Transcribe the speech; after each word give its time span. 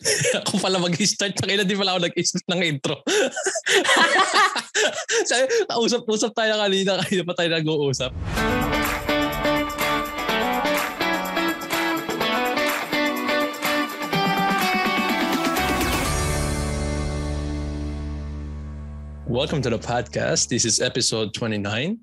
ako 0.48 0.56
pala 0.64 0.80
mag-start. 0.80 1.36
Kailan 1.36 1.68
din 1.68 1.76
pala 1.76 1.92
ako 1.96 2.08
nag-start 2.08 2.46
ng 2.48 2.62
intro. 2.64 2.96
usap-usap 5.84 6.32
tayo 6.32 6.56
kanina. 6.56 6.96
Kanina 7.04 7.22
pa 7.28 7.34
tayo 7.36 7.48
nag-uusap. 7.52 8.12
Welcome 19.30 19.62
to 19.62 19.70
the 19.70 19.78
podcast. 19.78 20.48
This 20.48 20.64
is 20.64 20.80
episode 20.80 21.36
29 21.36 22.00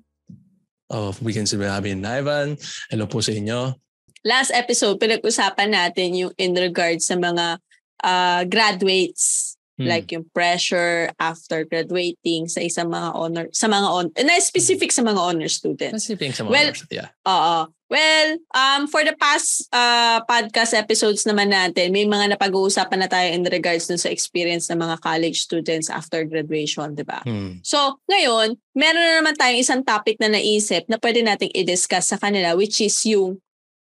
of 0.88 1.20
Weekends 1.20 1.52
with 1.52 1.66
Abby 1.66 1.92
and 1.92 2.06
Ivan. 2.06 2.56
Hello 2.88 3.04
po 3.10 3.20
sa 3.20 3.34
inyo. 3.34 3.74
Last 4.22 4.50
episode, 4.54 4.98
pinag-usapan 5.02 5.74
natin 5.74 6.14
yung 6.14 6.32
in 6.40 6.56
regards 6.56 7.06
sa 7.06 7.14
mga 7.14 7.58
uh, 8.04 8.44
graduates 8.44 9.58
hmm. 9.78 9.86
like 9.86 10.10
yung 10.10 10.26
pressure 10.34 11.08
after 11.22 11.62
graduating 11.64 12.50
sa 12.50 12.60
isang 12.60 12.90
mga 12.90 13.14
honor 13.14 13.46
sa 13.54 13.70
mga 13.70 13.86
on 13.86 14.06
na 14.26 14.36
specific 14.42 14.90
sa 14.90 15.06
mga 15.06 15.20
honor 15.22 15.48
students. 15.48 16.02
Specific 16.02 16.34
sa 16.34 16.42
mga 16.44 16.50
well, 16.50 16.68
honors, 16.74 16.82
yeah. 16.90 17.08
Oo. 17.24 17.70
Well, 17.88 18.36
um 18.52 18.84
for 18.84 19.00
the 19.00 19.16
past 19.16 19.64
uh, 19.72 20.20
podcast 20.28 20.76
episodes 20.76 21.24
naman 21.24 21.48
natin, 21.48 21.88
may 21.88 22.04
mga 22.04 22.36
napag-uusapan 22.36 23.00
na 23.00 23.08
tayo 23.08 23.32
in 23.32 23.48
regards 23.48 23.88
dun 23.88 23.96
sa 23.96 24.12
experience 24.12 24.68
ng 24.68 24.76
mga 24.76 25.00
college 25.00 25.40
students 25.40 25.88
after 25.88 26.20
graduation, 26.28 26.92
'di 26.92 27.06
ba? 27.08 27.24
Hmm. 27.24 27.64
So, 27.64 27.96
ngayon, 28.12 28.60
meron 28.76 29.00
na 29.00 29.24
naman 29.24 29.40
tayong 29.40 29.64
isang 29.64 29.80
topic 29.88 30.20
na 30.20 30.28
naisip 30.28 30.84
na 30.92 31.00
pwede 31.00 31.24
nating 31.24 31.54
i-discuss 31.56 32.12
sa 32.12 32.20
kanila 32.20 32.52
which 32.60 32.76
is 32.84 32.98
yung 33.08 33.40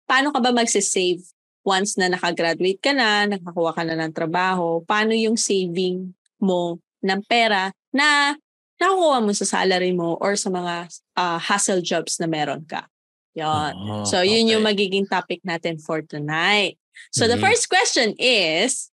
paano 0.04 0.36
ka 0.36 0.40
ba 0.44 0.52
magse-save 0.52 1.24
once 1.68 2.00
na 2.00 2.08
nakagraduate 2.08 2.80
ka 2.80 2.96
na, 2.96 3.28
nakakuha 3.28 3.76
ka 3.76 3.84
na 3.84 4.00
ng 4.00 4.16
trabaho, 4.16 4.80
paano 4.88 5.12
yung 5.12 5.36
saving 5.36 6.16
mo 6.40 6.80
ng 7.04 7.20
pera 7.28 7.68
na 7.92 8.32
nakukuha 8.80 9.18
mo 9.20 9.32
sa 9.36 9.44
salary 9.44 9.92
mo 9.92 10.16
or 10.22 10.32
sa 10.38 10.48
mga 10.48 10.88
uh, 11.18 11.36
hustle 11.36 11.84
jobs 11.84 12.16
na 12.16 12.30
meron 12.30 12.64
ka. 12.64 12.88
Yon. 13.36 13.74
Oh, 13.76 14.04
so, 14.08 14.24
yun 14.24 14.48
okay. 14.48 14.52
yung 14.56 14.64
magiging 14.64 15.06
topic 15.06 15.44
natin 15.44 15.76
for 15.76 16.00
tonight. 16.00 16.80
So, 17.12 17.26
mm-hmm. 17.26 17.36
the 17.36 17.38
first 17.38 17.68
question 17.68 18.16
is, 18.18 18.90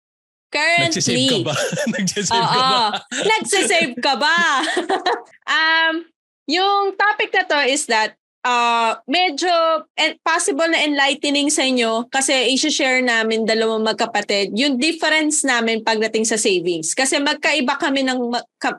currently... 0.53 1.31
Nagsisave 1.31 1.31
ka 1.31 1.39
ba? 1.47 1.57
Nagsisave 1.95 2.45
uh, 2.45 2.51
ka 2.51 2.61
ba? 2.61 2.81
Nagsisave 3.25 3.95
ka 4.03 4.15
ba? 4.21 4.39
um, 5.57 5.95
yung 6.45 6.93
topic 6.97 7.33
na 7.33 7.45
to 7.49 7.59
is 7.65 7.89
that 7.89 8.17
uh, 8.45 8.93
medyo 9.09 9.51
and 9.97 10.21
possible 10.21 10.69
na 10.69 10.85
enlightening 10.85 11.49
sa 11.49 11.65
inyo 11.65 12.07
kasi 12.13 12.53
i-share 12.55 13.01
namin 13.01 13.49
dalawang 13.49 13.83
magkapatid 13.83 14.53
yung 14.55 14.77
difference 14.77 15.43
namin 15.43 15.81
pagdating 15.83 16.29
sa 16.29 16.37
savings. 16.37 16.93
Kasi 16.93 17.19
magkaiba 17.19 17.81
kami 17.81 18.05
ng 18.05 18.21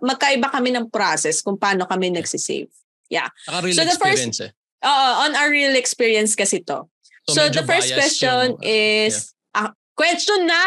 magkaiba 0.05 0.53
kami 0.53 0.71
ng 0.71 0.87
process 0.93 1.41
kung 1.41 1.57
paano 1.57 1.89
kami 1.89 2.13
nagsisave. 2.13 2.69
Yeah. 3.09 3.27
Naka-real 3.49 3.75
so 3.75 3.83
the 3.83 3.97
first, 3.97 4.41
eh. 4.41 4.51
Uh, 4.85 5.13
on 5.25 5.33
our 5.35 5.49
real 5.49 5.73
experience 5.73 6.37
kasi 6.37 6.61
to. 6.69 6.85
So, 7.25 7.49
so 7.49 7.49
the 7.49 7.65
first 7.65 7.89
question 7.97 8.61
yung, 8.61 8.61
is 8.61 9.33
yeah. 9.53 9.65
uh, 9.65 9.71
question 9.97 10.45
na. 10.45 10.61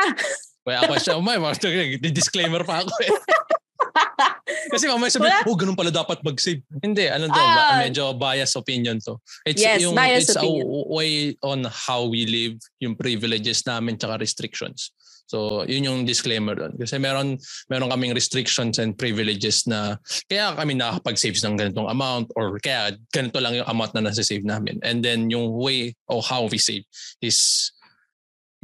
Well, 0.66 0.84
question, 0.91 1.22
may 1.22 2.12
disclaimer 2.12 2.66
pa 2.66 2.82
ako 2.82 2.92
eh. 3.06 3.14
Kasi 4.72 4.84
mamaya 4.88 5.10
sabi, 5.12 5.28
oh, 5.48 5.56
ganun 5.56 5.77
pala 5.77 5.92
dapat 5.92 6.20
mag-save. 6.24 6.64
Hindi, 6.80 7.08
ano 7.08 7.28
to, 7.28 7.36
uh, 7.36 7.78
medyo 7.80 8.12
bias 8.16 8.56
opinion 8.56 9.00
to. 9.00 9.20
It's 9.44 9.60
yes, 9.60 9.80
yung, 9.84 9.96
bias 9.96 10.28
it's 10.28 10.36
opinion. 10.36 10.66
a 10.66 10.92
way 10.92 11.12
on 11.44 11.68
how 11.68 12.08
we 12.08 12.24
live, 12.24 12.56
yung 12.80 12.96
privileges 12.96 13.64
namin 13.64 13.96
tsaka 13.96 14.20
restrictions. 14.20 14.92
So, 15.28 15.69
yun 15.69 15.84
yung 15.84 16.00
disclaimer 16.08 16.56
doon. 16.56 16.72
Kasi 16.80 16.96
meron, 16.96 17.36
meron 17.69 17.92
kaming 17.92 18.16
restrictions 18.16 18.80
and 18.80 18.96
privileges 18.96 19.69
na 19.69 20.00
kaya 20.24 20.56
kami 20.56 20.72
nakakapag-save 20.72 21.36
ng 21.44 21.54
ganitong 21.60 21.88
amount 21.92 22.32
or 22.32 22.56
kaya 22.64 22.96
ganito 23.12 23.36
lang 23.36 23.60
yung 23.60 23.69
amount 23.69 23.92
na 23.92 24.09
nasa-save 24.09 24.48
namin. 24.48 24.80
And 24.80 25.04
then 25.04 25.28
yung 25.28 25.53
way 25.53 25.92
of 26.09 26.25
how 26.25 26.48
we 26.48 26.56
save 26.56 26.88
is 27.20 27.70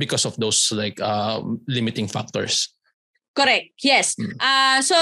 because 0.01 0.25
of 0.25 0.41
those 0.41 0.72
like 0.72 0.97
uh, 1.05 1.45
limiting 1.69 2.09
factors. 2.09 2.74
Correct. 3.34 3.75
Yes. 3.83 4.15
Mm. 4.15 4.39
Uh, 4.39 4.78
so, 4.83 4.97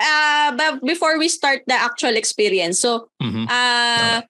uh, 0.00 0.48
but 0.56 0.82
before 0.86 1.18
we 1.18 1.28
start 1.28 1.62
the 1.66 1.74
actual 1.74 2.16
experience, 2.16 2.80
so, 2.80 3.10
mm-hmm. 3.22 3.46
uh, 3.50 4.22
okay. 4.22 4.26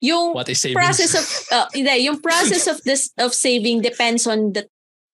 yung 0.00 0.32
What 0.32 0.48
is 0.48 0.64
process 0.72 1.12
of, 1.12 1.26
uh, 1.52 1.68
hindi, 1.76 2.08
yung 2.08 2.20
process 2.20 2.66
of 2.66 2.80
this, 2.82 3.12
of 3.20 3.36
saving 3.36 3.82
depends 3.82 4.26
on 4.26 4.52
the 4.52 4.64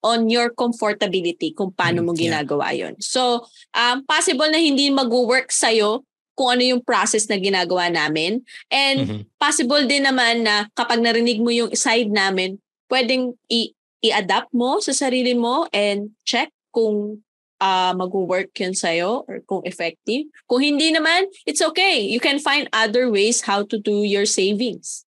on 0.07 0.31
your 0.31 0.55
comfortability 0.55 1.51
kung 1.51 1.75
paano 1.75 2.07
mo 2.07 2.15
mm, 2.15 2.21
ginagawa 2.23 2.71
yeah. 2.71 2.87
yon. 2.87 2.95
So, 3.03 3.43
um, 3.75 4.07
possible 4.07 4.47
na 4.47 4.63
hindi 4.63 4.87
mag-work 4.95 5.51
sa'yo 5.51 6.07
kung 6.39 6.55
ano 6.55 6.63
yung 6.63 6.83
process 6.85 7.27
na 7.27 7.41
ginagawa 7.41 7.91
namin. 7.91 8.47
And 8.71 8.99
mm-hmm. 9.03 9.21
possible 9.41 9.83
din 9.83 10.07
naman 10.07 10.47
na 10.47 10.71
kapag 10.79 11.03
narinig 11.03 11.43
mo 11.43 11.51
yung 11.51 11.75
side 11.75 12.13
namin, 12.13 12.63
pwedeng 12.87 13.35
i- 13.51 13.75
i-adapt 14.05 14.55
mo 14.55 14.79
sa 14.79 14.95
sarili 14.95 15.35
mo 15.35 15.67
and 15.75 16.15
check 16.23 16.53
kung 16.71 17.26
uh, 17.61 17.93
mag-work 17.97 18.53
yun 18.59 18.75
sa'yo 18.77 19.25
or 19.29 19.41
kung 19.45 19.63
effective. 19.65 20.29
Kung 20.49 20.61
hindi 20.61 20.93
naman, 20.93 21.29
it's 21.45 21.63
okay. 21.63 22.01
You 22.01 22.21
can 22.21 22.39
find 22.39 22.69
other 22.73 23.09
ways 23.09 23.45
how 23.45 23.65
to 23.69 23.77
do 23.79 24.05
your 24.05 24.27
savings. 24.29 25.05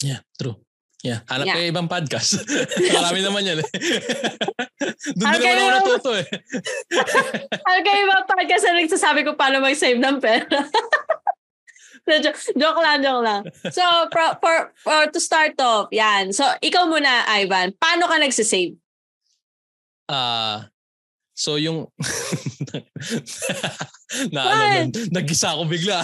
Yeah, 0.00 0.20
true. 0.36 0.60
Yeah, 1.04 1.22
hanap 1.30 1.46
yeah. 1.46 1.54
kayo 1.60 1.66
ibang 1.70 1.86
podcast. 1.86 2.42
Marami 2.96 3.20
naman 3.22 3.46
yan 3.46 3.62
eh. 3.62 3.68
Doon 5.18 5.38
din 5.38 5.44
naman 5.44 5.54
ako 5.54 5.70
natuto 5.70 6.10
eh. 6.18 6.26
Hanap 7.68 7.82
kayo 7.86 8.00
ibang 8.10 8.26
podcast 8.26 8.64
na 8.66 8.80
nagsasabi 8.80 9.20
ko 9.22 9.38
paano 9.38 9.62
mag-save 9.62 10.02
ng 10.02 10.18
pera. 10.18 10.66
joke, 12.10 12.40
joke 12.58 12.80
lang, 12.82 13.06
joke 13.06 13.22
lang. 13.22 13.42
So, 13.70 13.82
for, 14.10 14.40
for, 14.42 14.56
for 14.82 15.00
to 15.14 15.20
start 15.22 15.54
off, 15.62 15.92
yan. 15.94 16.34
So, 16.34 16.42
ikaw 16.58 16.90
muna, 16.90 17.28
Ivan. 17.38 17.76
Paano 17.78 18.10
ka 18.10 18.18
nagsisave? 18.18 18.74
Ah, 20.10 20.14
uh, 20.14 20.75
So 21.36 21.60
yung 21.60 21.84
na 24.34 24.40
ano 24.40 24.88
nun, 24.88 25.12
nagisa 25.12 25.52
ako 25.52 25.68
bigla. 25.68 26.00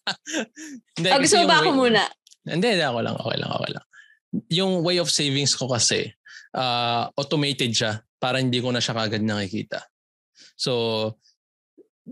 hindi, 1.00 1.08
oh, 1.08 1.20
gusto 1.24 1.48
ba 1.48 1.64
ako 1.64 1.70
muna? 1.72 2.04
Hindi, 2.44 2.76
hindi 2.76 2.84
ako 2.84 3.00
lang, 3.00 3.16
okay 3.16 3.36
lang, 3.40 3.50
okay 3.56 3.70
lang. 3.72 3.86
Yung 4.52 4.84
way 4.84 5.00
of 5.00 5.08
savings 5.08 5.56
ko 5.56 5.72
kasi, 5.72 6.12
uh, 6.52 7.08
automated 7.16 7.72
siya 7.72 8.04
para 8.20 8.44
hindi 8.44 8.60
ko 8.60 8.68
na 8.68 8.84
siya 8.84 8.92
kagad 8.92 9.24
nakikita. 9.24 9.88
So, 10.52 11.16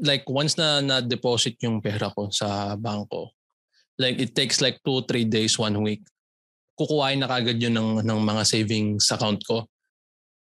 like 0.01 0.25
once 0.25 0.57
na 0.57 0.81
na-deposit 0.81 1.61
yung 1.61 1.85
pera 1.85 2.09
ko 2.09 2.33
sa 2.33 2.73
bangko, 2.81 3.37
like 4.01 4.17
it 4.17 4.33
takes 4.33 4.65
like 4.65 4.81
2-3 4.81 5.29
days, 5.29 5.61
1 5.61 5.77
week, 5.85 6.01
kukuhain 6.73 7.21
na 7.21 7.29
kagad 7.29 7.61
yun 7.61 7.77
ng, 7.77 8.01
ng 8.01 8.21
mga 8.25 8.43
savings 8.49 9.13
account 9.13 9.45
ko 9.45 9.69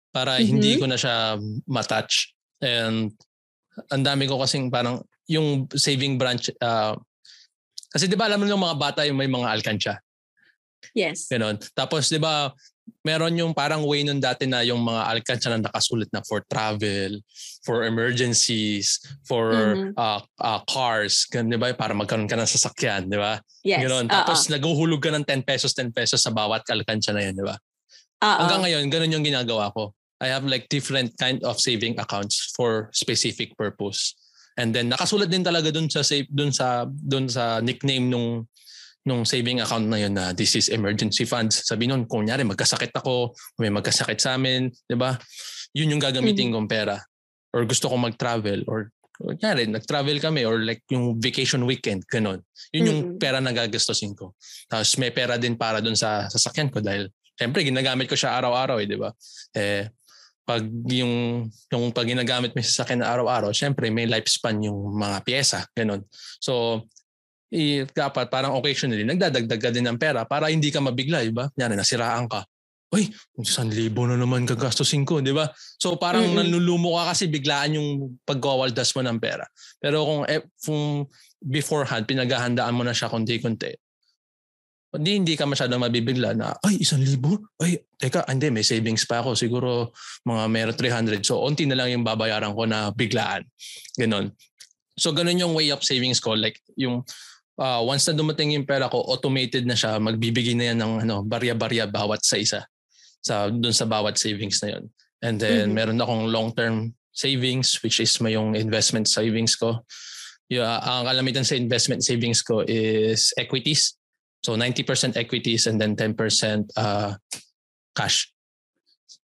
para 0.10 0.38
mm-hmm. 0.38 0.50
hindi 0.50 0.72
ko 0.78 0.86
na 0.90 0.98
siya 0.98 1.38
matouch. 1.70 2.34
And 2.60 3.14
ang 3.90 4.04
dami 4.04 4.28
ko 4.28 4.42
kasing 4.42 4.70
parang 4.74 5.02
yung 5.30 5.70
saving 5.72 6.18
branch, 6.18 6.50
uh, 6.60 6.98
kasi 7.90 8.10
di 8.10 8.18
ba 8.18 8.30
alam 8.30 8.42
mo 8.42 8.46
yung 8.50 8.62
mga 8.62 8.78
bata 8.78 9.00
yung 9.06 9.18
may 9.18 9.30
mga 9.30 9.48
alkansya? 9.50 9.96
Yes. 10.94 11.30
Ganon. 11.30 11.58
Tapos 11.76 12.10
di 12.10 12.18
ba 12.18 12.50
meron 13.06 13.38
yung 13.38 13.54
parang 13.54 13.86
way 13.86 14.02
nun 14.02 14.18
dati 14.18 14.50
na 14.50 14.66
yung 14.66 14.82
mga 14.82 15.02
alkansya 15.14 15.50
na 15.54 15.70
nakasulit 15.70 16.10
na 16.10 16.26
for 16.26 16.42
travel, 16.50 17.22
for 17.64 17.86
emergencies, 17.86 18.98
for 19.24 19.54
mm-hmm. 19.54 19.94
uh, 19.96 20.22
uh, 20.42 20.60
cars, 20.66 21.30
ganun, 21.30 21.54
di 21.54 21.60
ba? 21.62 21.72
Para 21.78 21.94
magkaroon 21.94 22.30
ka 22.30 22.36
ng 22.36 22.50
sasakyan, 22.50 23.08
di 23.08 23.20
ba? 23.20 23.38
Yes. 23.62 23.86
Ganon. 23.86 24.10
Tapos 24.10 24.48
uh-uh. 24.48 24.58
naguhulog 24.58 25.02
ka 25.02 25.14
ng 25.14 25.26
10 25.26 25.46
pesos, 25.46 25.72
10 25.78 25.94
pesos 25.94 26.20
sa 26.20 26.34
bawat 26.34 26.66
alkansya 26.68 27.14
na 27.14 27.22
yun, 27.24 27.36
di 27.38 27.46
ba? 27.46 27.56
Uh-uh. 28.20 28.38
Hanggang 28.46 28.62
ngayon, 28.68 28.84
ganun 28.90 29.14
yung 29.20 29.26
ginagawa 29.26 29.72
ko. 29.72 29.94
I 30.20 30.28
have 30.28 30.44
like 30.44 30.68
different 30.68 31.16
kind 31.16 31.40
of 31.48 31.60
saving 31.60 31.96
accounts 32.00 32.52
for 32.56 32.92
specific 32.92 33.56
purpose. 33.56 34.16
And 34.60 34.76
then 34.76 34.92
nakasulat 34.92 35.32
din 35.32 35.44
talaga 35.44 35.72
dun 35.72 35.88
sa 35.88 36.04
save 36.04 36.28
dun 36.28 36.52
sa 36.52 36.84
dun 36.88 37.32
sa 37.32 37.64
nickname 37.64 38.12
nung 38.12 38.48
nung 39.08 39.24
saving 39.24 39.64
account 39.64 39.88
na 39.88 39.96
yun 39.96 40.12
na 40.12 40.36
this 40.36 40.60
is 40.60 40.68
emergency 40.68 41.24
funds. 41.24 41.64
Sabi 41.64 41.88
nun, 41.88 42.04
kung 42.04 42.28
nyari 42.28 42.44
magkasakit 42.44 42.92
ako, 42.92 43.32
may 43.64 43.72
magkasakit 43.72 44.20
sa 44.20 44.36
amin, 44.36 44.68
'di 44.92 45.00
ba? 45.00 45.16
Yun 45.72 45.96
yung 45.96 46.04
gagamitin 46.04 46.52
mm-hmm. 46.52 46.68
kong 46.68 46.70
pera. 46.70 47.00
Or 47.56 47.64
gusto 47.64 47.88
kong 47.88 48.12
mag-travel 48.12 48.68
or 48.68 48.92
Kunyari, 49.20 49.68
nag-travel 49.68 50.16
kami 50.24 50.48
or 50.48 50.64
like 50.64 50.80
yung 50.88 51.20
vacation 51.20 51.68
weekend, 51.68 52.08
ganun. 52.08 52.40
Yun 52.72 52.88
yung 52.88 53.00
mm-hmm. 53.04 53.20
pera 53.20 53.44
na 53.44 53.52
gagastusin 53.52 54.16
ko. 54.16 54.32
Tapos 54.72 54.96
may 54.96 55.12
pera 55.12 55.36
din 55.36 55.60
para 55.60 55.84
dun 55.84 55.92
sa 55.92 56.32
sasakyan 56.32 56.72
ko 56.72 56.80
dahil 56.80 57.12
Siyempre, 57.40 57.64
ginagamit 57.64 58.12
ko 58.12 58.20
siya 58.20 58.36
araw-araw 58.36 58.84
eh, 58.84 58.88
di 58.92 59.00
ba? 59.00 59.16
Eh, 59.56 59.88
pag 60.50 60.66
yung 60.90 61.46
yung 61.70 61.94
pag 61.94 62.10
ginagamit 62.10 62.58
mo 62.58 62.62
sa 62.66 62.82
akin 62.82 63.06
araw-araw, 63.06 63.54
syempre 63.54 63.94
may 63.94 64.10
lifespan 64.10 64.58
yung 64.66 64.98
mga 64.98 65.22
piyesa, 65.22 65.62
ganun. 65.78 66.02
So, 66.42 66.82
i, 67.54 67.86
dapat 67.86 68.34
parang 68.34 68.58
occasionally 68.58 69.06
nagdadagdag 69.06 69.62
ka 69.62 69.70
din 69.70 69.86
ng 69.86 70.02
pera 70.02 70.26
para 70.26 70.50
hindi 70.50 70.74
ka 70.74 70.82
mabigla, 70.82 71.22
di 71.22 71.30
ba? 71.30 71.46
Yan, 71.62 71.78
nasiraan 71.78 72.26
ka. 72.26 72.42
Uy, 72.90 73.06
isang 73.38 73.70
libo 73.70 74.10
na 74.10 74.18
naman 74.18 74.50
gagastusin 74.50 75.06
ko, 75.06 75.22
di 75.22 75.30
ba? 75.30 75.46
So 75.78 75.94
parang 76.02 76.26
mm-hmm. 76.26 76.42
nanlulumo 76.42 76.98
ka 76.98 77.14
kasi 77.14 77.30
biglaan 77.30 77.78
yung 77.78 78.18
pagkawaldas 78.26 78.90
mo 78.98 79.06
ng 79.06 79.22
pera. 79.22 79.46
Pero 79.78 80.02
kung, 80.02 80.22
eh, 80.26 80.42
kung 80.66 81.06
beforehand, 81.38 82.10
pinaghahandaan 82.10 82.74
mo 82.74 82.82
na 82.82 82.98
siya 82.98 83.14
konti-konti, 83.14 83.78
hindi, 84.90 85.22
hindi 85.22 85.34
ka 85.38 85.46
masyadong 85.46 85.86
mabibigla 85.86 86.34
na, 86.34 86.58
ay, 86.66 86.82
isang 86.82 87.06
libo? 87.06 87.38
Ay, 87.62 87.78
teka, 88.02 88.26
hindi, 88.26 88.50
may 88.50 88.66
savings 88.66 89.06
pa 89.06 89.22
ako. 89.22 89.38
Siguro 89.38 89.94
mga 90.26 90.44
meron 90.50 90.74
300. 90.74 91.22
So, 91.22 91.46
onti 91.46 91.70
na 91.70 91.78
lang 91.78 91.94
yung 91.94 92.02
babayaran 92.02 92.58
ko 92.58 92.66
na 92.66 92.90
biglaan. 92.90 93.46
Ganon. 93.94 94.34
So, 94.98 95.14
ganon 95.14 95.38
yung 95.38 95.54
way 95.54 95.70
of 95.70 95.86
savings 95.86 96.18
ko. 96.18 96.34
Like, 96.34 96.58
yung 96.74 97.06
uh, 97.62 97.82
once 97.86 98.10
na 98.10 98.18
dumating 98.18 98.58
yung 98.58 98.66
pera 98.66 98.90
ko, 98.90 99.06
automated 99.06 99.70
na 99.70 99.78
siya. 99.78 100.02
Magbibigay 100.02 100.58
na 100.58 100.74
yan 100.74 100.80
ng 100.82 100.94
ano, 101.06 101.22
barya-barya 101.22 101.86
bawat 101.86 102.26
sa 102.26 102.42
isa. 102.42 102.66
Sa, 103.22 103.54
dun 103.54 103.76
sa 103.76 103.86
bawat 103.86 104.18
savings 104.18 104.58
na 104.66 104.74
yun. 104.74 104.90
And 105.22 105.38
then, 105.38 105.70
mm-hmm. 105.70 105.76
meron 105.76 106.02
akong 106.02 106.24
long-term 106.34 106.98
savings, 107.14 107.78
which 107.86 108.00
is 108.00 108.16
may 108.24 108.34
yung 108.34 108.56
investment 108.56 109.06
savings 109.06 109.54
ko. 109.54 109.86
Yung, 110.50 110.66
uh, 110.66 110.82
ang 110.82 111.06
kalamitan 111.06 111.46
sa 111.46 111.54
investment 111.54 112.02
savings 112.02 112.42
ko 112.42 112.66
is 112.66 113.36
equities. 113.38 113.99
So 114.40 114.56
90% 114.56 115.20
equities 115.20 115.68
and 115.68 115.80
then 115.80 115.96
10% 115.96 116.16
uh, 116.78 117.16
cash. 117.96 118.32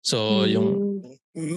So 0.01 0.47
mm. 0.47 0.49
yung 0.55 0.69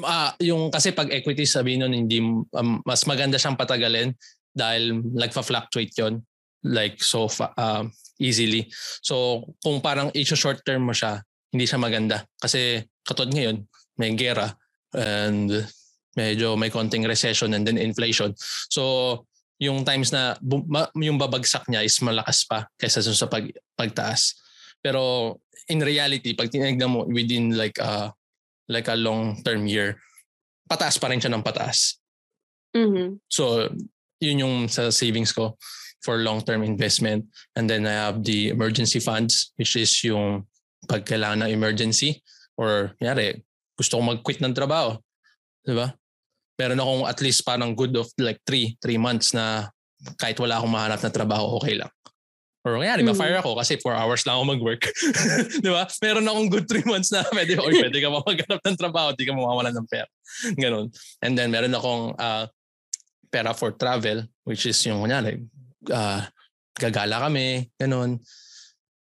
uh, 0.03 0.31
yung 0.41 0.69
kasi 0.69 0.91
pag 0.91 1.09
equities 1.13 1.55
sabihin 1.55 1.85
nun 1.85 1.95
hindi 1.95 2.19
um, 2.19 2.81
mas 2.83 3.05
maganda 3.07 3.39
siyang 3.39 3.57
patagalin 3.57 4.13
dahil 4.53 5.01
nagfa-fluctuate 5.01 5.95
'yon 5.97 6.21
like 6.63 6.99
so 6.99 7.27
uh, 7.39 7.83
easily. 8.19 8.69
So 9.01 9.47
kung 9.63 9.79
parang 9.79 10.13
issue 10.13 10.37
short 10.37 10.61
term 10.63 10.87
mo 10.87 10.93
siya, 10.93 11.23
hindi 11.51 11.65
siya 11.67 11.79
maganda 11.81 12.23
kasi 12.39 12.83
katulad 13.03 13.33
ngayon 13.33 13.57
may 13.99 14.13
gera 14.17 14.49
and 14.93 15.49
medyo 16.13 16.53
may 16.53 16.69
konting 16.69 17.05
recession 17.05 17.57
and 17.57 17.65
then 17.65 17.81
inflation. 17.81 18.33
So 18.69 19.25
yung 19.61 19.85
times 19.85 20.09
na 20.09 20.35
bu- 20.41 20.65
ma- 20.65 20.91
yung 20.97 21.17
babagsak 21.17 21.65
niya 21.69 21.85
is 21.85 21.99
malakas 22.01 22.45
pa 22.47 22.67
kaysa 22.77 23.03
sa 23.03 23.27
pag 23.29 23.49
pagtaas. 23.77 24.37
Pero 24.83 25.37
in 25.69 25.79
reality, 25.79 26.35
pag 26.35 26.51
tinignan 26.51 26.91
mo 26.91 27.07
within 27.07 27.55
like 27.55 27.77
a 27.79 28.11
like 28.67 28.87
a 28.87 28.97
long 28.97 29.39
term 29.43 29.67
year, 29.67 29.99
pataas 30.67 30.99
pa 30.99 31.11
rin 31.11 31.21
siya 31.21 31.31
ng 31.31 31.45
pataas. 31.45 31.99
Mm-hmm. 32.73 33.21
So, 33.29 33.69
yun 34.17 34.41
yung 34.41 34.55
sa 34.67 34.89
savings 34.89 35.31
ko 35.31 35.59
for 36.03 36.19
long-term 36.19 36.63
investment. 36.67 37.25
And 37.55 37.69
then 37.69 37.87
I 37.87 37.95
have 37.95 38.23
the 38.23 38.51
emergency 38.51 38.99
funds, 38.99 39.55
which 39.55 39.79
is 39.79 39.91
yung 40.03 40.43
pag 40.89 41.07
kailangan 41.07 41.47
ng 41.47 41.55
emergency 41.55 42.19
or 42.59 42.91
yari, 42.99 43.39
gusto 43.79 43.97
ko 43.97 44.01
mag-quit 44.03 44.43
ng 44.43 44.51
trabaho. 44.51 44.99
Di 45.63 45.71
ba? 45.71 45.95
Meron 46.63 46.79
akong 46.79 47.03
at 47.03 47.19
least 47.19 47.43
parang 47.43 47.75
good 47.75 47.91
of 47.99 48.07
like 48.15 48.39
three, 48.47 48.79
three 48.79 48.95
months 48.95 49.35
na 49.35 49.67
kahit 50.15 50.39
wala 50.39 50.55
akong 50.55 50.71
mahanap 50.71 51.03
na 51.03 51.11
trabaho, 51.11 51.59
okay 51.59 51.75
lang. 51.75 51.91
Or 52.63 52.79
kaya, 52.79 52.95
mm. 52.95 53.11
ma-fire 53.11 53.43
ako 53.43 53.59
kasi 53.59 53.75
4 53.75 53.91
hours 53.91 54.23
lang 54.23 54.39
ako 54.39 54.55
mag-work. 54.55 54.83
di 55.63 55.67
ba? 55.67 55.83
Meron 55.99 56.23
akong 56.23 56.47
good 56.47 56.67
3 56.71 56.87
months 56.87 57.11
na 57.11 57.27
pwede, 57.35 57.59
or 57.59 57.67
pwede 57.67 57.99
ka 57.99 58.07
maghanap 58.07 58.61
ng 58.63 58.79
trabaho, 58.79 59.11
di 59.11 59.27
ka 59.27 59.35
mawawalan 59.35 59.75
ng 59.75 59.87
pera. 59.91 60.07
Ganon. 60.55 60.87
And 61.19 61.35
then 61.35 61.51
meron 61.51 61.75
akong 61.75 62.15
uh, 62.15 62.47
pera 63.27 63.51
for 63.51 63.75
travel, 63.75 64.23
which 64.47 64.63
is 64.63 64.79
yung 64.87 65.03
kunyari, 65.03 65.43
uh, 65.91 66.23
gagala 66.79 67.27
kami, 67.27 67.67
ganon. 67.75 68.23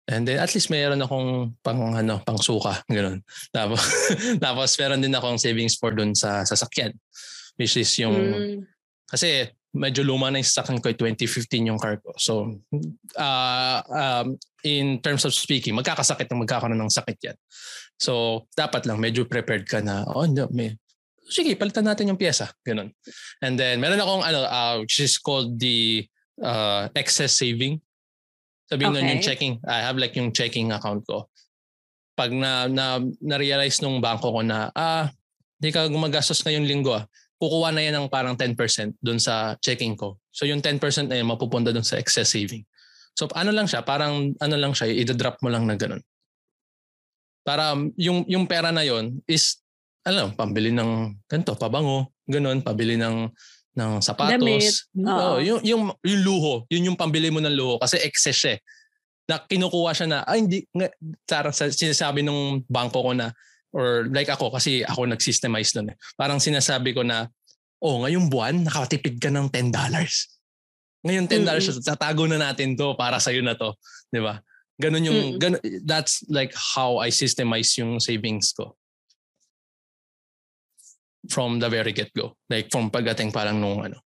And 0.09 0.25
then 0.25 0.41
at 0.41 0.57
least 0.57 0.73
mayroon 0.73 1.05
akong 1.05 1.53
pang 1.61 1.93
ano, 1.93 2.25
pang 2.25 2.41
suka, 2.41 2.81
ganun. 2.89 3.21
Tapos 3.53 3.81
tapos 4.45 4.69
meron 4.81 5.05
din 5.05 5.13
akong 5.13 5.37
savings 5.37 5.77
for 5.77 5.93
doon 5.93 6.17
sa 6.17 6.49
sasakyan. 6.49 6.97
Which 7.61 7.77
is 7.77 7.93
yung 8.01 8.17
mm. 8.17 8.65
kasi 9.05 9.53
medyo 9.77 10.01
luma 10.09 10.33
na 10.33 10.41
yung 10.41 10.49
sasakyan 10.49 10.81
ko, 10.81 10.89
2015 10.97 11.69
yung 11.69 11.77
car 11.77 12.01
ko. 12.01 12.17
So 12.17 12.57
uh, 13.21 13.79
um, 13.85 14.41
in 14.65 15.05
terms 15.05 15.29
of 15.29 15.37
speaking, 15.37 15.77
magkakasakit 15.77 16.25
ng 16.33 16.41
magkakaroon 16.41 16.81
ng 16.81 16.89
sakit 16.89 17.19
yan. 17.21 17.37
So 18.01 18.45
dapat 18.57 18.89
lang 18.89 18.97
medyo 18.97 19.29
prepared 19.29 19.69
ka 19.69 19.85
na, 19.85 20.09
oh 20.09 20.25
no, 20.25 20.49
may 20.49 20.73
sige, 21.29 21.53
palitan 21.61 21.85
natin 21.85 22.09
yung 22.09 22.17
pyesa. 22.17 22.49
Ganun. 22.65 22.97
And 23.45 23.61
then 23.61 23.77
meron 23.77 24.01
akong 24.01 24.25
ano, 24.25 24.41
uh, 24.49 24.75
which 24.81 25.05
is 25.05 25.21
called 25.21 25.61
the 25.61 26.09
uh, 26.41 26.89
excess 26.97 27.37
saving 27.37 27.85
Sabihin 28.69 28.93
okay. 28.93 29.01
nun 29.01 29.13
yung 29.17 29.25
checking, 29.25 29.55
I 29.65 29.81
have 29.81 29.97
like 29.97 30.13
yung 30.13 30.31
checking 30.31 30.69
account 30.77 31.09
ko. 31.09 31.33
Pag 32.13 32.37
na, 32.37 32.69
na, 32.69 33.01
na-realize 33.25 33.81
nung 33.81 34.05
banko 34.05 34.29
ko 34.29 34.45
na, 34.45 34.69
ah, 34.77 35.09
hindi 35.59 35.73
ka 35.73 35.89
gumagastos 35.89 36.45
ngayong 36.45 36.69
linggo 36.69 36.93
ah, 36.93 37.09
kukuha 37.41 37.73
na 37.73 37.81
yan 37.81 37.95
ng 37.97 38.07
parang 38.13 38.37
10% 38.37 38.99
dun 39.01 39.17
sa 39.17 39.57
checking 39.63 39.97
ko. 39.97 40.21
So 40.29 40.45
yung 40.45 40.61
10% 40.61 41.09
na 41.09 41.17
yan 41.17 41.27
mapupunta 41.31 41.73
dun 41.73 41.87
sa 41.87 41.97
excess 41.97 42.35
saving. 42.35 42.67
So 43.17 43.31
ano 43.33 43.55
lang 43.55 43.67
siya, 43.71 43.87
parang 43.87 44.37
ano 44.37 44.57
lang 44.59 44.77
siya, 44.77 44.91
i-drop 44.91 45.41
mo 45.41 45.49
lang 45.49 45.65
na 45.65 45.79
ganun. 45.79 46.03
Para 47.47 47.73
yung, 47.97 48.29
yung 48.29 48.45
pera 48.45 48.69
na 48.69 48.85
yon 48.85 49.25
is, 49.25 49.65
ano, 50.05 50.35
pambili 50.37 50.69
ng 50.75 51.25
ganito, 51.25 51.57
pabango, 51.57 52.13
ganun, 52.29 52.61
pabili 52.61 53.01
ng 53.01 53.33
ng 53.79 54.03
sapatos. 54.03 54.35
Damit. 54.35 54.75
Oh, 55.07 55.39
yung, 55.39 55.63
yung, 55.63 55.83
yung 56.03 56.21
luho, 56.27 56.67
yun 56.67 56.91
yung 56.93 56.99
pambili 56.99 57.31
mo 57.31 57.39
ng 57.39 57.55
luho 57.55 57.79
kasi 57.79 58.03
excess 58.03 58.43
eh. 58.51 58.59
Na 59.31 59.39
kinukuha 59.39 59.95
siya 59.95 60.07
na, 60.11 60.19
ay 60.27 60.43
hindi, 60.43 60.59
nga, 60.75 60.91
parang 61.31 61.55
sinasabi 61.55 62.27
ng 62.27 62.67
bangko 62.67 62.99
ko 63.07 63.13
na, 63.15 63.31
or 63.71 64.11
like 64.11 64.27
ako 64.27 64.51
kasi 64.51 64.83
ako 64.83 65.07
nag-systemize 65.07 65.77
nun 65.79 65.95
eh. 65.95 65.97
Parang 66.19 66.43
sinasabi 66.43 66.91
ko 66.91 67.07
na, 67.07 67.31
oh 67.79 68.03
ngayong 68.03 68.27
buwan 68.27 68.67
nakatipid 68.67 69.23
ka 69.23 69.31
ng 69.31 69.47
$10. 69.55 69.71
Ngayon 71.07 71.27
$10, 71.31 71.47
mm-hmm. 71.47 71.85
tatago 71.87 72.27
na 72.27 72.43
natin 72.43 72.75
to 72.75 72.99
para 72.99 73.23
sa'yo 73.23 73.39
na 73.45 73.55
to. 73.55 73.79
Di 74.11 74.19
ba? 74.19 74.43
Ganun 74.83 75.07
yung, 75.07 75.21
mm-hmm. 75.23 75.39
ganun, 75.39 75.61
that's 75.87 76.27
like 76.27 76.51
how 76.57 76.99
I 76.99 77.15
systemize 77.15 77.79
yung 77.79 78.03
savings 78.03 78.51
ko 78.51 78.75
from 81.29 81.61
the 81.61 81.69
very 81.69 81.93
get-go. 81.93 82.35
Like 82.49 82.73
from 82.73 82.91
pagdating 82.91 83.33
parang 83.33 83.61
nung 83.61 83.85
ano. 83.85 84.01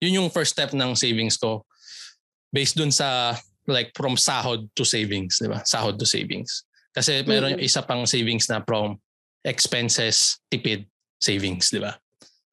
Yun 0.00 0.24
yung 0.24 0.28
first 0.30 0.52
step 0.52 0.76
ng 0.76 0.92
savings 0.92 1.40
ko 1.40 1.64
based 2.52 2.76
dun 2.76 2.92
sa 2.92 3.34
like 3.66 3.90
from 3.96 4.14
sahod 4.14 4.70
to 4.78 4.86
savings, 4.86 5.42
di 5.42 5.50
ba? 5.50 5.60
Sahod 5.66 5.98
to 5.98 6.06
savings. 6.06 6.64
Kasi 6.94 7.26
meron 7.26 7.58
mm-hmm. 7.58 7.66
isa 7.66 7.82
pang 7.82 8.06
savings 8.06 8.48
na 8.48 8.62
from 8.62 8.96
expenses, 9.42 10.40
tipid, 10.48 10.86
savings, 11.18 11.68
di 11.68 11.82
ba? 11.82 11.98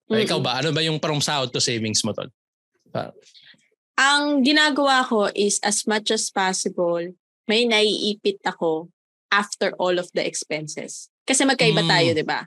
Mm-hmm. 0.10 0.24
Ikaw 0.28 0.40
ba? 0.42 0.60
Ano 0.60 0.74
ba 0.74 0.82
yung 0.84 1.00
from 1.00 1.22
sahod 1.22 1.54
to 1.54 1.62
savings 1.62 2.04
mo, 2.04 2.12
Tol? 2.12 2.28
Ang 3.94 4.42
ginagawa 4.42 5.06
ko 5.06 5.30
is 5.38 5.62
as 5.62 5.86
much 5.86 6.10
as 6.10 6.34
possible, 6.34 7.14
may 7.46 7.70
naiipit 7.70 8.42
ako 8.42 8.90
after 9.30 9.74
all 9.78 10.02
of 10.02 10.10
the 10.18 10.26
expenses. 10.26 11.13
Kasi 11.24 11.48
magkaiba 11.48 11.84
mm. 11.84 11.90
tayo, 11.90 12.10
di 12.12 12.26
ba? 12.28 12.44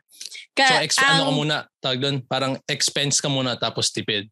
Ka, 0.53 0.69
so, 0.69 0.85
ex- 0.85 1.01
ang, 1.01 1.09
ano 1.09 1.23
ka 1.25 1.33
muna, 1.33 1.57
tawag 1.81 1.99
doon, 2.01 2.17
parang 2.25 2.55
expense 2.69 3.21
ka 3.21 3.29
muna 3.29 3.57
tapos 3.57 3.89
tipid. 3.89 4.29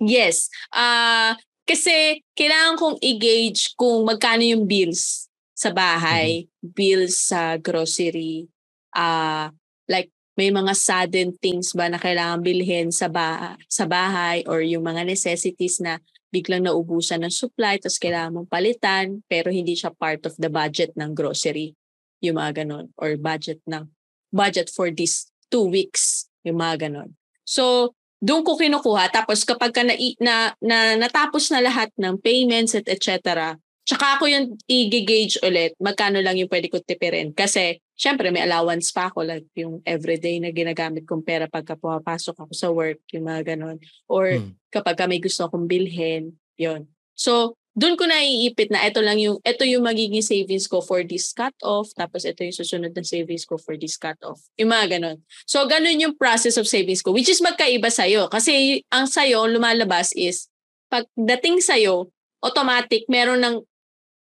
Yes. 0.00 0.50
Uh, 0.70 1.34
kasi 1.66 2.24
kailangan 2.34 2.78
kong 2.78 2.96
i-gauge 2.98 3.74
kung 3.78 4.02
magkano 4.06 4.42
yung 4.42 4.66
bills 4.66 5.30
sa 5.54 5.70
bahay, 5.70 6.46
mm-hmm. 6.46 6.70
bills 6.72 7.30
sa 7.30 7.60
grocery, 7.60 8.48
uh, 8.96 9.52
like 9.86 10.10
may 10.38 10.48
mga 10.48 10.72
sudden 10.72 11.36
things 11.36 11.76
ba 11.76 11.90
na 11.90 12.00
kailangan 12.00 12.40
bilhin 12.40 12.88
sa, 12.88 13.12
ba- 13.12 13.60
sa 13.68 13.84
bahay 13.84 14.40
or 14.48 14.64
yung 14.64 14.86
mga 14.86 15.04
necessities 15.04 15.82
na 15.84 16.00
biglang 16.30 16.64
naubusan 16.64 17.26
ng 17.26 17.34
supply 17.34 17.76
tapos 17.76 17.98
kailangan 17.98 18.40
mong 18.40 18.48
palitan 18.48 19.20
pero 19.26 19.50
hindi 19.50 19.74
siya 19.74 19.90
part 19.90 20.22
of 20.24 20.34
the 20.38 20.46
budget 20.46 20.94
ng 20.94 21.10
grocery 21.10 21.74
yung 22.20 22.36
mga 22.40 22.64
ganon, 22.64 22.92
or 23.00 23.16
budget 23.16 23.60
ng 23.66 23.88
budget 24.30 24.70
for 24.70 24.88
this 24.92 25.28
two 25.50 25.66
weeks, 25.66 26.30
yung 26.46 26.60
mga 26.60 26.88
ganon. 26.88 27.16
So, 27.44 27.96
doon 28.20 28.44
ko 28.44 28.54
kinukuha. 28.54 29.10
Tapos 29.10 29.42
kapag 29.42 29.72
ka 29.72 29.82
na, 29.82 29.96
na, 30.20 30.52
na 30.60 30.78
natapos 30.94 31.48
na 31.50 31.64
lahat 31.64 31.90
ng 31.96 32.20
payments 32.20 32.76
at 32.76 32.86
etc., 32.86 33.56
tsaka 33.82 34.20
ako 34.20 34.30
yung 34.30 34.54
i-gauge 34.70 35.42
ulit 35.42 35.74
magkano 35.82 36.22
lang 36.22 36.38
yung 36.38 36.52
pwede 36.52 36.70
ko 36.70 36.78
tipirin. 36.78 37.34
Kasi, 37.34 37.80
syempre, 37.98 38.30
may 38.30 38.44
allowance 38.46 38.94
pa 38.94 39.10
ako. 39.10 39.26
Like, 39.26 39.48
yung 39.58 39.82
everyday 39.82 40.38
na 40.38 40.54
ginagamit 40.54 41.08
kong 41.08 41.26
pera 41.26 41.50
pagka 41.50 41.74
pumapasok 41.74 42.38
ako 42.38 42.52
sa 42.54 42.68
work, 42.70 43.02
yung 43.10 43.26
mga 43.26 43.56
ganon. 43.56 43.82
Or 44.06 44.30
hmm. 44.30 44.54
kapag 44.70 44.94
ka 44.94 45.04
may 45.10 45.18
gusto 45.18 45.48
akong 45.48 45.66
bilhin, 45.66 46.38
yon 46.54 46.86
So, 47.18 47.58
doon 47.80 47.96
ko 47.96 48.04
naiipit 48.04 48.68
na 48.68 48.84
ito 48.84 49.00
lang 49.00 49.16
yung 49.16 49.40
ito 49.40 49.64
yung 49.64 49.80
magiging 49.80 50.20
savings 50.20 50.68
ko 50.68 50.84
for 50.84 51.00
this 51.00 51.32
cut 51.32 51.56
off 51.64 51.88
tapos 51.96 52.28
ito 52.28 52.44
yung 52.44 52.52
susunod 52.52 52.92
na 52.92 53.00
savings 53.00 53.48
ko 53.48 53.56
for 53.56 53.80
this 53.80 53.96
cut 53.96 54.20
off. 54.20 54.44
Yung 54.60 54.68
mga 54.68 55.00
ganun. 55.00 55.24
So 55.48 55.64
ganun 55.64 55.96
yung 55.96 56.20
process 56.20 56.60
of 56.60 56.68
savings 56.68 57.00
ko 57.00 57.16
which 57.16 57.32
is 57.32 57.40
magkaiba 57.40 57.88
sa 57.88 58.04
iyo 58.04 58.28
kasi 58.28 58.84
ang 58.92 59.08
sa 59.08 59.24
iyo 59.24 59.48
lumalabas 59.48 60.12
is 60.12 60.52
pagdating 60.92 61.64
sa 61.64 61.80
iyo 61.80 62.12
automatic 62.44 63.08
meron 63.08 63.40
ng 63.40 63.56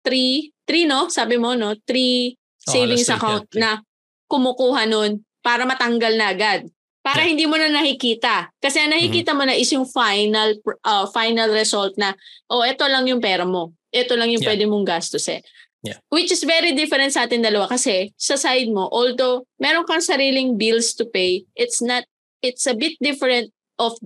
3 0.06 0.54
3 0.62 0.86
no 0.86 1.10
sabi 1.10 1.34
mo 1.34 1.58
no 1.58 1.74
3 1.74 2.38
savings 2.62 3.10
oh, 3.10 3.18
account 3.18 3.50
na 3.58 3.82
kumukuha 4.30 4.86
nun 4.86 5.26
para 5.42 5.66
matanggal 5.66 6.14
na 6.14 6.30
agad. 6.30 6.70
Para 7.02 7.26
Yeah. 7.26 7.34
hindi 7.34 7.44
mo 7.50 7.58
na 7.58 7.66
nakikita. 7.66 8.54
Kasi 8.62 8.78
ang 8.78 8.94
nakikita 8.94 9.34
mo 9.34 9.42
na 9.42 9.58
is 9.58 9.66
yung 9.74 9.84
final 9.90 10.54
uh, 10.86 11.10
final 11.10 11.50
result 11.50 11.98
na, 11.98 12.14
oh, 12.46 12.62
ito 12.62 12.86
lang 12.86 13.04
yung 13.10 13.18
pera 13.18 13.42
mo. 13.42 13.74
Ito 13.90 14.14
lang 14.14 14.30
yung 14.30 14.40
Yeah. 14.40 14.54
pwede 14.54 14.64
mong 14.70 14.86
gastusin. 14.86 15.42
Yeah. 15.82 15.98
Which 16.14 16.30
is 16.30 16.46
very 16.46 16.78
different 16.78 17.10
sa 17.10 17.26
atin 17.26 17.42
dalawa 17.42 17.66
kasi 17.66 18.14
sa 18.14 18.38
side 18.38 18.70
mo, 18.70 18.86
although 18.86 19.42
meron 19.58 19.82
kang 19.82 19.98
sariling 19.98 20.54
bills 20.54 20.94
to 20.94 21.10
pay, 21.10 21.42
it's 21.58 21.82
not, 21.82 22.06
it's 22.38 22.70
a 22.70 22.74
bit 22.78 22.94
different 23.02 23.50
of 23.82 23.98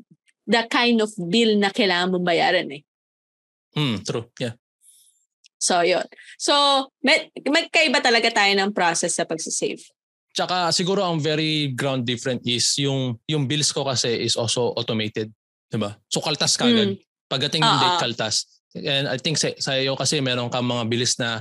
the 0.49 0.65
kind 0.73 1.05
of 1.05 1.13
bill 1.29 1.53
na 1.61 1.69
kailangan 1.69 2.17
mong 2.17 2.25
bayaran 2.25 2.81
eh. 2.81 2.83
Hmm, 3.77 4.01
true. 4.01 4.33
Yeah. 4.41 4.57
So, 5.61 5.85
yun. 5.85 6.09
So, 6.41 6.53
may, 7.05 7.29
magkaiba 7.45 8.01
talaga 8.01 8.33
tayo 8.33 8.57
ng 8.57 8.73
process 8.73 9.21
sa 9.21 9.29
pagsisave. 9.29 9.85
Tsaka 10.37 10.69
siguro 10.69 11.01
ang 11.01 11.17
very 11.17 11.73
ground 11.73 12.05
different 12.05 12.45
is 12.45 12.77
yung 12.77 13.17
yung 13.25 13.49
bills 13.49 13.73
ko 13.73 13.89
kasi 13.89 14.21
is 14.21 14.37
also 14.37 14.77
automated, 14.77 15.33
'di 15.73 15.81
ba? 15.81 15.97
So 16.13 16.21
kaltas 16.21 16.61
ka 16.61 16.69
agad. 16.69 17.01
Pagdating 17.27 17.65
ng 17.65 17.73
Ah, 17.73 17.81
date 17.81 17.97
ah. 17.97 18.03
kaltas. 18.05 18.61
And 18.77 19.09
I 19.09 19.17
think 19.17 19.41
sa, 19.41 19.49
sa 19.57 19.81
iyo 19.81 19.97
kasi 19.97 20.21
meron 20.21 20.53
kang 20.53 20.69
mga 20.69 20.85
bills 20.93 21.17
na 21.17 21.41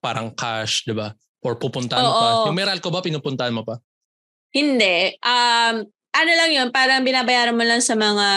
parang 0.00 0.32
cash, 0.32 0.88
'di 0.88 0.96
ba? 0.96 1.12
Or 1.44 1.60
pupuntahan 1.60 2.00
mo 2.00 2.12
pa. 2.16 2.28
Yung 2.48 2.56
Meralco 2.56 2.88
ba 2.88 3.04
pinupuntahan 3.04 3.52
mo 3.52 3.60
pa? 3.68 3.76
Hindi. 4.56 5.12
Um, 5.20 5.84
ano 6.14 6.30
lang 6.32 6.50
yun, 6.54 6.68
parang 6.72 7.04
binabayaran 7.04 7.52
mo 7.52 7.66
lang 7.66 7.84
sa 7.84 7.92
mga, 7.98 8.28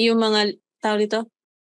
yung 0.00 0.16
mga, 0.16 0.56
tawag 0.80 1.04
dito, 1.04 1.26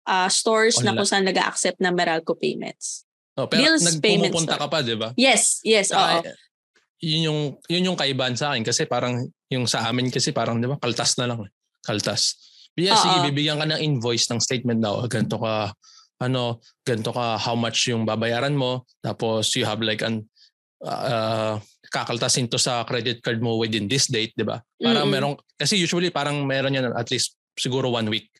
ah 0.09 0.31
stores 0.33 0.81
na 0.81 0.95
Online. 0.95 0.97
kung 0.97 1.09
saan 1.11 1.27
nag-accept 1.29 1.77
ng 1.83 1.93
Meralco 1.93 2.33
payments. 2.39 3.05
No, 3.37 3.51
pero 3.51 3.69
Bills, 3.69 3.85
nagpupunta 3.85 4.57
ka 4.57 4.67
pa, 4.71 4.81
'di 4.81 4.97
ba? 4.97 5.13
Yes, 5.21 5.61
yes, 5.61 5.93
oo. 5.93 6.01
Ah, 6.01 6.25
yun 7.01 7.23
yung 7.33 7.41
yun 7.67 7.87
yung 7.93 7.99
kaibahan 7.99 8.37
sa 8.37 8.53
akin 8.53 8.63
kasi 8.63 8.85
parang 8.85 9.25
yung 9.49 9.65
sa 9.65 9.89
amin 9.89 10.13
kasi 10.13 10.31
parang 10.31 10.61
'di 10.61 10.69
ba 10.69 10.77
kaltas 10.77 11.17
na 11.17 11.29
lang. 11.33 11.41
eh. 11.45 11.51
Kaltas. 11.81 12.37
Biya 12.77 12.93
Oo. 12.95 13.01
sige 13.01 13.17
bibigyan 13.33 13.59
ka 13.59 13.67
ng 13.67 13.81
invoice 13.81 14.29
ng 14.31 14.41
statement 14.41 14.85
daw 14.85 15.01
ganito 15.09 15.41
ka 15.41 15.73
ano 16.21 16.61
ganito 16.85 17.11
ka 17.11 17.41
how 17.41 17.57
much 17.57 17.89
yung 17.89 18.05
babayaran 18.05 18.53
mo 18.53 18.85
tapos 19.01 19.49
you 19.57 19.65
have 19.65 19.81
like 19.81 20.05
an 20.05 20.29
uh, 20.85 21.57
kakaltasin 21.91 22.47
to 22.47 22.61
sa 22.61 22.85
credit 22.87 23.19
card 23.21 23.43
mo 23.43 23.59
within 23.59 23.89
this 23.91 24.07
date, 24.07 24.31
'di 24.37 24.47
ba? 24.47 24.61
Para 24.79 25.03
Mm-mm. 25.03 25.11
merong 25.11 25.35
kasi 25.59 25.75
usually 25.77 26.13
parang 26.15 26.45
meron 26.47 26.77
yan 26.77 26.93
at 26.95 27.09
least 27.11 27.35
siguro 27.59 27.91
one 27.91 28.07
week. 28.09 28.31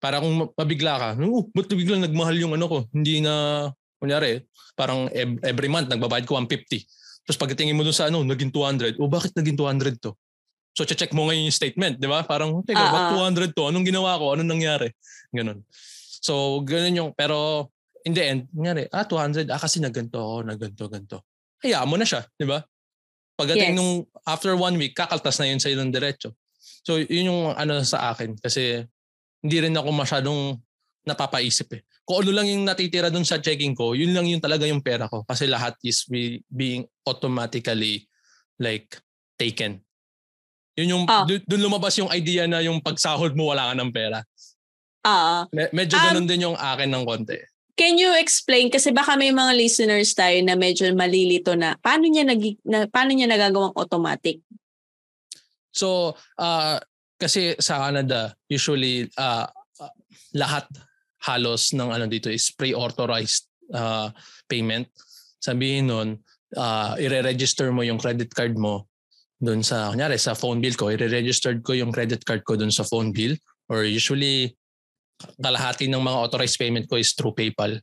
Para 0.00 0.16
kung 0.22 0.32
ma- 0.32 0.52
mabigla 0.56 0.96
ka, 0.96 1.08
oh, 1.20 1.50
ba't 1.52 1.68
biglang 1.68 2.00
nagmahal 2.00 2.32
yung 2.38 2.56
ano 2.56 2.64
ko? 2.70 2.78
Hindi 2.88 3.20
na, 3.20 3.68
kunyari, 4.00 4.40
parang 4.72 5.12
ev- 5.12 5.42
every 5.44 5.68
month 5.68 5.92
nagbabayad 5.92 6.24
ko 6.24 6.40
150. 6.40 6.80
Tapos 7.26 7.38
pagdatingin 7.38 7.76
mo 7.76 7.84
dun 7.84 7.94
sa 7.94 8.08
ano, 8.08 8.24
naging 8.24 8.50
200. 8.52 8.96
O 8.98 9.06
bakit 9.10 9.32
naging 9.36 9.56
200 9.58 10.00
to? 10.00 10.12
So 10.74 10.86
check 10.86 11.10
mo 11.12 11.26
ngayon 11.26 11.50
yung 11.50 11.56
statement, 11.56 11.98
di 11.98 12.06
ba? 12.06 12.22
Parang, 12.24 12.62
teka, 12.62 12.78
Ah, 12.78 12.90
ba't 12.90 13.04
ah. 13.10 13.28
200 13.30 13.52
to? 13.52 13.68
Anong 13.68 13.84
ginawa 13.86 14.16
ko? 14.16 14.32
Anong 14.38 14.50
nangyari? 14.54 14.88
Ganun. 15.34 15.66
So, 16.20 16.60
ganun 16.62 16.94
yung, 16.94 17.10
pero 17.16 17.68
in 18.06 18.12
the 18.14 18.22
end, 18.22 18.40
nangyari, 18.54 18.86
ah, 18.92 19.04
200, 19.04 19.50
ah, 19.50 19.60
kasi 19.60 19.82
naganto 19.82 20.20
ako, 20.20 20.36
naganto, 20.46 20.84
ganto. 20.88 21.18
Hayaan 21.64 21.88
mo 21.90 21.96
na 21.98 22.06
siya, 22.06 22.24
di 22.38 22.46
ba? 22.48 22.62
Pagdating 23.36 23.72
Yes. 23.72 23.78
nung 23.78 23.92
after 24.24 24.52
one 24.56 24.76
week, 24.76 24.92
kakaltas 24.92 25.40
na 25.40 25.48
yun 25.48 25.60
sa 25.60 25.72
ng 25.72 25.92
diretso. 25.92 26.36
So, 26.84 27.00
yun 27.00 27.32
yung 27.32 27.42
ano 27.56 27.80
sa 27.84 28.12
akin. 28.12 28.36
Kasi 28.36 28.84
hindi 29.40 29.56
rin 29.60 29.76
ako 29.76 29.90
masyadong 29.92 30.60
napapaisip 31.10 31.68
eh. 31.74 31.82
Kung 32.06 32.22
ano 32.22 32.30
lang 32.30 32.46
yung 32.46 32.62
natitira 32.62 33.10
dun 33.10 33.26
sa 33.26 33.42
checking 33.42 33.74
ko, 33.74 33.92
yun 33.92 34.14
lang 34.14 34.26
yung 34.26 34.38
talaga 34.38 34.62
yung 34.64 34.80
pera 34.80 35.10
ko. 35.10 35.26
Kasi 35.26 35.50
lahat 35.50 35.74
is 35.82 36.06
be, 36.06 36.38
being 36.46 36.86
automatically 37.02 38.06
like 38.56 38.94
taken. 39.34 39.82
Yun 40.78 40.88
yung, 40.94 41.04
Ah. 41.06 41.26
dun, 41.26 41.42
dun 41.44 41.60
lumabas 41.60 41.98
yung 41.98 42.10
idea 42.10 42.46
na 42.46 42.62
yung 42.62 42.78
pagsahod 42.78 43.34
mo 43.34 43.50
wala 43.50 43.70
ka 43.70 43.74
ng 43.74 43.90
pera. 43.90 44.22
Ah, 45.02 45.48
Me- 45.50 45.72
medyo 45.72 45.96
Um, 45.96 46.04
ganun 46.06 46.26
din 46.28 46.44
yung 46.46 46.54
akin 46.54 46.86
ng 46.86 47.04
konti. 47.04 47.40
can 47.72 47.96
you 47.96 48.12
explain 48.12 48.68
kasi 48.68 48.92
baka 48.92 49.16
may 49.16 49.32
mga 49.32 49.56
listeners 49.56 50.12
tayo 50.12 50.36
na 50.44 50.52
medyo 50.52 50.84
malilito 50.92 51.56
na 51.56 51.80
paano 51.80 52.04
niya 52.04 52.28
nag 52.28 52.42
na, 52.60 52.84
paano 52.84 53.16
niya 53.16 53.24
nagagawang 53.24 53.72
automatic? 53.72 54.44
So, 55.72 56.12
uh, 56.36 56.76
kasi 57.16 57.56
sa 57.56 57.88
Canada, 57.88 58.36
usually 58.52 59.08
uh, 59.16 59.48
uh, 59.80 59.92
lahat 60.36 60.68
halos 61.24 61.72
ng 61.76 61.90
ano 61.92 62.08
dito 62.08 62.32
is 62.32 62.48
pre-authorized 62.54 63.48
uh, 63.74 64.08
payment. 64.48 64.88
Sabihin 65.40 65.88
nun, 65.88 66.08
uh, 66.56 66.96
ire-register 66.96 67.70
mo 67.72 67.84
yung 67.84 68.00
credit 68.00 68.32
card 68.32 68.56
mo 68.56 68.88
doon 69.40 69.64
sa, 69.64 69.92
kunyari 69.92 70.20
sa 70.20 70.36
phone 70.36 70.60
bill 70.60 70.76
ko, 70.76 70.92
ire-registered 70.92 71.64
ko 71.64 71.72
yung 71.72 71.92
credit 71.92 72.24
card 72.24 72.44
ko 72.44 72.56
doon 72.56 72.72
sa 72.72 72.84
phone 72.84 73.12
bill 73.12 73.36
or 73.72 73.84
usually 73.88 74.52
kalahati 75.40 75.88
ng 75.88 76.00
mga 76.00 76.18
authorized 76.28 76.56
payment 76.60 76.88
ko 76.88 76.96
is 76.96 77.12
through 77.12 77.36
PayPal. 77.36 77.80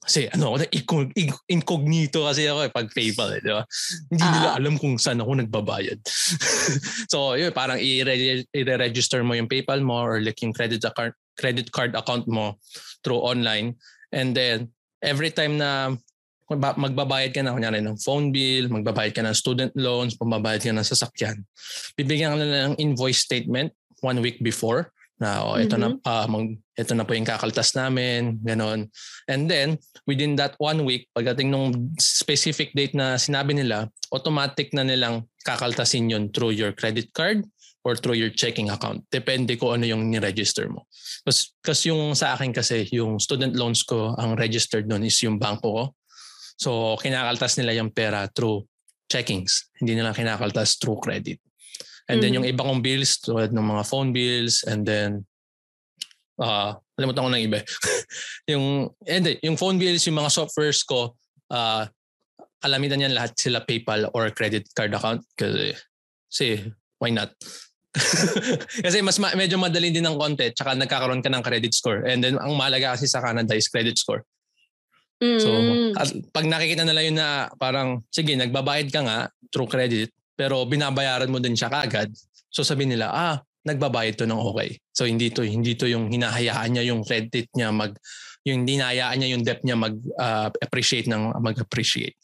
Kasi 0.00 0.32
ano, 0.32 0.56
inc- 0.56 1.44
incognito 1.44 2.24
kasi 2.24 2.48
ako 2.48 2.60
eh 2.64 2.72
pag 2.72 2.88
PayPal, 2.88 3.36
eh, 3.36 3.40
di 3.44 3.52
ba? 3.52 3.62
Hindi 4.08 4.24
nila 4.24 4.48
Ah. 4.48 4.56
alam 4.56 4.74
kung 4.80 4.96
saan 4.96 5.20
ako 5.20 5.44
nagbabayad. 5.44 6.00
so, 7.12 7.36
yun, 7.36 7.52
parang 7.52 7.76
i-re- 7.76 8.48
i-register 8.48 9.20
mo 9.20 9.36
yung 9.36 9.44
PayPal 9.44 9.84
mo 9.84 10.00
or 10.00 10.24
like 10.24 10.40
yung 10.40 10.56
credit 10.56 10.80
account 10.88 11.12
credit 11.40 11.72
card 11.72 11.96
account 11.96 12.28
mo 12.28 12.60
through 13.00 13.24
online. 13.24 13.80
And 14.12 14.36
then, 14.36 14.68
every 15.00 15.32
time 15.32 15.56
na 15.56 15.96
magbabayad 16.50 17.30
ka 17.30 17.40
na 17.46 17.54
kunyari 17.54 17.78
ng 17.78 17.96
phone 18.02 18.34
bill, 18.34 18.68
magbabayad 18.68 19.14
ka 19.14 19.22
ng 19.22 19.36
student 19.38 19.72
loans, 19.78 20.18
pambabayad 20.18 20.66
ka 20.66 20.74
ng 20.74 20.82
sasakyan, 20.82 21.46
bibigyan 21.94 22.34
ka 22.34 22.42
na 22.42 22.74
ng 22.74 22.76
invoice 22.82 23.22
statement 23.22 23.70
one 24.02 24.18
week 24.18 24.42
before 24.42 24.90
na 25.20 25.44
oh, 25.44 25.60
ito 25.60 25.76
na 25.76 25.92
ah, 26.08 26.24
mag, 26.24 26.56
ito 26.56 26.92
na 26.96 27.04
po 27.04 27.12
yung 27.12 27.28
kakaltas 27.28 27.76
namin, 27.76 28.40
ganon. 28.40 28.88
And 29.28 29.46
then 29.46 29.76
within 30.08 30.32
that 30.40 30.56
one 30.56 30.82
week, 30.88 31.12
pagdating 31.12 31.52
nung 31.52 31.92
specific 32.00 32.72
date 32.72 32.96
na 32.96 33.20
sinabi 33.20 33.52
nila, 33.52 33.92
automatic 34.10 34.72
na 34.72 34.80
nilang 34.80 35.28
kakaltasin 35.44 36.08
yun 36.08 36.32
through 36.32 36.56
your 36.56 36.72
credit 36.72 37.12
card 37.12 37.44
or 37.84 37.96
through 37.96 38.16
your 38.16 38.28
checking 38.28 38.68
account. 38.68 39.04
Depende 39.08 39.56
ko 39.56 39.72
ano 39.72 39.88
yung 39.88 40.12
ni-register 40.12 40.68
mo. 40.68 40.84
Kasi, 41.64 41.88
yung 41.88 42.12
sa 42.12 42.36
akin 42.36 42.52
kasi, 42.52 42.84
yung 42.92 43.16
student 43.16 43.56
loans 43.56 43.80
ko, 43.84 44.12
ang 44.20 44.36
registered 44.36 44.84
nun 44.84 45.04
is 45.04 45.16
yung 45.24 45.40
bangko 45.40 45.68
ko. 45.68 45.84
So, 46.60 46.70
kinakaltas 47.00 47.56
nila 47.56 47.80
yung 47.80 47.88
pera 47.88 48.28
through 48.28 48.68
checkings. 49.08 49.72
Hindi 49.80 49.96
nila 49.96 50.12
kinakaltas 50.12 50.76
through 50.76 51.00
credit. 51.00 51.40
And 52.10 52.20
then 52.20 52.36
Mhm. 52.36 52.36
yung 52.42 52.46
iba 52.52 52.62
kong 52.66 52.82
bills, 52.84 53.22
tulad 53.22 53.54
ng 53.54 53.64
mga 53.64 53.82
phone 53.88 54.10
bills, 54.12 54.66
and 54.68 54.84
then, 54.84 55.24
uh, 56.36 56.76
alimutan 57.00 57.24
ko 57.24 57.30
ng 57.32 57.44
iba. 57.48 57.58
yung, 58.52 58.92
and 59.08 59.22
then, 59.24 59.36
yung 59.40 59.56
phone 59.56 59.80
bills, 59.80 60.04
yung 60.04 60.20
mga 60.20 60.32
softwares 60.34 60.84
ko, 60.84 61.16
uh, 61.48 61.88
alamitan 62.60 63.00
yan 63.00 63.16
lahat 63.16 63.32
sila 63.40 63.64
PayPal 63.64 64.10
or 64.12 64.28
credit 64.36 64.68
card 64.76 64.92
account. 64.92 65.24
Kasi, 65.32 65.72
kasi 66.28 66.46
why 67.00 67.08
not? 67.08 67.32
kasi 68.86 69.02
mas 69.02 69.18
ma- 69.18 69.34
medyo 69.34 69.58
madali 69.58 69.90
din 69.90 70.06
ng 70.06 70.14
konti 70.14 70.54
tsaka 70.54 70.78
nagkakaroon 70.78 71.22
ka 71.22 71.30
ng 71.30 71.42
credit 71.42 71.74
score. 71.74 72.06
And 72.06 72.22
then 72.22 72.38
ang 72.38 72.54
mahalaga 72.54 72.94
kasi 72.94 73.10
sa 73.10 73.18
Canada 73.18 73.52
is 73.58 73.66
credit 73.66 73.98
score. 73.98 74.22
So, 75.20 75.52
Mm. 75.52 75.92
at 76.00 76.08
pag 76.32 76.48
nakikita 76.48 76.80
nila 76.80 77.04
yun 77.04 77.20
na 77.20 77.52
parang, 77.60 78.00
sige, 78.08 78.32
nagbabayad 78.40 78.88
ka 78.88 79.04
nga 79.04 79.18
through 79.52 79.68
credit, 79.68 80.08
pero 80.32 80.64
binabayaran 80.64 81.28
mo 81.28 81.36
din 81.36 81.52
siya 81.52 81.68
kagad. 81.68 82.08
So 82.48 82.64
sabihin 82.64 82.96
nila, 82.96 83.12
ah, 83.12 83.36
nagbabayad 83.68 84.16
to 84.16 84.24
ng 84.24 84.40
okay. 84.40 84.80
So 84.96 85.04
hindi 85.04 85.28
to 85.28 85.44
hindi 85.44 85.76
to 85.76 85.84
yung 85.84 86.08
hinahayaan 86.08 86.72
niya 86.72 86.88
yung 86.88 87.04
credit 87.04 87.52
niya 87.52 87.68
mag 87.68 87.92
yung 88.48 88.64
hindi 88.64 88.80
hinahayaan 88.80 89.16
niya 89.20 89.30
yung 89.36 89.44
debt 89.44 89.60
niya 89.60 89.76
mag 89.76 89.94
ah, 90.16 90.48
appreciate 90.64 91.04
ng 91.04 91.36
mag-appreciate. 91.36 92.16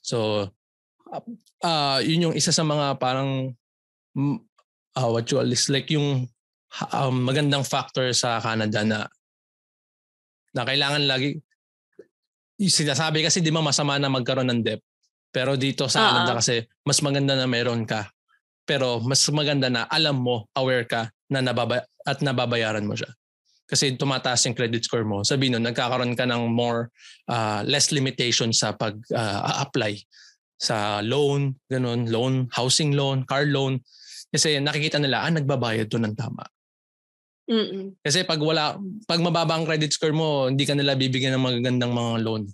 So 0.00 0.48
uh, 1.12 1.24
uh, 1.60 2.00
yun 2.00 2.32
yung 2.32 2.36
isa 2.36 2.48
sa 2.56 2.64
mga 2.64 2.96
parang 2.96 3.52
uh, 4.98 5.06
what 5.06 5.30
you 5.30 5.38
call 5.38 5.46
this 5.46 5.70
like 5.70 5.86
yung 5.94 6.26
um, 6.90 7.14
magandang 7.22 7.62
factor 7.62 8.10
sa 8.10 8.42
Canada 8.42 8.82
na 8.82 8.98
na 10.52 10.62
kailangan 10.66 11.06
lagi 11.06 11.38
sinasabi 12.58 13.22
kasi 13.22 13.38
di 13.38 13.54
ba 13.54 13.62
masama 13.62 13.94
na 14.02 14.10
magkaroon 14.10 14.50
ng 14.50 14.62
debt. 14.66 14.82
Pero 15.30 15.54
dito 15.54 15.86
sa 15.86 16.02
Oo. 16.02 16.06
Canada 16.10 16.32
kasi 16.42 16.66
mas 16.82 16.98
maganda 16.98 17.38
na 17.38 17.46
meron 17.46 17.86
ka. 17.86 18.10
Pero 18.66 18.98
mas 18.98 19.22
maganda 19.30 19.70
na 19.70 19.86
alam 19.86 20.18
mo, 20.18 20.50
aware 20.58 20.84
ka 20.90 21.06
na 21.30 21.38
nababa 21.38 21.86
at 22.02 22.18
nababayaran 22.18 22.82
mo 22.82 22.98
siya. 22.98 23.08
Kasi 23.68 24.00
tumataas 24.00 24.48
yung 24.48 24.56
credit 24.56 24.80
score 24.88 25.04
mo. 25.04 25.20
Sabi 25.22 25.52
nun, 25.52 25.60
nagkakaroon 25.60 26.16
ka 26.16 26.24
ng 26.24 26.48
more, 26.48 26.88
uh, 27.28 27.60
less 27.68 27.92
limitation 27.92 28.48
sa 28.48 28.72
pag-apply 28.72 30.00
sa 30.58 31.04
loan, 31.04 31.54
ganun, 31.70 32.08
loan, 32.08 32.48
housing 32.50 32.96
loan, 32.96 33.28
car 33.28 33.44
loan. 33.44 33.78
Kasi 34.28 34.60
nakikita 34.60 35.00
nila, 35.00 35.24
ah, 35.24 35.32
nagbabayad 35.32 35.88
to 35.88 35.96
ng 35.96 36.14
tama. 36.16 36.44
Mm-mm. 37.48 37.96
Kasi 38.04 38.28
pag 38.28 38.36
wala, 38.44 38.76
pag 39.08 39.24
mababa 39.24 39.56
ang 39.56 39.64
credit 39.64 39.88
score 39.96 40.12
mo, 40.12 40.52
hindi 40.52 40.68
ka 40.68 40.76
nila 40.76 40.92
bibigyan 40.92 41.32
ng 41.40 41.44
magagandang 41.48 41.92
mga 41.96 42.12
loan. 42.20 42.44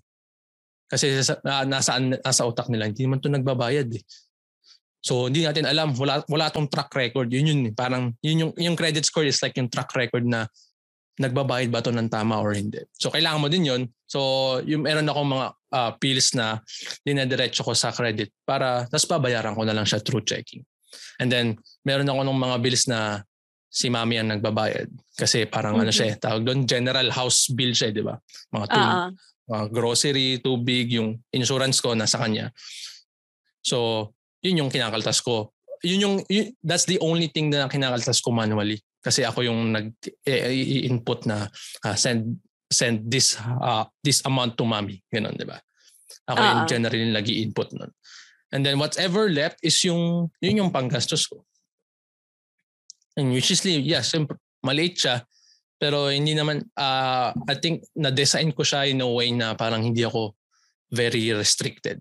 Kasi 0.87 1.19
sa, 1.19 1.35
uh, 1.43 1.66
nasa, 1.66 1.99
nasa 1.99 2.47
utak 2.47 2.71
nila, 2.71 2.87
hindi 2.87 3.02
naman 3.02 3.19
to 3.19 3.26
nagbabayad 3.26 3.90
eh. 3.90 4.04
So 5.04 5.28
hindi 5.28 5.45
natin 5.45 5.69
alam, 5.69 5.93
wala 6.00 6.25
wala 6.33 6.49
tong 6.49 6.64
track 6.64 6.88
record. 6.97 7.28
Yun 7.28 7.52
yun, 7.52 7.61
eh. 7.69 7.75
parang 7.76 8.16
yun 8.25 8.49
yung 8.49 8.52
yung 8.57 8.73
credit 8.73 9.04
score 9.04 9.28
is 9.28 9.37
like 9.45 9.52
yung 9.61 9.69
track 9.69 9.93
record 9.93 10.25
na 10.25 10.49
nagbabayad 11.21 11.69
ba 11.69 11.85
to 11.85 11.93
ng 11.93 12.09
tama 12.09 12.40
or 12.40 12.57
hindi. 12.57 12.81
So 12.97 13.12
kailangan 13.12 13.45
mo 13.45 13.52
din 13.52 13.69
yun. 13.69 13.83
So 14.09 14.19
yung 14.64 14.88
meron 14.88 15.04
akong 15.04 15.28
mga 15.28 15.47
uh, 15.52 15.90
pills 16.00 16.33
na 16.33 16.57
dinediretso 17.04 17.61
ko 17.61 17.76
sa 17.76 17.93
credit 17.93 18.33
para 18.49 18.88
tapos 18.88 19.04
babayaran 19.04 19.52
ko 19.52 19.62
na 19.69 19.76
lang 19.76 19.85
siya 19.85 20.00
through 20.00 20.25
checking. 20.25 20.64
And 21.20 21.28
then 21.30 21.58
meron 21.86 22.08
ako 22.08 22.20
ng 22.26 22.38
mga 22.38 22.56
bills 22.62 22.84
na 22.90 23.22
si 23.74 23.90
mami 23.90 24.22
ang 24.22 24.30
nagbabayad 24.30 24.86
kasi 25.18 25.50
parang 25.50 25.74
mm-hmm. 25.78 25.90
ano 25.90 25.92
siya, 25.94 26.06
eh, 26.10 26.16
tawag 26.18 26.42
doon 26.46 26.62
general 26.62 27.10
house 27.10 27.50
bill 27.50 27.74
siya, 27.74 27.90
di 27.90 28.06
ba? 28.06 28.14
Mga 28.54 28.66
tub- 28.70 28.86
uh-huh. 28.86 29.10
mga 29.50 29.64
grocery, 29.74 30.28
tubig, 30.38 30.94
yung 30.94 31.18
insurance 31.34 31.82
ko 31.82 31.94
nasa 31.94 32.22
kanya. 32.22 32.54
So 33.66 34.10
yun 34.44 34.62
yung 34.62 34.70
kinakaltas 34.70 35.24
ko. 35.24 35.50
Yun 35.84 36.00
yung, 36.00 36.16
yun, 36.28 36.52
that's 36.62 36.86
the 36.86 37.00
only 37.02 37.28
thing 37.28 37.50
na 37.50 37.66
kinakaltas 37.66 38.20
ko 38.22 38.30
manually. 38.30 38.78
Kasi 39.04 39.20
ako 39.20 39.44
yung 39.44 39.74
nag-input 39.74 41.28
na 41.28 41.44
uh, 41.84 41.96
send 41.96 42.40
send 42.72 43.04
this 43.06 43.36
uh, 43.38 43.84
this 44.00 44.24
amount 44.24 44.56
to 44.56 44.64
mommy. 44.64 45.04
Ganun, 45.12 45.36
di 45.36 45.44
ba? 45.44 45.60
Ako 46.24 46.40
uh-huh. 46.40 46.52
yung 46.56 46.62
ah. 46.64 46.68
generally 46.68 47.08
nag-i-input 47.12 47.68
nun. 47.76 47.92
And 48.54 48.62
then 48.62 48.78
whatever 48.78 49.26
left 49.26 49.58
is 49.66 49.82
yung, 49.82 50.30
yun 50.38 50.62
yung 50.62 50.70
panggastos 50.70 51.26
ko. 51.26 51.42
And 53.18 53.34
which 53.34 53.50
is, 53.50 53.66
yes, 53.66 54.14
maliit 54.62 54.94
siya. 54.94 55.26
Pero 55.82 56.06
hindi 56.06 56.38
naman, 56.38 56.62
uh, 56.78 57.34
I 57.34 57.54
think 57.58 57.82
na-design 57.99 58.54
ko 58.54 58.62
siya 58.62 58.87
in 58.87 59.02
a 59.02 59.11
way 59.11 59.34
na 59.34 59.58
parang 59.58 59.82
hindi 59.82 60.06
ako 60.06 60.38
very 60.94 61.34
restricted 61.34 61.99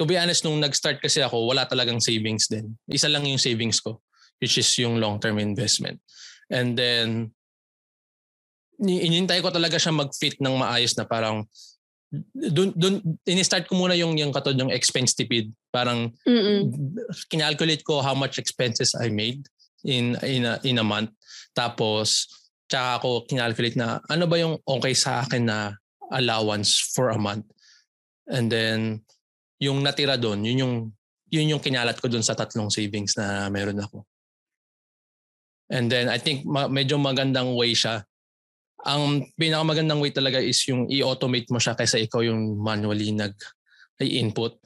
to 0.00 0.08
be 0.08 0.16
honest, 0.16 0.48
nung 0.48 0.56
nag-start 0.56 0.96
kasi 1.04 1.20
ako, 1.20 1.44
wala 1.44 1.68
talagang 1.68 2.00
savings 2.00 2.48
din. 2.48 2.72
Isa 2.88 3.12
lang 3.12 3.28
yung 3.28 3.36
savings 3.36 3.84
ko, 3.84 4.00
which 4.40 4.56
is 4.56 4.72
yung 4.80 4.96
long-term 4.96 5.36
investment. 5.36 6.00
And 6.48 6.72
then, 6.72 7.36
inintay 8.80 9.44
ko 9.44 9.52
talaga 9.52 9.76
siya 9.76 9.92
mag-fit 9.92 10.40
ng 10.40 10.56
maayos 10.56 10.96
na 10.96 11.04
parang 11.04 11.44
dun, 12.34 12.74
dun, 12.74 12.98
ini-start 13.22 13.70
ko 13.70 13.78
muna 13.78 13.94
yung, 13.94 14.18
yung 14.18 14.34
katod 14.34 14.58
yung 14.58 14.74
expense 14.74 15.14
tipid. 15.14 15.54
Parang 15.70 16.10
Mm-mm. 16.26 16.70
kinalculate 17.30 17.86
ko 17.86 18.02
how 18.02 18.14
much 18.14 18.38
expenses 18.38 18.94
I 18.98 19.08
made 19.08 19.46
in 19.86 20.18
in 20.26 20.44
a, 20.44 20.58
in 20.66 20.82
a 20.82 20.86
month. 20.86 21.14
Tapos, 21.54 22.26
tsaka 22.66 23.02
ako 23.02 23.08
kinalculate 23.30 23.78
na 23.78 24.02
ano 24.10 24.26
ba 24.26 24.36
yung 24.38 24.58
okay 24.66 24.94
sa 24.94 25.22
akin 25.22 25.46
na 25.46 25.74
allowance 26.10 26.78
for 26.94 27.14
a 27.14 27.18
month. 27.18 27.46
And 28.30 28.50
then, 28.50 29.06
yung 29.62 29.82
natira 29.82 30.18
doon, 30.18 30.42
yun 30.42 30.58
yung 30.66 30.74
yun 31.30 31.50
yung 31.56 31.62
kinalat 31.62 32.02
ko 32.02 32.10
doon 32.10 32.26
sa 32.26 32.34
tatlong 32.34 32.74
savings 32.74 33.14
na 33.14 33.46
meron 33.54 33.78
ako. 33.78 34.02
And 35.70 35.86
then 35.86 36.10
I 36.10 36.18
think 36.18 36.42
ma- 36.42 36.66
medyo 36.66 36.98
magandang 36.98 37.54
way 37.54 37.70
siya. 37.70 38.02
Ang 38.86 39.28
pinakamagandang 39.36 40.00
way 40.00 40.12
talaga 40.12 40.40
is 40.40 40.60
yung 40.68 40.88
i-automate 40.88 41.48
mo 41.52 41.60
siya 41.60 41.76
kaysa 41.76 42.00
ikaw 42.00 42.24
yung 42.24 42.56
manually 42.56 43.12
nag 43.12 43.36
i-input. 44.00 44.56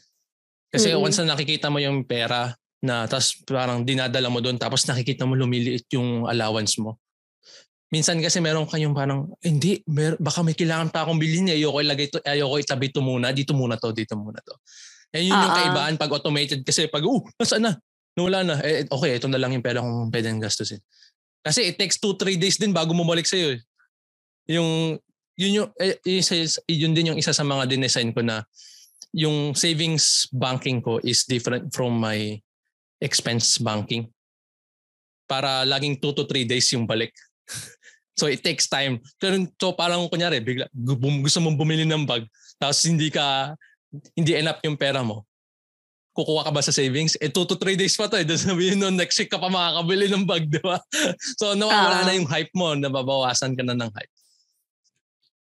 Kasi 0.70 0.94
mm-hmm. 0.94 1.02
once 1.02 1.18
na 1.18 1.34
nakikita 1.34 1.66
mo 1.70 1.82
yung 1.82 2.06
pera 2.06 2.54
na 2.84 3.10
tapos 3.10 3.42
parang 3.42 3.82
dinadala 3.82 4.30
mo 4.30 4.38
doon 4.38 4.60
tapos 4.60 4.86
nakikita 4.86 5.26
mo 5.26 5.34
lumiliit 5.34 5.90
yung 5.94 6.30
allowance 6.30 6.78
mo. 6.78 7.02
Minsan 7.94 8.18
kasi 8.18 8.42
meron 8.42 8.66
kayong 8.66 8.90
parang, 8.90 9.30
hindi, 9.38 9.78
mer- 9.86 10.18
baka 10.18 10.42
may 10.42 10.58
kailangan 10.58 10.90
pa 10.90 11.06
akong 11.06 11.14
bilhin. 11.14 11.46
Eh. 11.46 11.62
Ayoko 11.62 11.78
ilagay 11.78 12.10
to, 12.10 12.18
ayoko 12.26 12.58
itabi 12.58 12.90
to 12.90 12.98
muna, 12.98 13.30
dito 13.30 13.54
muna 13.54 13.78
to, 13.78 13.94
dito 13.94 14.18
muna 14.18 14.42
to. 14.42 14.58
Eh 15.14 15.22
yun 15.22 15.30
uh-huh. 15.30 15.46
yung 15.46 15.54
kaibahan 15.54 15.94
pag 15.94 16.10
automated 16.10 16.66
kasi 16.66 16.90
pag, 16.90 17.06
uh, 17.06 17.22
nasaan 17.38 17.70
na? 17.70 17.72
Nawala 18.18 18.42
na. 18.42 18.54
Eh, 18.66 18.82
okay, 18.90 19.14
ito 19.14 19.30
na 19.30 19.38
lang 19.38 19.54
yung 19.54 19.62
pera 19.62 19.78
kong 19.78 20.10
pwedeng 20.10 20.42
gastusin. 20.42 20.82
Kasi 21.46 21.70
it 21.70 21.78
takes 21.78 22.02
2-3 22.02 22.34
days 22.34 22.58
din 22.58 22.74
bago 22.74 22.90
bumalik 22.90 23.30
sa'yo. 23.30 23.54
Eh. 23.54 23.60
Yung, 24.50 25.00
yun, 25.38 25.52
yung, 25.62 25.68
eh, 25.80 25.98
isa, 26.04 26.36
yun 26.68 26.92
din 26.92 27.14
yung 27.14 27.20
isa 27.20 27.32
sa 27.32 27.44
mga 27.46 27.68
dinesign 27.70 28.12
ko 28.12 28.20
na 28.20 28.44
yung 29.14 29.54
savings 29.54 30.26
banking 30.34 30.82
ko 30.82 30.98
is 31.06 31.22
different 31.24 31.70
from 31.70 31.94
my 31.94 32.34
expense 32.98 33.62
banking. 33.62 34.10
Para 35.24 35.62
laging 35.64 36.02
2 36.02 36.18
to 36.18 36.26
3 36.26 36.44
days 36.44 36.68
yung 36.74 36.84
balik. 36.84 37.14
So 38.14 38.30
it 38.30 38.46
takes 38.46 38.70
time. 38.70 39.02
Pero 39.18 39.42
so 39.58 39.74
parang 39.74 40.06
kunyari, 40.06 40.38
bigla, 40.38 40.70
gusto 40.70 41.42
mong 41.42 41.58
bumili 41.58 41.82
ng 41.82 42.06
bag, 42.06 42.22
tapos 42.62 42.86
hindi 42.86 43.10
ka, 43.10 43.58
hindi 44.14 44.38
enough 44.38 44.62
yung 44.62 44.78
pera 44.78 45.02
mo. 45.02 45.26
Kukuha 46.14 46.46
ka 46.46 46.54
ba 46.54 46.62
sa 46.62 46.70
savings? 46.70 47.18
Eh, 47.18 47.26
2 47.26 47.34
to 47.42 47.58
3 47.58 47.74
days 47.74 47.98
pa 47.98 48.06
to. 48.06 48.14
Eh. 48.14 48.26
Sabihin 48.38 48.78
nun, 48.78 48.94
next 48.94 49.18
week 49.18 49.34
ka 49.34 49.38
pa 49.42 49.50
makakabili 49.50 50.06
ng 50.06 50.30
bag, 50.30 50.46
di 50.46 50.62
ba? 50.62 50.78
So 51.42 51.58
nawawala 51.58 51.98
uh, 52.02 52.04
na 52.06 52.14
yung 52.14 52.30
hype 52.30 52.54
mo, 52.54 52.78
nababawasan 52.78 53.58
ka 53.58 53.66
na 53.66 53.74
ng 53.74 53.90
hype. 53.90 54.13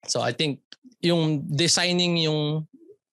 So 0.06 0.22
I 0.22 0.30
think 0.30 0.62
yung 1.02 1.42
designing 1.48 2.18
yung, 2.22 2.66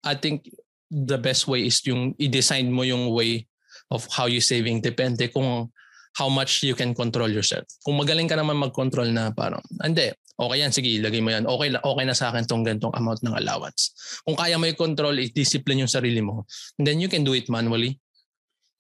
I 0.06 0.14
think 0.14 0.46
the 0.90 1.18
best 1.18 1.50
way 1.50 1.66
is 1.66 1.82
yung 1.86 2.14
i-design 2.22 2.70
mo 2.70 2.86
yung 2.86 3.10
way 3.10 3.48
of 3.90 4.06
how 4.14 4.30
you 4.30 4.42
saving. 4.42 4.82
Depende 4.82 5.30
kung 5.34 5.70
how 6.16 6.30
much 6.30 6.64
you 6.64 6.78
can 6.78 6.96
control 6.96 7.28
yourself. 7.28 7.66
Kung 7.84 8.00
magaling 8.00 8.30
ka 8.30 8.40
naman 8.40 8.56
mag-control 8.56 9.12
na 9.12 9.36
parang, 9.36 9.60
hindi, 9.84 10.14
okay 10.40 10.58
yan, 10.64 10.72
sige, 10.72 10.88
ilagay 10.88 11.20
mo 11.20 11.30
yan. 11.34 11.44
Okay, 11.44 11.76
okay 11.76 12.06
na 12.08 12.16
sa 12.16 12.32
akin 12.32 12.48
tong 12.48 12.64
gantong 12.64 12.96
amount 12.96 13.20
ng 13.26 13.36
allowance. 13.36 13.92
Kung 14.24 14.40
kaya 14.40 14.56
mo 14.56 14.64
i-control, 14.70 15.20
i-discipline 15.20 15.84
yung 15.84 15.92
sarili 15.92 16.24
mo, 16.24 16.48
then 16.80 17.04
you 17.04 17.12
can 17.12 17.28
do 17.28 17.36
it 17.36 17.52
manually. 17.52 18.00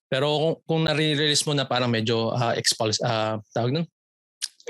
Pero 0.08 0.32
kung, 0.32 0.56
kung 0.64 0.82
nare-release 0.88 1.44
mo 1.44 1.54
na 1.58 1.68
parang 1.68 1.92
medyo 1.92 2.32
uh, 2.32 2.56
expulse, 2.56 3.04
uh, 3.04 3.36
tawag 3.52 3.76
nun? 3.76 3.86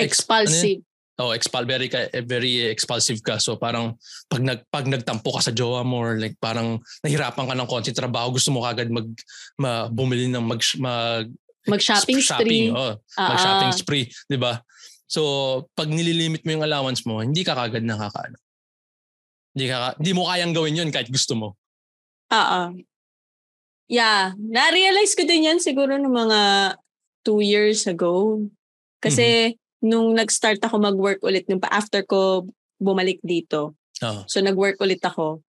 Expulsive. 0.02 0.82
Ano 0.82 0.95
oh, 1.20 1.32
expal 1.32 1.64
very 1.64 1.88
ka, 1.88 2.12
very 2.28 2.68
expulsive 2.68 3.24
ka. 3.24 3.40
So 3.40 3.56
parang 3.56 3.96
pag 4.28 4.44
nag 4.44 4.60
pag 4.68 4.86
nagtampo 4.88 5.32
ka 5.36 5.42
sa 5.44 5.56
jowa 5.56 5.86
mo 5.88 6.04
or 6.04 6.20
like 6.20 6.36
parang 6.40 6.84
nahirapan 7.04 7.48
ka 7.48 7.56
ng 7.56 7.70
konti 7.70 7.92
trabaho, 7.96 8.36
gusto 8.36 8.52
mo 8.52 8.64
kagad 8.64 8.92
mag 8.92 9.08
ma, 9.60 9.88
bumili 9.88 10.28
ng 10.28 10.44
mag, 10.44 10.62
mag 10.80 11.28
Mag-shopping 11.66 12.22
spree. 12.22 12.70
oh, 12.70 12.94
uh-huh. 12.94 13.30
Mag-shopping 13.34 13.74
spree, 13.74 14.06
di 14.30 14.38
ba? 14.38 14.62
So, 15.10 15.22
pag 15.74 15.90
nililimit 15.90 16.46
mo 16.46 16.54
yung 16.58 16.66
allowance 16.66 17.02
mo, 17.10 17.26
hindi 17.26 17.42
ka 17.42 17.58
kagad 17.58 17.82
nakakaano. 17.82 18.38
Hindi, 19.58 19.66
ka, 19.74 19.98
hindi 19.98 20.12
mo 20.14 20.30
kayang 20.30 20.54
gawin 20.54 20.78
yun 20.78 20.94
kahit 20.94 21.10
gusto 21.10 21.34
mo. 21.34 21.48
Oo. 22.30 22.62
Yeah. 23.90 24.34
Na-realize 24.38 25.18
ko 25.18 25.26
din 25.26 25.50
yan 25.50 25.60
siguro 25.62 25.98
ng 25.98 26.10
mga 26.10 26.40
two 27.26 27.42
years 27.42 27.90
ago. 27.90 28.46
Kasi 29.02 29.54
mm-hmm. 29.54 29.65
Nung 29.86 30.18
nag-start 30.18 30.58
ako 30.66 30.82
mag-work 30.82 31.22
ulit, 31.22 31.46
nung 31.46 31.62
pa 31.62 31.70
after 31.70 32.02
ko 32.02 32.50
bumalik 32.82 33.22
dito. 33.22 33.78
Oh. 34.02 34.26
So 34.26 34.42
nag-work 34.42 34.82
ulit 34.82 35.06
ako. 35.06 35.46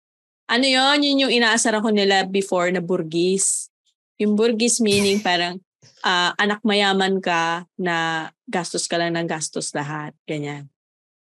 Ano 0.47 0.67
yon 0.69 1.03
Yun 1.03 1.27
yung 1.27 1.33
inaasar 1.43 1.75
ako 1.75 1.91
nila 1.91 2.29
before 2.29 2.71
na 2.71 2.85
burgis. 2.85 3.73
Yung 4.21 4.39
burgis 4.39 4.79
meaning 4.79 5.19
parang 5.19 5.59
uh, 6.05 6.31
anak 6.43 6.63
mayaman 6.63 7.19
ka 7.19 7.65
na 7.81 8.29
gastos 8.47 8.87
ka 8.87 9.01
lang 9.01 9.17
ng 9.17 9.27
gastos 9.27 9.75
lahat. 9.75 10.15
Ganyan. 10.29 10.71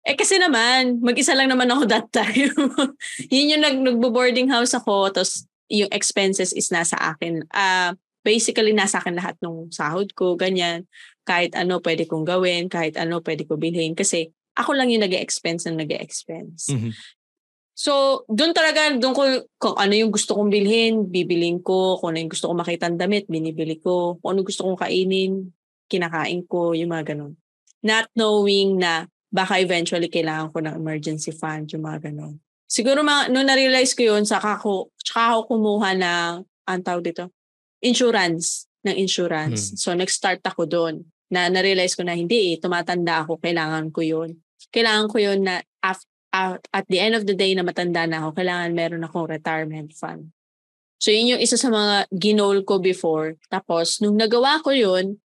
Eh 0.08 0.16
kasi 0.16 0.40
naman, 0.40 1.04
mag-isa 1.04 1.36
lang 1.36 1.52
naman 1.52 1.68
ako 1.68 1.84
that 1.92 2.08
time. 2.10 2.56
Yun 3.34 3.52
yung 3.58 3.64
nag, 3.64 3.78
nagbo-boarding 3.84 4.48
house 4.48 4.72
ako, 4.72 5.12
tapos 5.12 5.44
yung 5.68 5.92
expenses 5.92 6.56
is 6.56 6.72
nasa 6.72 6.96
akin. 6.96 7.44
Uh, 7.52 7.94
basically, 8.24 8.72
nasa 8.72 9.04
akin 9.04 9.20
lahat 9.20 9.36
ng 9.44 9.70
sahod 9.70 10.10
ko, 10.16 10.40
ganyan. 10.40 10.88
Kahit 11.30 11.54
ano 11.54 11.78
pwede 11.78 12.10
kong 12.10 12.26
gawin, 12.26 12.66
kahit 12.74 12.98
ano 12.98 13.22
pwede 13.22 13.46
ko 13.46 13.62
bilhin. 13.62 13.94
Kasi 13.94 14.34
ako 14.58 14.74
lang 14.74 14.90
yung 14.90 15.06
nag 15.06 15.14
expense 15.14 15.70
ng 15.70 15.78
nag 15.78 15.94
expense 15.94 16.74
mm-hmm. 16.74 16.94
So, 17.80 18.28
doon 18.28 18.52
talaga, 18.52 18.92
doon 18.92 19.16
ko, 19.16 19.24
kung 19.56 19.80
ano 19.80 19.96
yung 19.96 20.12
gusto 20.12 20.36
kong 20.36 20.52
bilhin, 20.52 21.08
bibiling 21.08 21.64
ko. 21.64 21.96
Kung 21.96 22.12
ano 22.12 22.28
yung 22.28 22.32
gusto 22.36 22.52
kong 22.52 22.60
makita 22.60 22.92
damit, 22.92 23.24
binibili 23.32 23.80
ko. 23.80 24.20
Kung 24.20 24.36
ano 24.36 24.44
gusto 24.44 24.68
kong 24.68 24.84
kainin, 24.84 25.48
kinakain 25.88 26.44
ko, 26.44 26.76
yung 26.76 26.92
mga 26.92 27.16
ganun. 27.16 27.40
Not 27.80 28.12
knowing 28.20 28.84
na 28.84 29.08
baka 29.32 29.64
eventually 29.64 30.12
kailangan 30.12 30.52
ko 30.52 30.60
ng 30.60 30.76
emergency 30.76 31.32
fund, 31.32 31.72
yung 31.72 31.88
mga 31.88 32.12
ganun. 32.12 32.44
Siguro, 32.68 33.00
mga, 33.00 33.32
nung 33.32 33.48
na-realize 33.48 33.96
ko 33.96 34.12
yun, 34.12 34.28
saka 34.28 34.60
ko, 34.60 34.92
saka 35.00 35.40
ako 35.40 35.56
kumuha 35.56 35.96
ng, 35.96 36.32
ang 36.44 36.82
tawag 36.84 37.16
dito, 37.16 37.32
insurance, 37.80 38.68
ng 38.84 39.00
insurance. 39.00 39.72
Hmm. 39.72 39.76
So, 39.80 39.88
nag-start 39.96 40.44
ako 40.44 40.68
doon 40.68 41.08
na 41.30 41.50
na-realize 41.50 41.94
ko 41.94 42.06
na 42.06 42.18
hindi 42.18 42.54
eh, 42.54 42.60
tumatanda 42.60 43.26
ako, 43.26 43.38
kailangan 43.38 43.94
ko 43.94 44.02
yun. 44.02 44.42
Kailangan 44.74 45.08
ko 45.10 45.18
yun 45.18 45.46
na 45.46 45.62
after 45.82 46.10
at, 46.34 46.62
at 46.74 46.86
the 46.90 47.02
end 47.02 47.18
of 47.18 47.26
the 47.26 47.34
day 47.34 47.54
na 47.58 47.66
matanda 47.66 48.06
na 48.06 48.22
ako, 48.22 48.38
kailangan 48.38 48.78
meron 48.78 49.06
akong 49.06 49.30
retirement 49.30 49.90
fund. 49.98 50.30
So 51.00 51.10
yun 51.10 51.36
yung 51.36 51.42
isa 51.42 51.58
sa 51.58 51.72
mga 51.72 52.12
ginol 52.14 52.62
ko 52.68 52.78
before. 52.78 53.40
Tapos 53.50 54.04
nung 54.04 54.20
nagawa 54.20 54.62
ko 54.62 54.76
yun, 54.76 55.18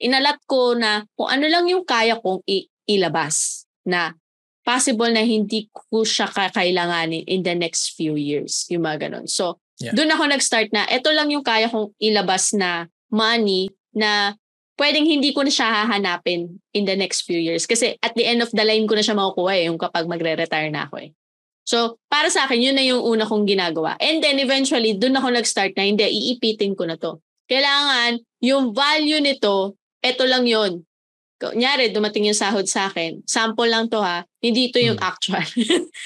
inalat 0.00 0.38
ko 0.46 0.76
na 0.76 1.04
kung 1.18 1.28
ano 1.28 1.44
lang 1.50 1.66
yung 1.68 1.84
kaya 1.84 2.16
kong 2.20 2.40
i- 2.46 2.68
ilabas 2.86 3.66
na 3.84 4.14
possible 4.62 5.10
na 5.12 5.22
hindi 5.22 5.70
ko 5.70 6.02
siya 6.02 6.30
kakailanganin 6.30 7.26
in 7.26 7.42
the 7.42 7.54
next 7.54 7.94
few 7.94 8.14
years. 8.18 8.66
Yung 8.70 8.82
mga 8.82 9.08
ganun. 9.08 9.26
So, 9.30 9.62
yeah. 9.78 9.94
doon 9.94 10.10
ako 10.10 10.22
nag-start 10.26 10.74
na, 10.74 10.86
ito 10.90 11.10
lang 11.14 11.30
yung 11.30 11.46
kaya 11.46 11.70
kong 11.70 11.94
ilabas 12.02 12.50
na 12.54 12.90
money 13.10 13.70
na 13.94 14.34
pwedeng 14.76 15.08
hindi 15.08 15.32
ko 15.32 15.42
na 15.42 15.52
siya 15.52 15.84
hahanapin 15.84 16.60
in 16.76 16.84
the 16.84 16.96
next 16.96 17.24
few 17.24 17.40
years. 17.40 17.64
Kasi 17.64 17.96
at 18.00 18.12
the 18.14 18.24
end 18.28 18.44
of 18.44 18.52
the 18.52 18.64
line 18.64 18.84
ko 18.84 18.94
na 18.94 19.04
siya 19.04 19.16
makukuha 19.16 19.52
eh, 19.56 19.64
yung 19.68 19.80
kapag 19.80 20.04
magre-retire 20.08 20.68
na 20.68 20.88
ako 20.88 21.08
eh. 21.08 21.10
So, 21.66 21.98
para 22.06 22.30
sa 22.30 22.46
akin, 22.46 22.62
yun 22.62 22.78
na 22.78 22.84
yung 22.86 23.02
una 23.02 23.26
kong 23.26 23.42
ginagawa. 23.42 23.98
And 23.98 24.22
then 24.22 24.38
eventually, 24.38 24.94
doon 24.94 25.18
ako 25.18 25.34
nag-start 25.34 25.74
na, 25.74 25.82
hindi, 25.82 26.06
iipitin 26.06 26.78
ko 26.78 26.86
na 26.86 26.94
to. 26.94 27.18
Kailangan, 27.50 28.22
yung 28.38 28.70
value 28.70 29.18
nito, 29.18 29.74
eto 29.98 30.22
lang 30.30 30.46
yun. 30.46 30.86
Kunyari, 31.42 31.90
dumating 31.90 32.30
yung 32.30 32.38
sahod 32.38 32.70
sa 32.70 32.86
akin. 32.86 33.20
Sample 33.26 33.66
lang 33.66 33.90
to 33.90 33.98
ha. 33.98 34.22
Hindi 34.38 34.70
ito 34.70 34.78
yung 34.78 34.96
hmm. 34.96 35.10
actual. 35.10 35.42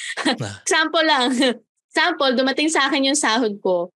Sample 0.72 1.04
lang. 1.04 1.28
Sample, 1.96 2.34
dumating 2.40 2.72
sa 2.72 2.88
akin 2.88 3.12
yung 3.12 3.18
sahod 3.18 3.60
ko. 3.60 3.92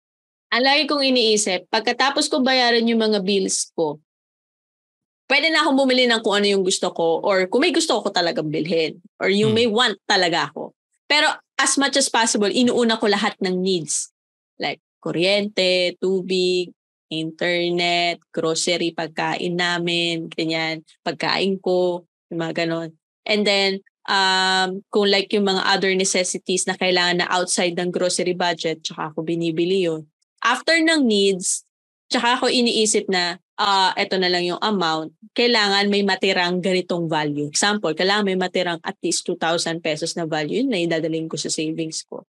Ang 0.54 0.68
lagi 0.68 0.84
kong 0.86 1.02
iniisip, 1.02 1.72
pagkatapos 1.72 2.28
ko 2.28 2.44
bayaran 2.44 2.86
yung 2.86 3.02
mga 3.02 3.26
bills 3.26 3.72
ko, 3.74 4.04
pwede 5.34 5.50
na 5.50 5.66
akong 5.66 5.82
bumili 5.82 6.06
ng 6.06 6.22
kung 6.22 6.38
ano 6.38 6.46
yung 6.46 6.62
gusto 6.62 6.94
ko 6.94 7.18
or 7.26 7.50
kung 7.50 7.66
may 7.66 7.74
gusto 7.74 7.98
ko 8.06 8.14
talagang 8.14 8.54
bilhin 8.54 9.02
or 9.18 9.34
yung 9.34 9.58
hmm. 9.58 9.66
may 9.66 9.66
want 9.66 9.98
talaga 10.06 10.54
ako. 10.54 10.78
Pero 11.10 11.26
as 11.58 11.74
much 11.82 11.98
as 11.98 12.06
possible, 12.06 12.54
inuuna 12.54 13.02
ko 13.02 13.10
lahat 13.10 13.34
ng 13.42 13.58
needs. 13.58 14.14
Like 14.62 14.78
kuryente, 15.02 15.98
tubig, 15.98 16.70
internet, 17.10 18.22
grocery, 18.30 18.94
pagkain 18.94 19.58
namin, 19.58 20.30
ganyan, 20.30 20.86
pagkain 21.02 21.58
ko, 21.58 22.06
yung 22.30 22.40
mga 22.46 22.66
ganon. 22.66 22.94
And 23.26 23.42
then, 23.42 23.82
um, 24.06 24.86
kung 24.94 25.10
like 25.10 25.34
yung 25.34 25.50
mga 25.50 25.66
other 25.66 25.94
necessities 25.98 26.70
na 26.70 26.78
kailangan 26.78 27.26
na 27.26 27.30
outside 27.34 27.74
ng 27.74 27.90
grocery 27.90 28.38
budget, 28.38 28.86
tsaka 28.86 29.12
ako 29.12 29.26
binibili 29.26 29.90
yun. 29.90 30.06
After 30.46 30.78
ng 30.78 31.04
needs, 31.04 31.66
tsaka 32.12 32.38
ako 32.38 32.46
iniisip 32.54 33.10
na, 33.10 33.43
uh, 33.58 33.92
eto 33.98 34.18
na 34.18 34.30
lang 34.30 34.46
yung 34.46 34.62
amount, 34.62 35.14
kailangan 35.34 35.90
may 35.90 36.02
matirang 36.02 36.62
ganitong 36.62 37.06
value. 37.06 37.50
Example, 37.50 37.94
kailangan 37.94 38.26
may 38.26 38.38
matirang 38.38 38.80
at 38.82 38.98
least 39.02 39.26
2,000 39.28 39.82
pesos 39.84 40.18
na 40.18 40.26
value, 40.26 40.62
yun 40.64 40.70
na 40.70 40.82
idadaling 40.82 41.30
ko 41.30 41.38
sa 41.38 41.50
savings 41.50 42.06
ko. 42.06 42.26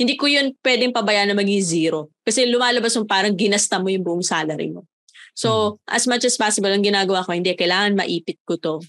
Hindi 0.00 0.16
ko 0.16 0.26
yun 0.26 0.56
pwedeng 0.64 0.96
pabayaan 0.96 1.30
na 1.30 1.36
maging 1.36 1.62
zero. 1.62 2.08
Kasi 2.24 2.48
lumalabas 2.48 2.96
yung 2.96 3.04
parang 3.04 3.36
ginasta 3.36 3.76
mo 3.76 3.92
yung 3.92 4.02
buong 4.02 4.24
salary 4.24 4.72
mo. 4.72 4.88
So, 5.36 5.76
hmm. 5.76 5.92
as 5.92 6.08
much 6.08 6.24
as 6.24 6.40
possible, 6.40 6.72
ang 6.72 6.80
ginagawa 6.80 7.22
ko, 7.22 7.36
hindi, 7.36 7.52
kailangan 7.52 7.92
maipit 7.92 8.40
ko 8.48 8.56
to. 8.56 8.80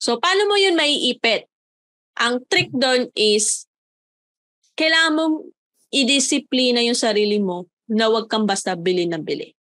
So, 0.00 0.16
paano 0.16 0.48
mo 0.48 0.56
yun 0.56 0.72
maiipit? 0.80 1.44
Ang 2.16 2.40
trick 2.48 2.72
doon 2.72 3.12
is, 3.12 3.68
kailangan 4.80 5.12
mo 5.12 5.24
i-disiplina 5.92 6.80
yung 6.80 6.96
sarili 6.96 7.36
mo 7.36 7.68
na 7.90 8.08
huwag 8.08 8.30
kang 8.32 8.48
basta 8.48 8.72
bili 8.78 9.04
na 9.04 9.20
bili 9.20 9.59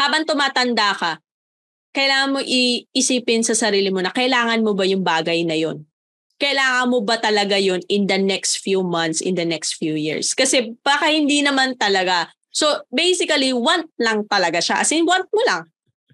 habang 0.00 0.24
tumatanda 0.28 0.92
ka, 0.96 1.12
kailangan 1.96 2.32
mo 2.36 2.40
iisipin 2.44 3.40
sa 3.40 3.56
sarili 3.56 3.88
mo 3.88 4.04
na 4.04 4.12
kailangan 4.12 4.60
mo 4.60 4.76
ba 4.76 4.84
yung 4.84 5.00
bagay 5.00 5.42
na 5.48 5.56
yon? 5.56 5.88
Kailangan 6.36 6.92
mo 6.92 7.00
ba 7.00 7.16
talaga 7.16 7.56
yon 7.56 7.80
in 7.88 8.04
the 8.04 8.20
next 8.20 8.60
few 8.60 8.84
months, 8.84 9.24
in 9.24 9.32
the 9.32 9.48
next 9.48 9.80
few 9.80 9.96
years? 9.96 10.36
Kasi 10.36 10.76
baka 10.84 11.08
hindi 11.08 11.40
naman 11.40 11.80
talaga. 11.80 12.28
So 12.52 12.84
basically, 12.92 13.56
want 13.56 13.88
lang 13.96 14.28
talaga 14.28 14.60
siya. 14.60 14.84
As 14.84 14.92
in, 14.92 15.08
want 15.08 15.24
mo 15.32 15.40
lang. 15.48 15.64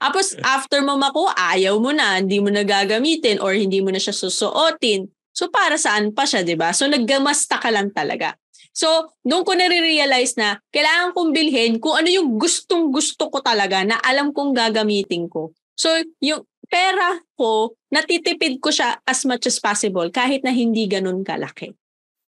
Tapos 0.03 0.35
after 0.43 0.83
mo 0.83 0.99
makuha, 0.99 1.35
ayaw 1.55 1.79
mo 1.79 1.95
na, 1.95 2.19
hindi 2.19 2.43
mo 2.43 2.51
na 2.51 2.67
gagamitin 2.67 3.39
or 3.39 3.55
hindi 3.55 3.79
mo 3.79 3.95
na 3.95 4.03
siya 4.03 4.11
susuotin. 4.11 5.07
So 5.31 5.47
para 5.47 5.79
saan 5.79 6.11
pa 6.11 6.27
siya, 6.27 6.43
'di 6.43 6.59
ba? 6.59 6.75
So 6.75 6.91
naggamasta 6.91 7.63
ka 7.63 7.71
lang 7.71 7.95
talaga. 7.95 8.35
So, 8.73 9.13
doon 9.21 9.45
ko 9.45 9.53
nare-realize 9.53 10.41
na 10.41 10.57
kailangan 10.73 11.13
kong 11.13 11.31
bilhin 11.37 11.77
kung 11.77 12.01
ano 12.01 12.09
yung 12.09 12.41
gustong 12.41 12.89
gusto 12.89 13.29
ko 13.29 13.45
talaga 13.45 13.85
na 13.85 14.01
alam 14.01 14.33
kong 14.33 14.57
gagamitin 14.57 15.29
ko. 15.29 15.53
So, 15.77 15.93
yung 16.25 16.49
pera 16.73 17.21
ko, 17.37 17.77
natitipid 17.93 18.65
ko 18.65 18.73
siya 18.73 18.97
as 19.05 19.29
much 19.29 19.45
as 19.45 19.61
possible 19.61 20.09
kahit 20.09 20.41
na 20.41 20.57
hindi 20.57 20.89
ganun 20.89 21.21
kalaki. 21.21 21.77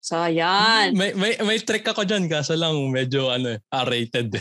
So, 0.00 0.16
ayan. 0.16 0.96
May, 0.96 1.12
may, 1.12 1.36
may 1.44 1.60
trick 1.60 1.84
ako 1.84 2.08
dyan, 2.08 2.24
kaso 2.24 2.56
lang 2.56 2.72
medyo 2.88 3.28
ano, 3.28 3.60
R-rated. 3.68 4.32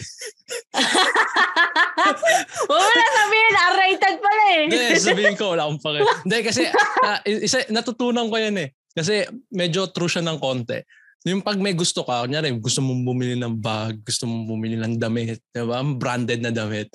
Huwag 2.69 2.79
mo 2.79 2.91
na 2.95 3.07
sabihin, 3.11 3.53
R-rated 3.59 4.15
pala 4.23 4.43
eh. 4.55 4.61
Hindi, 4.71 4.95
sabihin 4.95 5.35
ko, 5.35 5.51
wala 5.51 5.67
akong 5.67 5.83
pake. 5.83 5.99
Hindi, 6.23 6.37
kasi 6.47 6.63
uh, 7.03 7.19
isa, 7.27 7.67
natutunan 7.75 8.31
ko 8.31 8.39
yan 8.39 8.55
eh. 8.55 8.71
Kasi 8.95 9.27
medyo 9.51 9.91
true 9.91 10.07
siya 10.07 10.23
ng 10.23 10.39
konti. 10.39 10.79
Yung 11.27 11.43
pag 11.43 11.59
may 11.59 11.75
gusto 11.75 12.07
ka, 12.07 12.23
kunyari 12.23 12.55
gusto 12.55 12.79
mong 12.79 13.03
bumili 13.03 13.35
ng 13.35 13.59
bag, 13.59 13.99
gusto 14.07 14.23
mong 14.23 14.47
bumili 14.47 14.79
ng 14.79 14.95
damit, 14.95 15.43
di 15.51 15.63
ba? 15.67 15.83
Branded 15.83 16.39
na 16.39 16.51
damit. 16.51 16.87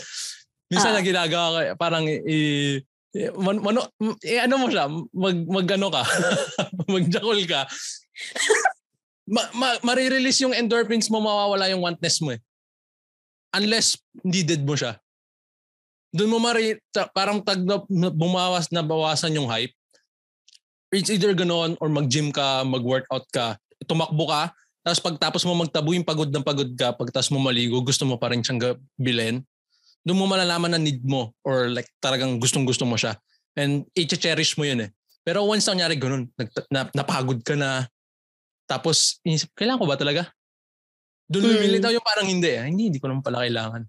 Minsan 0.73 0.97
ah. 0.97 0.97
na 0.97 1.05
ginagawa 1.05 1.47
ko, 1.53 1.59
parang 1.77 2.09
i, 2.09 2.81
man, 3.37 3.61
mano, 3.61 3.85
eh, 4.25 4.41
ano 4.41 4.65
mo 4.65 4.67
siya, 4.73 4.89
mag, 4.89 5.37
mag 5.45 5.69
ano 5.77 5.89
ka, 5.93 6.03
magjakol 6.95 7.41
ka. 7.45 7.69
ma, 9.29 9.45
ma, 9.53 9.69
marirelease 9.85 10.41
yung 10.49 10.57
endorphins 10.57 11.13
mo, 11.13 11.21
mawawala 11.21 11.69
yung 11.69 11.85
wantness 11.85 12.25
mo 12.25 12.33
eh. 12.33 12.41
Unless 13.53 14.01
needed 14.25 14.65
mo 14.65 14.73
siya. 14.73 14.97
Doon 16.17 16.33
mo 16.33 16.39
mari, 16.41 16.81
parang 17.13 17.45
tag 17.45 17.61
na, 17.61 17.83
bumawas 18.09 18.73
na 18.73 18.81
bawasan 18.81 19.37
yung 19.37 19.53
hype. 19.53 19.75
It's 20.95 21.11
either 21.11 21.35
ganoon 21.35 21.75
or 21.83 21.91
mag-gym 21.91 22.31
ka, 22.31 22.63
mag-workout 22.63 23.27
ka, 23.35 23.59
tumakbo 23.85 24.29
ka, 24.29 24.53
tapos 24.85 25.01
pagtapos 25.01 25.43
mo 25.49 25.57
magtabo 25.57 25.97
yung 25.97 26.05
pagod 26.05 26.29
ng 26.29 26.45
pagod 26.45 26.69
ka, 26.77 26.93
pagtapos 26.93 27.33
mo 27.33 27.41
maligo, 27.41 27.81
gusto 27.81 28.05
mo 28.05 28.21
pa 28.21 28.29
rin 28.29 28.45
siyang 28.45 28.77
bilhin, 29.01 29.41
doon 30.05 30.21
mo 30.21 30.29
malalaman 30.29 30.77
na 30.77 30.81
need 30.81 31.01
mo 31.01 31.33
or 31.41 31.73
like 31.73 31.89
talagang 32.05 32.37
gustong-gusto 32.37 32.85
mo 32.85 33.01
siya. 33.01 33.17
And 33.57 33.89
i-cherish 33.97 34.61
mo 34.61 34.69
yun 34.69 34.85
eh. 34.85 34.91
Pero 35.25 35.49
once 35.49 35.65
nangyari 35.65 35.97
ganun, 35.97 36.29
nag, 36.37 36.53
na, 36.69 36.85
napagod 36.93 37.41
ka 37.41 37.57
na, 37.57 37.89
tapos 38.69 39.25
inisip, 39.25 39.57
kailangan 39.57 39.81
ko 39.81 39.89
ba 39.89 39.97
talaga? 39.97 40.29
Doon 41.33 41.49
hmm. 41.49 41.53
bibili 41.57 41.79
daw 41.81 41.89
yung 41.89 42.05
parang 42.05 42.29
hindi 42.29 42.53
eh. 42.53 42.69
Hindi, 42.69 42.93
hindi 42.93 43.01
ko 43.01 43.09
naman 43.09 43.25
pala 43.25 43.41
kailangan. 43.41 43.89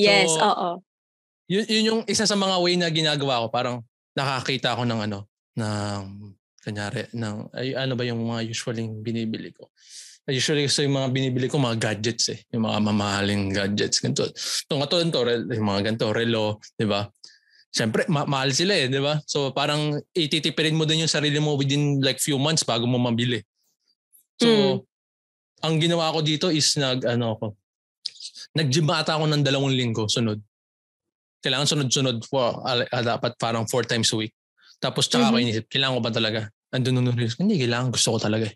Yes, 0.00 0.32
so, 0.32 0.40
oo. 0.40 0.68
Yun, 1.52 1.64
yun 1.68 1.84
yung 1.84 2.00
isa 2.08 2.24
sa 2.24 2.32
mga 2.32 2.56
way 2.64 2.80
na 2.80 2.88
ginagawa 2.88 3.44
ko. 3.44 3.46
Parang 3.52 3.76
nakakita 4.16 4.72
ako 4.72 4.88
ng 4.88 5.00
ano, 5.04 5.28
ng 5.60 6.00
Kanyari, 6.62 7.10
ng, 7.10 7.50
ay, 7.58 7.74
ano 7.74 7.98
ba 7.98 8.06
yung 8.06 8.22
mga 8.22 8.46
usually 8.46 8.86
binibili 9.02 9.50
ko? 9.50 9.74
Usually 10.30 10.70
so 10.70 10.86
yung 10.86 10.94
mga 10.94 11.10
binibili 11.10 11.50
ko, 11.50 11.58
mga 11.58 11.82
gadgets 11.82 12.30
eh. 12.30 12.38
Yung 12.54 12.62
mga 12.62 12.78
mamahaling 12.78 13.50
gadgets. 13.50 13.98
Ganito. 13.98 14.30
Ito 14.30 14.72
nga 14.78 14.86
to, 14.86 15.02
yung 15.02 15.66
mga 15.66 15.82
ganito, 15.90 16.14
relo, 16.14 16.62
di 16.78 16.86
ba? 16.86 17.10
Siyempre, 17.74 18.06
ma- 18.06 18.28
mahal 18.28 18.54
sila 18.54 18.78
eh, 18.78 18.86
di 18.86 19.02
ba? 19.02 19.18
So 19.26 19.50
parang 19.50 19.98
ititipirin 20.14 20.78
mo 20.78 20.86
din 20.86 21.02
yung 21.02 21.10
sarili 21.10 21.42
mo 21.42 21.58
within 21.58 21.98
like 21.98 22.22
few 22.22 22.38
months 22.38 22.62
bago 22.62 22.86
mo 22.86 23.00
mabili. 23.02 23.42
So, 24.38 24.46
mm. 24.46 24.78
ang 25.66 25.74
ginawa 25.82 26.14
ko 26.14 26.20
dito 26.22 26.46
is 26.52 26.70
nag, 26.78 27.02
ano 27.02 27.34
ako, 27.34 27.46
nag-gym 28.54 28.86
ata 28.92 29.16
ako 29.16 29.26
ng 29.26 29.42
dalawang 29.42 29.74
linggo, 29.74 30.04
sunod. 30.06 30.38
Kailangan 31.42 31.66
sunod-sunod 31.66 32.22
for, 32.28 32.62
uh, 32.62 32.86
dapat 33.02 33.34
parang 33.40 33.66
four 33.66 33.82
times 33.82 34.12
a 34.14 34.20
week. 34.20 34.34
Tapos 34.82 35.06
tsaka 35.06 35.30
mm-hmm. 35.30 35.38
ako 35.38 35.46
inisip, 35.46 35.64
kailangan 35.70 35.94
ko 35.94 36.02
ba 36.02 36.12
talaga? 36.12 36.40
Andun 36.74 36.98
nung 36.98 37.14
risk. 37.14 37.38
Hindi, 37.38 37.62
kailangan. 37.62 37.94
Gusto 37.94 38.18
ko 38.18 38.18
talaga 38.18 38.50
eh. 38.50 38.54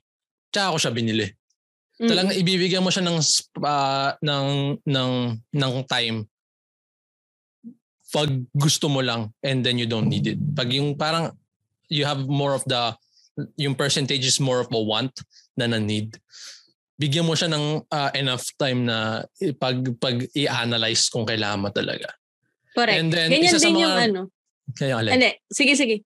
Tsaka 0.51 0.75
ako 0.75 0.79
siya 0.83 0.91
binili. 0.91 1.27
Mm-hmm. 1.31 2.09
Talagang 2.11 2.35
ibibigyan 2.35 2.83
mo 2.83 2.91
siya 2.91 3.07
ng, 3.07 3.19
uh, 3.62 4.11
ng, 4.19 4.49
ng, 4.83 5.12
ng 5.55 5.75
time 5.87 6.27
pag 8.17 8.31
gusto 8.55 8.87
mo 8.87 9.03
lang 9.03 9.35
and 9.43 9.67
then 9.67 9.77
you 9.77 9.85
don't 9.85 10.07
need 10.07 10.27
it. 10.27 10.39
Pag 10.55 10.73
yung 10.73 10.95
parang 10.95 11.35
you 11.91 12.07
have 12.07 12.25
more 12.27 12.55
of 12.55 12.62
the, 12.65 12.95
yung 13.61 13.75
percentage 13.75 14.25
is 14.25 14.41
more 14.41 14.62
of 14.62 14.71
a 14.73 14.81
want 14.81 15.12
than 15.59 15.75
a 15.75 15.81
need. 15.83 16.17
Bigyan 16.97 17.29
mo 17.29 17.37
siya 17.37 17.53
ng 17.53 17.85
uh, 17.85 18.11
enough 18.17 18.47
time 18.57 18.89
na 18.89 19.21
pag, 19.61 19.85
pag 20.01 20.25
i-analyze 20.33 21.12
kung 21.12 21.29
kailangan 21.29 21.61
mo 21.61 21.69
talaga. 21.69 22.09
Correct. 22.73 22.97
And 22.97 23.12
then, 23.12 23.29
Ganyan 23.29 23.53
isa 23.53 23.61
din 23.61 23.69
sa 23.69 23.71
mga, 23.75 23.83
yung 23.85 23.97
ano. 24.01 24.21
Kaya 24.73 24.95
alin. 24.97 25.12
Hindi, 25.12 25.31
sige, 25.53 25.73
sige. 25.77 25.97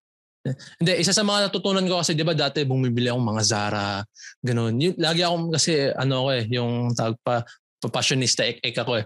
Hindi, 0.80 0.92
isa 1.04 1.12
sa 1.12 1.20
mga 1.20 1.48
natutunan 1.48 1.84
ko 1.84 2.00
kasi 2.00 2.16
'di 2.16 2.24
ba 2.24 2.32
dati 2.32 2.64
bumibili 2.64 3.12
ako 3.12 3.20
mga 3.20 3.44
Zara, 3.44 4.00
ganun. 4.40 4.80
Yung, 4.80 4.96
lagi 4.96 5.20
ako 5.20 5.52
kasi 5.52 5.92
ano 5.92 6.24
ako 6.24 6.28
eh, 6.32 6.44
yung 6.48 6.96
tawag 6.96 7.16
pa 7.20 7.44
fashionista 7.88 8.44
ek, 8.44 8.60
ek 8.60 8.76
ako 8.76 9.00
eh. 9.00 9.04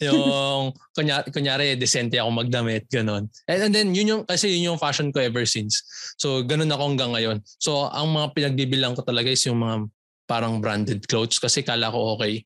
yung 0.08 0.72
kunyari, 0.96 1.28
kunyari 1.28 1.64
decente 1.76 2.16
ako 2.16 2.32
magdamit, 2.32 2.88
ganun. 2.88 3.28
And, 3.44 3.68
and 3.68 3.72
then 3.72 3.92
yun 3.92 4.08
yung 4.08 4.22
kasi 4.24 4.52
yun 4.52 4.72
yung 4.72 4.80
fashion 4.80 5.12
ko 5.12 5.20
ever 5.20 5.44
since. 5.44 5.84
So 6.16 6.40
ganun 6.44 6.72
ako 6.72 6.96
hanggang 6.96 7.12
ngayon. 7.12 7.44
So 7.60 7.88
ang 7.92 8.16
mga 8.16 8.32
pinagbibilang 8.32 8.96
ko 8.96 9.04
talaga 9.04 9.28
is 9.28 9.44
yung 9.44 9.60
mga 9.60 9.76
parang 10.24 10.64
branded 10.64 11.04
clothes 11.04 11.36
kasi 11.36 11.60
kala 11.60 11.92
ko 11.92 12.16
okay. 12.16 12.44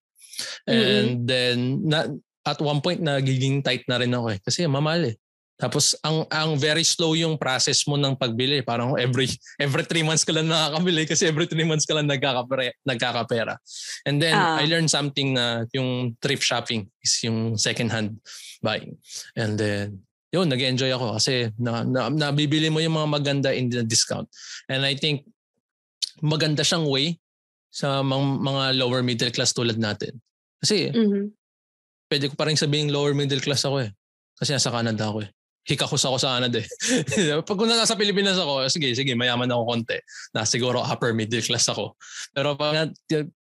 And 0.66 0.78
mm-hmm. 0.78 1.26
then 1.26 1.56
na, 1.86 1.98
at 2.42 2.58
one 2.58 2.82
point 2.82 2.98
nagiging 2.98 3.62
tight 3.62 3.86
na 3.86 4.02
rin 4.02 4.10
ako 4.10 4.26
eh 4.34 4.38
kasi 4.42 4.66
mamahal 4.66 5.14
eh. 5.14 5.16
Tapos 5.60 5.92
ang 6.00 6.24
ang 6.32 6.56
very 6.56 6.80
slow 6.80 7.12
yung 7.12 7.36
process 7.36 7.84
mo 7.84 8.00
ng 8.00 8.16
pagbili. 8.16 8.64
Parang 8.64 8.96
every 8.96 9.28
every 9.60 9.84
three 9.84 10.00
months 10.00 10.24
ka 10.24 10.32
lang 10.32 10.48
nakakabili 10.48 11.04
kasi 11.04 11.28
every 11.28 11.44
three 11.44 11.68
months 11.68 11.84
ka 11.84 11.92
lang 11.92 12.08
nagkakapera. 12.08 12.72
nagkakapera. 12.88 13.60
And 14.08 14.16
then 14.16 14.32
uh, 14.32 14.56
I 14.56 14.64
learned 14.64 14.88
something 14.88 15.36
na 15.36 15.68
yung 15.76 16.16
thrift 16.24 16.40
shopping 16.40 16.88
is 17.04 17.20
yung 17.20 17.60
second 17.60 17.92
hand 17.92 18.24
buying. 18.64 18.96
And 19.36 19.60
then 19.60 20.08
yun, 20.32 20.46
nag-enjoy 20.46 20.94
ako 20.94 21.18
kasi 21.18 21.50
na, 21.58 21.82
na, 21.82 22.06
nabibili 22.08 22.70
mo 22.70 22.78
yung 22.78 22.94
mga 22.94 23.08
maganda 23.10 23.50
in 23.50 23.66
the 23.68 23.82
discount. 23.82 24.30
And 24.70 24.86
I 24.86 24.94
think 24.94 25.26
maganda 26.22 26.62
siyang 26.62 26.86
way 26.86 27.18
sa 27.68 28.00
mga, 28.00 28.38
mga 28.38 28.62
lower 28.78 29.02
middle 29.02 29.34
class 29.34 29.50
tulad 29.50 29.76
natin. 29.76 30.22
Kasi 30.62 30.94
mm-hmm. 30.94 31.24
pwede 32.06 32.24
ko 32.30 32.34
pa 32.38 32.46
rin 32.46 32.54
sabihin 32.54 32.94
lower 32.94 33.10
middle 33.10 33.42
class 33.42 33.66
ako 33.66 33.82
eh. 33.82 33.90
Kasi 34.38 34.54
nasa 34.54 34.70
Canada 34.70 35.10
ako 35.10 35.26
eh. 35.26 35.30
Hikakos 35.70 36.02
ako 36.02 36.18
sa 36.18 36.34
Canada 36.34 36.58
eh. 36.58 36.68
Pag 37.46 37.54
kung 37.54 37.70
nasa 37.70 37.94
Pilipinas 37.94 38.34
ako, 38.34 38.66
sige, 38.66 38.90
sige, 38.90 39.14
mayaman 39.14 39.46
ako 39.54 39.62
konti. 39.70 39.98
Na 40.34 40.42
siguro 40.42 40.82
upper 40.82 41.14
middle 41.14 41.42
class 41.46 41.70
ako. 41.70 41.94
Pero 42.34 42.58
pag 42.58 42.90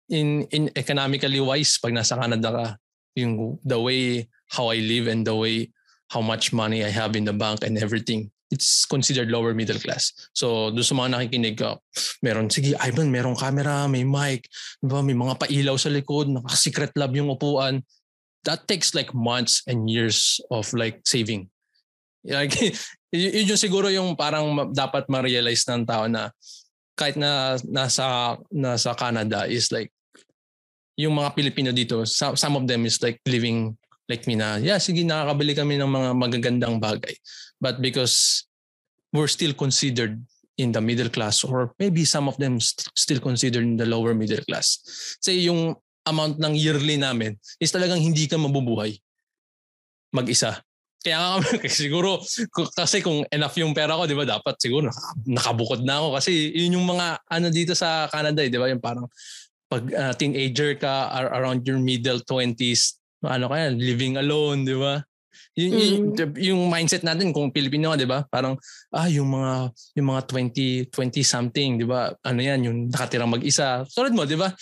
in, 0.07 0.47
in 0.55 0.71
economically 0.71 1.43
wise, 1.43 1.75
pag 1.83 1.91
nasa 1.91 2.15
Canada 2.15 2.49
ka, 2.49 2.65
yung 3.19 3.59
the 3.67 3.75
way 3.75 4.25
how 4.55 4.71
I 4.71 4.79
live 4.79 5.11
and 5.11 5.27
the 5.27 5.35
way 5.35 5.69
how 6.09 6.21
much 6.21 6.53
money 6.53 6.85
I 6.85 6.89
have 6.93 7.17
in 7.19 7.25
the 7.25 7.35
bank 7.35 7.65
and 7.65 7.77
everything, 7.77 8.31
it's 8.53 8.85
considered 8.85 9.33
lower 9.33 9.53
middle 9.57 9.81
class. 9.81 10.13
So, 10.37 10.69
doon 10.69 10.85
sa 10.85 10.93
mga 10.93 11.09
nakikinig 11.17 11.57
ka, 11.57 11.81
meron, 12.21 12.53
sige, 12.53 12.77
Ivan, 12.77 13.09
merong 13.09 13.37
camera, 13.37 13.89
may 13.89 14.05
mic, 14.05 14.45
diba, 14.77 15.01
may 15.01 15.17
mga 15.17 15.41
pailaw 15.41 15.75
sa 15.75 15.89
likod, 15.89 16.29
naka-secret 16.29 16.93
lab 16.93 17.17
yung 17.17 17.33
upuan. 17.33 17.81
That 18.45 18.69
takes 18.69 18.93
like 18.93 19.09
months 19.15 19.65
and 19.65 19.89
years 19.89 20.37
of 20.53 20.69
like 20.77 21.01
saving. 21.07 21.49
Like, 22.23 22.55
yun 23.13 23.49
yung 23.53 23.59
siguro 23.59 23.91
yung 23.91 24.15
parang 24.15 24.71
dapat 24.71 25.05
ma-realize 25.11 25.67
ng 25.69 25.83
tao 25.83 26.07
na 26.07 26.31
kahit 26.95 27.17
na 27.17 27.57
nasa 27.67 28.37
nasa 28.53 28.93
Canada 28.93 29.49
is 29.49 29.73
like 29.73 29.89
yung 30.93 31.17
mga 31.17 31.33
Pilipino 31.33 31.73
dito 31.73 32.05
some, 32.05 32.53
of 32.53 32.69
them 32.69 32.85
is 32.85 33.01
like 33.01 33.17
living 33.25 33.73
like 34.07 34.27
me 34.27 34.35
na, 34.35 34.59
yeah, 34.59 34.77
sige, 34.77 35.01
nakakabili 35.01 35.55
kami 35.55 35.79
ng 35.79 35.89
mga 35.89 36.09
magagandang 36.13 36.75
bagay. 36.77 37.15
But 37.57 37.79
because 37.79 38.45
we're 39.15 39.31
still 39.31 39.55
considered 39.55 40.19
in 40.57 40.69
the 40.69 40.81
middle 40.81 41.09
class 41.09 41.41
or 41.41 41.73
maybe 41.79 42.05
some 42.05 42.29
of 42.29 42.37
them 42.37 42.59
st- 42.59 42.89
still 42.93 43.17
considered 43.17 43.63
in 43.63 43.77
the 43.77 43.87
lower 43.87 44.13
middle 44.13 44.43
class. 44.45 44.81
Say 45.17 45.41
yung 45.49 45.73
amount 46.05 46.37
ng 46.37 46.53
yearly 46.53 46.99
namin 46.99 47.39
is 47.57 47.71
talagang 47.71 48.01
hindi 48.03 48.27
ka 48.27 48.37
mabubuhay 48.37 48.99
mag-isa. 50.13 50.61
Kaya 51.03 51.19
nga 51.19 51.37
siguro 51.67 52.23
kasi 52.71 53.03
kung 53.03 53.27
enough 53.27 53.59
yung 53.59 53.75
pera 53.75 53.99
ko, 53.99 54.07
'di 54.07 54.15
ba? 54.15 54.23
Dapat 54.23 54.55
siguro 54.55 54.87
nakabukod 55.27 55.83
na 55.83 55.99
ako 55.99 56.15
kasi 56.15 56.31
yun 56.55 56.79
yung 56.79 56.87
mga 56.87 57.19
ano 57.27 57.47
dito 57.51 57.75
sa 57.75 58.07
Canada, 58.07 58.39
eh, 58.39 58.47
'di 58.47 58.57
ba? 58.57 58.71
Yung 58.71 58.79
parang 58.79 59.05
pag 59.67 59.83
uh, 59.91 60.13
teenager 60.15 60.79
ka 60.79 61.11
around 61.33 61.65
your 61.67 61.81
middle 61.81 62.21
20s, 62.23 63.01
ano 63.25 63.49
kaya, 63.49 63.73
living 63.73 64.21
alone, 64.21 64.63
di 64.63 64.77
ba? 64.77 65.01
Yung, 65.57 65.73
mm. 65.73 65.81
yung, 65.81 66.01
yung 66.37 66.61
mindset 66.69 67.01
natin 67.01 67.33
kung 67.33 67.49
Pilipino, 67.51 67.93
'di 67.93 68.07
ba? 68.07 68.23
Parang 68.25 68.55
ah 68.93 69.09
yung 69.09 69.33
mga 69.33 69.73
yung 69.97 70.07
mga 70.13 70.21
20 70.29 70.89
20 70.93 71.21
something, 71.25 71.69
'di 71.77 71.85
ba? 71.89 72.13
Ano 72.23 72.39
'yan, 72.39 72.63
yung 72.63 72.77
nakatirang 72.89 73.29
mag-isa. 73.29 73.83
Tulad 73.91 74.13
mo, 74.15 74.23
'di 74.23 74.37
ba? 74.37 74.53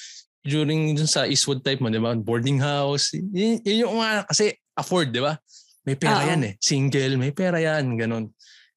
During 0.42 0.98
dun 0.98 1.06
sa 1.06 1.30
Eastwood 1.30 1.62
type 1.62 1.84
mo, 1.84 1.92
'di 1.92 2.02
ba? 2.02 2.18
Boarding 2.18 2.58
house. 2.60 3.14
Yun, 3.14 3.62
yun 3.62 3.78
yung 3.88 3.96
mga 4.00 4.26
kasi 4.32 4.56
afford, 4.76 5.14
'di 5.14 5.22
ba? 5.22 5.38
May 5.86 5.98
pera 5.98 6.22
Uh-oh. 6.22 6.30
yan 6.30 6.42
eh. 6.46 6.54
Single, 6.62 7.18
may 7.18 7.34
pera 7.34 7.58
yan, 7.58 7.98
ganun. 7.98 8.30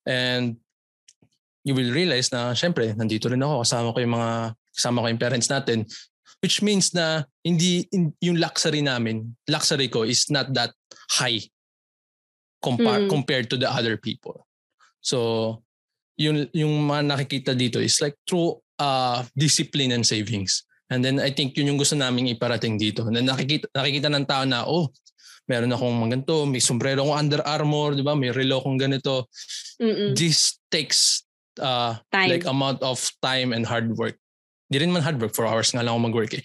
And 0.08 0.56
you 1.64 1.72
will 1.76 1.92
realize 1.92 2.32
na 2.32 2.52
syempre, 2.52 2.92
nandito 2.92 3.28
rin 3.28 3.40
ako, 3.40 3.64
kasama 3.64 3.92
ko 3.92 3.98
yung 4.00 4.14
mga 4.16 4.32
kasama 4.74 5.00
ko 5.00 5.06
yung 5.08 5.22
parents 5.22 5.48
natin. 5.48 5.88
Which 6.44 6.60
means 6.60 6.92
na 6.92 7.24
hindi 7.40 7.88
in, 7.92 8.12
yung 8.20 8.36
luxury 8.36 8.84
namin, 8.84 9.32
luxury 9.48 9.88
ko 9.88 10.04
is 10.04 10.28
not 10.28 10.52
that 10.52 10.76
high 11.08 11.40
compar- 12.60 13.08
mm. 13.08 13.10
compared 13.12 13.48
to 13.48 13.56
the 13.56 13.68
other 13.68 13.96
people. 13.96 14.44
So, 15.00 15.60
yung, 16.16 16.48
yung 16.52 16.84
mga 16.84 17.02
nakikita 17.04 17.52
dito 17.56 17.80
is 17.80 17.96
like 18.00 18.16
through 18.28 18.60
uh, 18.80 19.24
discipline 19.36 19.92
and 19.92 20.04
savings. 20.04 20.64
And 20.92 21.00
then 21.00 21.16
I 21.20 21.32
think 21.32 21.56
yun 21.56 21.72
yung 21.72 21.80
gusto 21.80 21.96
naming 21.96 22.28
iparating 22.28 22.76
dito. 22.76 23.08
Then 23.08 23.24
nakikita, 23.24 23.72
nakikita 23.72 24.08
ng 24.12 24.26
tao 24.28 24.44
na, 24.44 24.68
oh, 24.68 24.92
meron 25.48 25.72
akong 25.72 25.96
maganto, 25.96 26.48
may 26.48 26.60
sombrero 26.60 27.04
akong 27.04 27.18
Under 27.18 27.40
Armour, 27.44 27.94
di 27.94 28.04
ba? 28.04 28.16
May 28.16 28.32
relo 28.32 28.60
akong 28.60 28.80
ganito. 28.80 29.28
Mm-mm. 29.80 30.16
This 30.16 30.58
takes 30.70 31.26
uh, 31.60 31.98
like 32.12 32.46
amount 32.46 32.82
of 32.82 32.98
time 33.20 33.52
and 33.52 33.66
hard 33.66 33.92
work 33.94 34.16
Di 34.74 34.80
rin 34.80 34.90
man 34.90 35.04
hard 35.04 35.20
work, 35.20 35.36
4 35.36 35.44
hours 35.44 35.70
nga 35.76 35.84
lang 35.84 35.92
ako 35.92 36.00
mag-work 36.08 36.32
eh. 36.34 36.42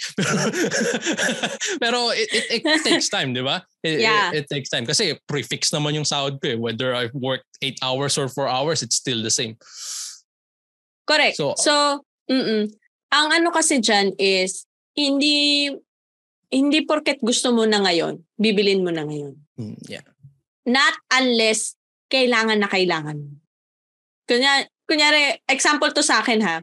Pero 1.81 2.11
it, 2.11 2.29
it, 2.29 2.61
it 2.61 2.83
takes 2.87 3.07
time, 3.07 3.31
di 3.31 3.39
ba? 3.39 3.63
It, 3.81 4.03
yeah. 4.03 4.35
It, 4.35 4.43
it 4.43 4.45
takes 4.51 4.67
time. 4.67 4.83
Kasi 4.83 5.15
prefix 5.23 5.71
naman 5.71 5.95
yung 5.95 6.05
sahod 6.05 6.37
ko 6.43 6.51
eh. 6.51 6.57
Whether 6.59 6.91
I 6.91 7.07
work 7.15 7.47
8 7.63 7.79
hours 7.79 8.19
or 8.19 8.27
4 8.27 8.45
hours, 8.45 8.83
it's 8.83 8.99
still 8.99 9.23
the 9.23 9.31
same. 9.31 9.55
Correct. 11.07 11.39
So, 11.39 11.55
so 11.57 12.03
mm 12.29 12.69
ang 13.09 13.33
ano 13.33 13.49
kasi 13.49 13.81
dyan 13.81 14.13
is, 14.21 14.69
hindi 14.93 15.73
hindi 16.49 16.85
porket 16.85 17.21
gusto 17.21 17.53
mo 17.53 17.65
na 17.65 17.81
ngayon, 17.81 18.21
bibilin 18.37 18.81
mo 18.81 18.89
na 18.89 19.05
ngayon. 19.05 19.37
Mm, 19.57 19.77
yeah. 19.85 20.05
Not 20.65 20.97
unless 21.13 21.77
kailangan 22.09 22.57
na 22.57 22.69
kailangan. 22.69 23.17
Kunya, 24.25 24.65
kunyari, 24.89 25.41
example 25.45 25.93
to 25.93 26.01
sa 26.01 26.21
akin 26.21 26.41
ha. 26.41 26.61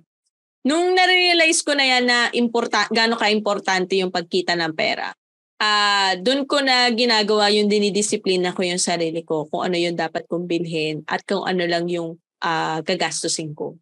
Nung 0.66 0.98
na-realize 0.98 1.62
ko 1.62 1.78
na 1.78 1.86
yan 1.86 2.04
na 2.10 2.18
importa, 2.34 2.90
gaano 2.90 3.14
ka-importante 3.14 3.94
yung 4.02 4.10
pagkita 4.10 4.58
ng 4.58 4.74
pera, 4.74 5.14
ah 5.56 6.12
uh, 6.12 6.12
doon 6.20 6.44
ko 6.44 6.60
na 6.60 6.90
ginagawa 6.92 7.48
yung 7.48 7.70
dinidisiplina 7.70 8.52
ko 8.52 8.60
yung 8.60 8.82
sarili 8.82 9.24
ko 9.24 9.48
kung 9.48 9.64
ano 9.64 9.80
yung 9.80 9.96
dapat 9.96 10.28
kong 10.28 10.44
bilhin 10.44 11.00
at 11.08 11.24
kung 11.24 11.48
ano 11.48 11.64
lang 11.64 11.88
yung 11.88 12.20
uh, 12.42 12.78
gagastusin 12.84 13.56
ko. 13.56 13.78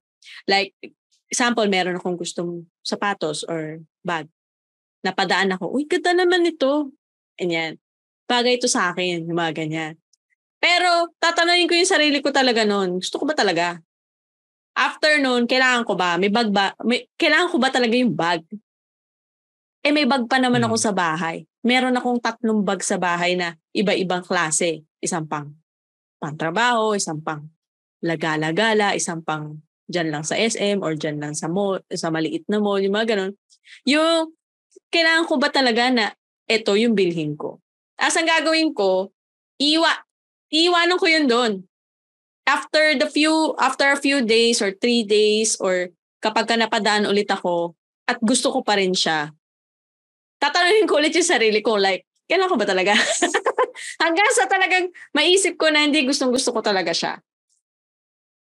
Like, 0.47 0.77
example, 1.33 1.67
meron 1.67 1.99
akong 1.99 2.21
gustong 2.21 2.69
sapatos 2.85 3.43
or 3.49 3.83
bag. 4.05 4.29
Napadaan 5.05 5.55
ako, 5.55 5.77
uy, 5.77 5.85
ganda 5.85 6.17
naman 6.17 6.49
ito. 6.49 6.91
Ganyan. 7.37 7.77
Bagay 8.25 8.57
ito 8.57 8.67
sa 8.67 8.91
akin, 8.91 9.29
yung 9.29 9.37
mga 9.37 9.53
ganyan. 9.65 9.95
Pero, 10.57 11.13
tatanungin 11.21 11.69
ko 11.69 11.77
yung 11.77 11.93
sarili 11.93 12.25
ko 12.25 12.33
talaga 12.33 12.65
noon. 12.65 13.05
Gusto 13.05 13.21
ko 13.21 13.29
ba 13.29 13.37
talaga? 13.37 13.77
After 14.75 15.21
noon, 15.21 15.45
kailangan 15.45 15.85
ko 15.85 15.93
ba? 15.93 16.17
May 16.17 16.33
bag 16.33 16.49
ba? 16.49 16.73
May, 16.83 17.05
kailangan 17.21 17.53
ko 17.53 17.57
ba 17.61 17.69
talaga 17.69 17.95
yung 17.95 18.17
bag? 18.17 18.43
Eh 19.85 19.93
may 19.93 20.09
bag 20.09 20.25
pa 20.25 20.41
naman 20.41 20.65
hmm. 20.65 20.73
ako 20.73 20.77
sa 20.81 20.93
bahay. 20.97 21.45
Meron 21.61 21.93
akong 21.93 22.17
tatlong 22.17 22.65
bag 22.65 22.81
sa 22.81 22.97
bahay 22.97 23.37
na 23.37 23.61
iba-ibang 23.77 24.25
klase. 24.25 24.81
Isang 25.05 25.29
pang 25.29 25.53
pangtrabaho, 26.17 26.97
isang 26.97 27.21
pang 27.21 27.53
lagala-gala, 28.01 28.97
isang 28.97 29.21
pang 29.21 29.61
dyan 29.85 30.09
lang 30.09 30.25
sa 30.25 30.41
SM 30.41 30.81
or 30.81 30.97
dyan 30.97 31.21
lang 31.21 31.37
sa 31.37 31.53
mall, 31.53 31.85
sa 31.93 32.09
maliit 32.09 32.49
na 32.49 32.65
mall, 32.65 32.81
yung 32.81 32.97
mga 32.97 33.13
ganun. 33.13 33.33
Yung, 33.85 34.33
kailangan 34.95 35.27
ko 35.27 35.35
ba 35.43 35.51
talaga 35.51 35.91
na 35.91 36.15
ito 36.47 36.79
yung 36.79 36.95
bilhin 36.95 37.35
ko? 37.35 37.59
As 37.99 38.15
ang 38.15 38.31
gagawin 38.31 38.71
ko, 38.71 39.11
iwa, 39.59 39.91
iiwanan 40.55 40.99
ko 41.03 41.07
yun 41.11 41.27
doon 41.27 41.53
after 42.47 42.95
the 42.95 43.09
few 43.09 43.57
after 43.57 43.89
a 43.91 43.99
few 43.99 44.23
days 44.23 44.61
or 44.61 44.71
three 44.71 45.03
days 45.03 45.57
or 45.59 45.91
kapag 46.21 46.47
ka 46.47 46.55
napadaan 46.55 47.09
ulit 47.09 47.27
ako 47.27 47.75
at 48.07 48.21
gusto 48.21 48.53
ko 48.53 48.61
pa 48.63 48.77
rin 48.79 48.95
siya, 48.95 49.33
tatanungin 50.39 50.87
ko 50.87 51.01
ulit 51.01 51.17
yung 51.17 51.27
sarili 51.27 51.65
ko 51.65 51.81
like, 51.81 52.05
kailan 52.29 52.49
ko 52.49 52.57
ba 52.57 52.69
talaga? 52.69 52.95
Hanggang 54.03 54.31
sa 54.33 54.47
talagang 54.47 54.93
maisip 55.17 55.57
ko 55.57 55.73
na 55.73 55.85
hindi 55.85 56.05
gustong 56.05 56.33
gusto 56.33 56.53
ko 56.53 56.61
talaga 56.61 56.93
siya. 56.93 57.19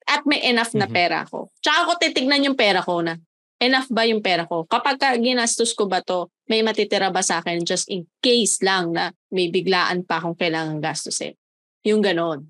At 0.09 0.25
may 0.25 0.41
enough 0.49 0.73
na 0.73 0.89
mm-hmm. 0.89 0.97
pera 0.97 1.19
ko. 1.29 1.53
Tsaka 1.61 1.87
ko 1.87 1.91
titignan 2.01 2.43
yung 2.43 2.57
pera 2.57 2.81
ko 2.81 2.99
na 3.05 3.15
enough 3.61 3.87
ba 3.93 4.09
yung 4.09 4.25
pera 4.25 4.49
ko? 4.49 4.65
Kapag 4.65 4.97
ka 4.97 5.13
ginastos 5.21 5.77
ko 5.77 5.85
ba 5.85 6.01
to, 6.01 6.27
may 6.49 6.65
matitira 6.65 7.13
ba 7.13 7.21
sa 7.21 7.39
akin 7.39 7.61
just 7.61 7.85
in 7.87 8.09
case 8.19 8.59
lang 8.65 8.91
na 8.91 9.13
may 9.29 9.53
biglaan 9.53 10.01
pa 10.01 10.17
akong 10.17 10.35
kailangan 10.35 10.81
gastusin. 10.81 11.37
Yung 11.85 12.01
ganon. 12.01 12.49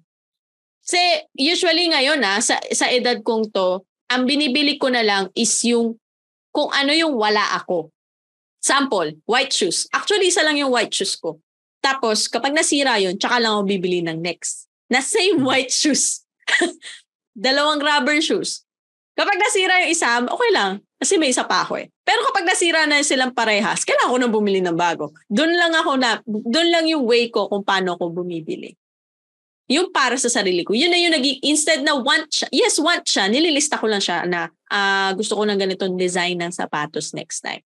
Kasi 0.82 1.28
usually 1.38 1.92
ngayon 1.92 2.24
na 2.24 2.40
ah, 2.40 2.42
sa, 2.42 2.58
sa 2.72 2.88
edad 2.90 3.20
kong 3.22 3.52
to, 3.52 3.84
ang 4.10 4.24
binibili 4.26 4.80
ko 4.80 4.90
na 4.90 5.04
lang 5.04 5.30
is 5.36 5.52
yung 5.68 6.00
kung 6.52 6.72
ano 6.72 6.92
yung 6.96 7.16
wala 7.16 7.60
ako. 7.60 7.92
Sample, 8.62 9.18
white 9.26 9.52
shoes. 9.56 9.90
Actually, 9.90 10.30
isa 10.30 10.46
lang 10.46 10.60
yung 10.60 10.70
white 10.70 10.94
shoes 10.94 11.18
ko. 11.18 11.42
Tapos, 11.82 12.30
kapag 12.30 12.54
nasira 12.54 13.02
yun, 13.02 13.18
tsaka 13.18 13.42
lang 13.42 13.58
ako 13.58 13.64
bibili 13.66 14.06
ng 14.06 14.22
next. 14.22 14.70
Na 14.92 15.02
same 15.02 15.42
hmm. 15.42 15.48
white 15.48 15.74
shoes. 15.74 16.22
Dalawang 17.34 17.82
rubber 17.82 18.22
shoes. 18.22 18.62
Kapag 19.18 19.40
nasira 19.42 19.82
yung 19.82 19.92
isa, 19.96 20.22
okay 20.22 20.52
lang. 20.54 20.84
Kasi 21.02 21.18
may 21.18 21.34
isa 21.34 21.50
pa 21.50 21.66
ako 21.66 21.82
eh. 21.82 21.90
Pero 22.06 22.22
kapag 22.30 22.46
nasira 22.46 22.86
na 22.86 23.02
silang 23.02 23.34
parehas, 23.34 23.82
kailangan 23.82 24.14
ko 24.14 24.20
na 24.22 24.30
bumili 24.30 24.62
ng 24.62 24.78
bago. 24.78 25.10
Doon 25.26 25.50
lang 25.58 25.74
ako 25.74 25.98
na, 25.98 26.22
doon 26.30 26.70
lang 26.70 26.86
yung 26.86 27.10
way 27.10 27.34
ko 27.34 27.50
kung 27.50 27.66
paano 27.66 27.98
ako 27.98 28.22
bumibili. 28.22 28.78
yung 29.72 29.88
para 29.96 30.20
sa 30.20 30.28
sarili 30.28 30.68
ko. 30.68 30.76
Yun 30.76 30.92
na 30.92 31.00
yung 31.00 31.16
naging, 31.16 31.40
instead 31.48 31.80
na 31.80 31.96
want 31.96 32.28
siya, 32.28 32.52
yes, 32.52 32.76
want 32.76 33.08
siya, 33.08 33.32
nililista 33.32 33.80
ko 33.80 33.88
lang 33.88 34.04
siya 34.04 34.28
na 34.28 34.52
uh, 34.68 35.16
gusto 35.16 35.40
ko 35.40 35.48
ng 35.48 35.56
ganitong 35.56 35.96
design 35.96 36.44
ng 36.44 36.52
sapatos 36.52 37.16
next 37.16 37.40
time. 37.40 37.64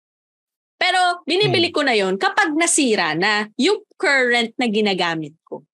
Pero 0.79 1.27
binibili 1.27 1.69
hmm. 1.69 1.75
ko 1.75 1.83
na 1.83 1.99
yon 1.99 2.15
kapag 2.15 2.55
nasira 2.55 3.19
na 3.19 3.51
yung 3.59 3.83
current 3.99 4.55
na 4.55 4.71
ginagamit 4.71 5.35
ko. 5.43 5.67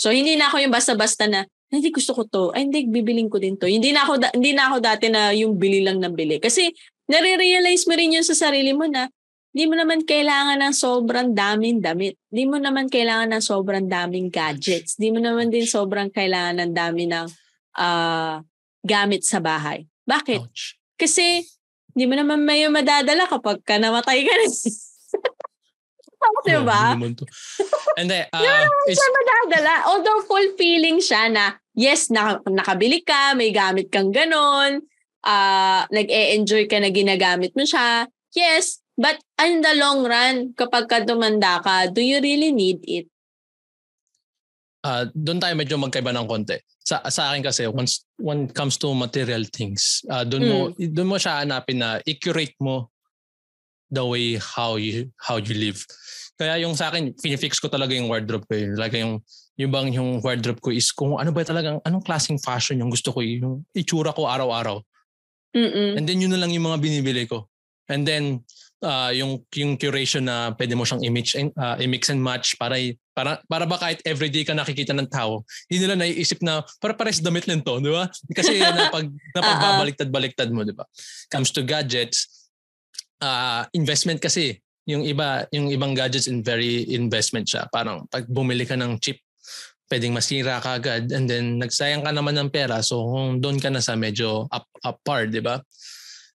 So 0.00 0.08
hindi 0.08 0.34
na 0.40 0.48
ako 0.48 0.64
yung 0.64 0.72
basta-basta 0.72 1.28
na 1.28 1.44
hindi 1.68 1.92
gusto 1.92 2.16
ko 2.16 2.24
to. 2.24 2.44
Ay 2.56 2.64
hindi 2.64 2.88
bibiling 2.88 3.28
ko 3.28 3.36
din 3.36 3.60
to. 3.60 3.68
Hindi 3.68 3.92
na 3.92 4.08
ako 4.08 4.12
da- 4.16 4.32
hindi 4.32 4.56
na 4.56 4.72
ako 4.72 4.76
dati 4.80 5.12
na 5.12 5.36
yung 5.36 5.60
bili 5.60 5.84
lang 5.84 6.00
ng 6.00 6.16
bili 6.16 6.40
kasi 6.40 6.72
nare-realize 7.06 7.86
mo 7.86 7.94
rin 7.94 8.18
yun 8.18 8.26
sa 8.26 8.34
sarili 8.34 8.74
mo 8.74 8.86
na 8.86 9.10
hindi 9.56 9.72
mo 9.72 9.74
naman 9.80 10.04
kailangan 10.04 10.60
ng 10.60 10.74
sobrang 10.76 11.32
daming 11.32 11.80
damit. 11.80 12.20
Hindi 12.28 12.44
mo 12.44 12.60
naman 12.60 12.92
kailangan 12.92 13.32
ng 13.32 13.40
sobrang 13.40 13.88
daming 13.88 14.28
gadgets. 14.28 15.00
Hindi 15.00 15.16
mo 15.16 15.20
naman 15.24 15.48
din 15.48 15.64
sobrang 15.64 16.12
kailangan 16.12 16.60
ng 16.60 16.72
dami 16.76 17.08
ng 17.08 17.26
uh, 17.80 18.44
gamit 18.84 19.24
sa 19.24 19.40
bahay. 19.40 19.88
Bakit? 20.04 20.44
Ouch. 20.44 20.76
Kasi 21.00 21.40
hindi 21.96 22.04
mo 22.04 22.20
naman 22.20 22.44
may 22.44 22.68
madadala 22.68 23.24
kapag 23.24 23.64
ka 23.64 23.80
namatay 23.80 24.28
ka 24.28 24.34
na. 24.36 24.46
Di 26.44 26.58
ba? 26.60 26.92
And 27.96 28.08
then, 28.10 28.28
uh, 28.36 28.42
Hindi 28.84 28.92
mo 28.92 29.08
madadala. 29.08 29.72
Although 29.88 30.20
fulfilling 30.28 31.00
siya 31.00 31.32
na, 31.32 31.56
yes, 31.72 32.12
na, 32.12 32.44
nakabili 32.44 33.00
ka, 33.00 33.32
may 33.32 33.54
gamit 33.54 33.88
kang 33.88 34.12
ganon, 34.12 34.84
uh, 35.26 35.82
nag-e-enjoy 35.90 36.70
ka 36.70 36.78
na 36.78 36.94
ginagamit 36.94 37.50
mo 37.58 37.66
siya. 37.66 38.06
Yes, 38.30 38.86
But 38.96 39.20
in 39.36 39.60
the 39.60 39.76
long 39.76 40.08
run, 40.08 40.56
kapag 40.56 40.88
ka 40.88 41.04
tumanda 41.04 41.60
ka, 41.60 41.92
do 41.92 42.00
you 42.00 42.16
really 42.24 42.48
need 42.48 42.80
it? 42.88 43.06
Uh, 44.80 45.04
doon 45.12 45.36
tayo 45.36 45.52
medyo 45.52 45.76
magkaiba 45.76 46.16
ng 46.16 46.24
konti. 46.24 46.56
Sa, 46.80 47.04
sa 47.12 47.28
akin 47.28 47.44
kasi, 47.44 47.68
once, 47.68 48.08
when 48.16 48.48
it 48.48 48.56
comes 48.56 48.80
to 48.80 48.96
material 48.96 49.44
things, 49.52 50.00
uh, 50.08 50.24
doon, 50.24 50.42
mm. 50.42 50.48
mo, 50.48 50.58
hmm. 50.72 50.90
doon 50.96 51.08
mo 51.12 51.16
siya 51.20 51.44
hanapin 51.44 51.84
na 51.84 52.00
i-curate 52.08 52.56
mo 52.56 52.88
the 53.92 54.02
way 54.02 54.40
how 54.40 54.80
you 54.80 55.10
how 55.20 55.36
you 55.36 55.54
live. 55.54 55.78
Kaya 56.40 56.64
yung 56.64 56.72
sa 56.72 56.88
akin, 56.88 57.12
finifix 57.20 57.60
ko 57.60 57.68
talaga 57.68 57.92
yung 57.92 58.08
wardrobe 58.08 58.48
ko. 58.48 58.56
Yun. 58.56 58.80
Like 58.80 58.96
yung, 58.96 59.20
yung 59.60 59.72
bang 59.72 59.92
yung 59.92 60.24
wardrobe 60.24 60.62
ko 60.62 60.72
is 60.72 60.88
kung 60.88 61.20
ano 61.20 61.36
ba 61.36 61.44
talagang, 61.44 61.84
anong 61.84 62.04
klaseng 62.06 62.40
fashion 62.40 62.80
yung 62.80 62.92
gusto 62.92 63.12
ko, 63.12 63.20
yung 63.20 63.66
itsura 63.76 64.14
ko 64.14 64.24
araw-araw. 64.24 64.80
Mm-mm. 65.56 65.96
And 65.96 66.04
then 66.04 66.20
yun 66.20 66.36
na 66.36 66.40
lang 66.40 66.52
yung 66.52 66.68
mga 66.68 66.78
binibili 66.84 67.24
ko. 67.24 67.48
And 67.88 68.04
then 68.04 68.44
uh, 68.84 69.10
yung 69.14 69.40
yung 69.56 69.80
curation 69.80 70.28
na 70.28 70.52
pwede 70.52 70.76
mo 70.76 70.84
siyang 70.84 71.00
image 71.06 71.32
and 71.38 71.54
uh, 71.56 71.80
i-mix 71.80 72.12
and 72.12 72.20
match 72.20 72.58
para 72.60 72.76
para 73.16 73.40
para 73.48 73.64
ba 73.64 73.80
kahit 73.80 74.04
everyday 74.04 74.44
ka 74.44 74.52
nakikita 74.52 74.92
ng 74.92 75.08
tao, 75.08 75.46
hindi 75.70 75.86
nila 75.86 75.96
naiisip 75.96 76.44
na 76.44 76.60
para 76.82 76.92
pares 76.92 77.22
damit 77.24 77.48
lang 77.48 77.64
to, 77.64 77.80
di 77.80 77.88
ba? 77.88 78.10
Kasi 78.36 78.60
napag 78.60 79.08
napagbabaliktad-baliktad 79.36 80.52
mo, 80.52 80.66
di 80.66 80.76
ba? 80.76 80.84
Comes 81.32 81.48
to 81.54 81.64
gadgets, 81.64 82.50
uh, 83.24 83.64
investment 83.72 84.20
kasi 84.20 84.60
yung 84.86 85.02
iba 85.02 85.48
yung 85.50 85.72
ibang 85.72 85.96
gadgets 85.96 86.30
in 86.30 86.44
very 86.44 86.86
investment 86.92 87.48
siya. 87.48 87.66
Parang 87.72 88.04
pag 88.06 88.28
bumili 88.28 88.68
ka 88.68 88.76
ng 88.78 89.00
chip 89.02 89.18
pwedeng 89.86 90.14
masira 90.14 90.58
ka 90.58 90.78
agad 90.78 91.10
and 91.14 91.30
then 91.30 91.62
nagsayang 91.62 92.02
ka 92.02 92.10
naman 92.10 92.34
ng 92.34 92.50
pera 92.50 92.82
so 92.82 93.06
kung 93.06 93.38
doon 93.38 93.62
ka 93.62 93.70
na 93.70 93.78
sa 93.78 93.94
medyo 93.94 94.50
up 94.50 94.66
up 94.82 94.98
par, 95.06 95.30
di 95.30 95.38
ba? 95.38 95.62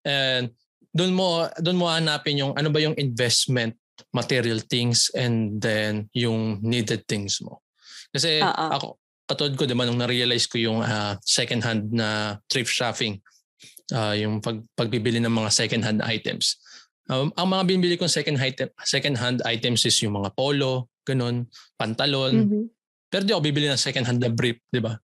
And 0.07 0.51
doon 0.91 1.11
mo 1.15 1.47
doon 1.59 1.79
mo 1.79 1.87
hanapin 1.87 2.39
yung 2.39 2.53
ano 2.55 2.71
ba 2.71 2.79
yung 2.79 2.95
investment 2.95 3.75
material 4.11 4.59
things 4.65 5.13
and 5.13 5.61
then 5.61 6.09
yung 6.15 6.59
needed 6.63 7.05
things 7.05 7.39
mo. 7.43 7.63
Kasi 8.11 8.43
Uh-oh. 8.43 8.69
ako 8.71 8.87
katulad 9.31 9.53
ko 9.55 9.63
'di 9.63 9.75
ba 9.77 9.87
nung 9.87 9.99
na-realize 9.99 10.47
ko 10.51 10.59
yung 10.59 10.79
uh, 10.83 11.15
second 11.23 11.63
hand 11.63 11.95
na 11.95 12.35
thrift 12.51 12.71
shopping 12.71 13.23
uh, 13.95 14.15
yung 14.15 14.39
pag 14.39 14.59
pagbibili 14.75 15.19
ng 15.19 15.31
mga 15.31 15.51
second 15.51 15.83
hand 15.83 16.01
items. 16.03 16.59
Um, 17.11 17.31
ang 17.35 17.51
mga 17.51 17.63
binibili 17.67 17.95
kong 17.99 18.11
second 18.11 18.39
item, 18.39 18.71
second 18.87 19.19
hand 19.19 19.43
items 19.43 19.83
is 19.83 19.99
yung 19.99 20.15
mga 20.15 20.31
polo, 20.31 20.87
ganun, 21.03 21.47
pantalon. 21.75 22.47
Mm-hmm. 22.47 22.65
Pero 23.11 23.27
di 23.27 23.35
ako 23.35 23.43
bibili 23.43 23.67
ng 23.67 23.75
second 23.75 24.07
hand 24.07 24.23
na 24.23 24.31
brief, 24.31 24.63
'di 24.71 24.79
ba? 24.79 24.95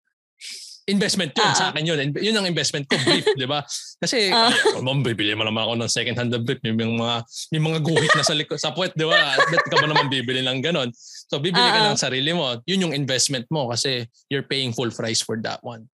investment 0.88 1.36
yun 1.36 1.44
uh-huh. 1.44 1.60
sa 1.60 1.70
akin 1.70 1.84
yun. 1.84 2.00
Yun 2.16 2.36
ang 2.40 2.48
investment 2.48 2.88
ko, 2.88 2.96
brief, 3.04 3.28
di 3.36 3.44
ba? 3.44 3.60
Kasi, 4.00 4.32
uh 4.32 4.80
oh, 4.80 4.82
ma'am, 4.82 5.04
bibili 5.04 5.36
mo 5.36 5.44
naman 5.44 5.68
ako 5.68 5.74
ng 5.84 5.92
second 5.92 6.16
hand 6.16 6.32
na 6.32 6.40
brief. 6.40 6.64
May 6.64 6.72
mga, 6.72 7.28
may 7.52 7.62
mga 7.62 7.80
guhit 7.84 8.12
na 8.16 8.24
sa, 8.24 8.34
liko, 8.34 8.56
sa 8.56 8.72
puwet, 8.72 8.96
di 8.96 9.04
ba? 9.04 9.36
Bet 9.52 9.68
ka 9.68 9.76
ba 9.84 9.86
naman 9.86 10.08
bibili 10.08 10.40
ng 10.40 10.64
ganon? 10.64 10.90
So, 11.28 11.44
bibili 11.44 11.60
uh-huh. 11.60 11.92
ka 11.92 11.92
ng 11.92 12.00
sarili 12.00 12.32
mo. 12.32 12.56
Yun 12.64 12.88
yung 12.88 12.96
investment 12.96 13.44
mo 13.52 13.68
kasi 13.68 14.08
you're 14.32 14.48
paying 14.48 14.72
full 14.72 14.90
price 14.90 15.20
for 15.20 15.36
that 15.44 15.60
one. 15.60 15.92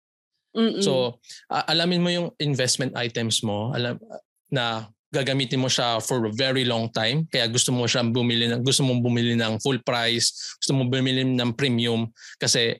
Mm-mm. 0.57 0.81
So, 0.81 1.21
uh, 1.53 1.63
alamin 1.69 2.01
mo 2.01 2.09
yung 2.09 2.27
investment 2.41 2.97
items 2.97 3.45
mo 3.45 3.69
alam 3.69 4.01
na 4.49 4.89
gagamitin 5.09 5.61
mo 5.61 5.69
siya 5.69 5.97
for 5.97 6.21
a 6.29 6.33
very 6.33 6.63
long 6.65 6.89
time. 6.93 7.25
Kaya 7.29 7.49
gusto 7.49 7.73
mo 7.73 7.89
siya 7.89 8.05
bumili 8.05 8.45
ng 8.45 8.61
gusto 8.61 8.85
mong 8.85 9.01
bumili 9.01 9.33
ng 9.33 9.57
full 9.57 9.81
price, 9.81 10.57
gusto 10.61 10.73
mo 10.77 10.85
bumili 10.85 11.25
ng 11.25 11.51
premium 11.57 12.09
kasi 12.37 12.77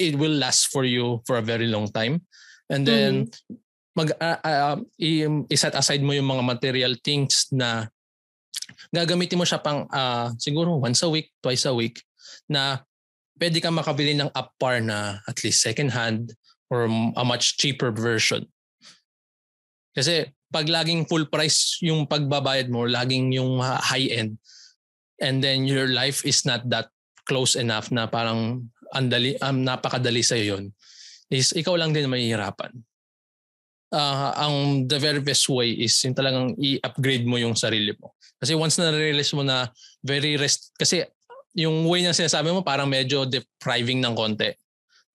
it 0.00 0.16
will 0.16 0.32
last 0.32 0.72
for 0.72 0.84
you 0.84 1.20
for 1.28 1.36
a 1.36 1.44
very 1.44 1.68
long 1.68 1.88
time. 1.92 2.24
And 2.72 2.82
then 2.88 3.12
mm. 3.28 3.56
mag 3.96 4.12
uh, 4.16 4.40
uh, 4.40 4.76
i-set 5.00 5.76
aside 5.76 6.04
mo 6.04 6.12
yung 6.12 6.28
mga 6.28 6.44
material 6.44 6.92
things 7.00 7.48
na 7.52 7.88
gagamitin 8.92 9.40
mo 9.40 9.44
siya 9.44 9.60
pang 9.60 9.88
uh, 9.88 10.32
siguro 10.40 10.80
once 10.80 11.00
a 11.04 11.08
week, 11.08 11.32
twice 11.40 11.64
a 11.68 11.72
week 11.72 12.00
na 12.48 12.80
pwede 13.36 13.60
kang 13.60 13.76
makabili 13.76 14.16
ng 14.16 14.32
up 14.32 14.56
par 14.56 14.80
na 14.80 15.20
at 15.28 15.44
least 15.44 15.60
second 15.60 15.92
hand 15.92 16.32
or 16.72 16.88
a 17.16 17.24
much 17.24 17.60
cheaper 17.60 17.92
version. 17.92 18.48
Kasi 19.96 20.28
pag 20.50 20.66
laging 20.70 21.06
full 21.10 21.26
price 21.26 21.78
yung 21.82 22.06
pagbabayad 22.06 22.70
mo, 22.70 22.86
laging 22.86 23.34
yung 23.34 23.58
high 23.60 24.08
end, 24.10 24.38
and 25.20 25.42
then 25.42 25.66
your 25.66 25.90
life 25.90 26.22
is 26.22 26.44
not 26.46 26.62
that 26.70 26.88
close 27.26 27.58
enough 27.58 27.90
na 27.90 28.06
parang 28.06 28.70
andali, 28.94 29.34
um, 29.42 29.66
napakadali 29.66 30.22
sa 30.22 30.38
yun 30.38 30.70
is 31.26 31.50
ikaw 31.58 31.74
lang 31.74 31.90
din 31.90 32.06
mahihirapan. 32.06 32.70
Uh, 33.90 34.30
ang 34.34 34.54
the 34.86 34.98
very 34.98 35.22
best 35.22 35.46
way 35.50 35.70
is 35.74 35.94
yung 36.02 36.14
talagang 36.14 36.54
i-upgrade 36.58 37.26
mo 37.26 37.38
yung 37.38 37.54
sarili 37.54 37.94
mo. 37.98 38.14
Kasi 38.38 38.54
once 38.54 38.78
na 38.78 38.90
realize 38.90 39.30
mo 39.34 39.42
na 39.42 39.70
very 40.02 40.38
rest, 40.38 40.74
kasi 40.74 41.06
yung 41.56 41.86
way 41.88 42.02
na 42.04 42.14
sinasabi 42.14 42.52
mo 42.52 42.62
parang 42.62 42.86
medyo 42.86 43.24
depriving 43.24 44.02
ng 44.02 44.14
konti 44.14 44.52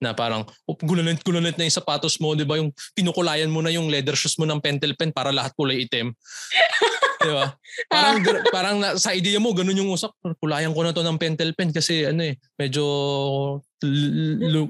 na 0.02 0.12
parang 0.12 0.42
oh, 0.66 0.76
gulalit 0.82 1.22
na 1.56 1.64
yung 1.64 1.78
sapatos 1.78 2.18
mo, 2.18 2.34
'di 2.34 2.42
ba? 2.42 2.58
Yung 2.58 2.74
pinukulayan 2.92 3.48
mo 3.48 3.62
na 3.62 3.70
yung 3.70 3.86
leather 3.86 4.18
shoes 4.18 4.34
mo 4.36 4.44
ng 4.44 4.58
pentel 4.58 4.98
pen 4.98 5.14
para 5.14 5.30
lahat 5.30 5.54
kulay 5.54 5.86
itim. 5.86 6.10
'Di 7.22 7.30
ba? 7.30 7.54
Parang 7.86 8.16
parang 8.50 8.76
na, 8.82 8.98
sa 8.98 9.14
idea 9.14 9.38
mo 9.38 9.54
ganun 9.54 9.78
yung 9.78 9.94
usap, 9.94 10.10
kulayan 10.42 10.74
ko 10.74 10.82
na 10.82 10.90
to 10.90 11.06
ng 11.06 11.16
pentel 11.22 11.54
pen 11.54 11.70
kasi 11.70 12.02
ano 12.10 12.26
eh, 12.26 12.34
medyo 12.58 12.82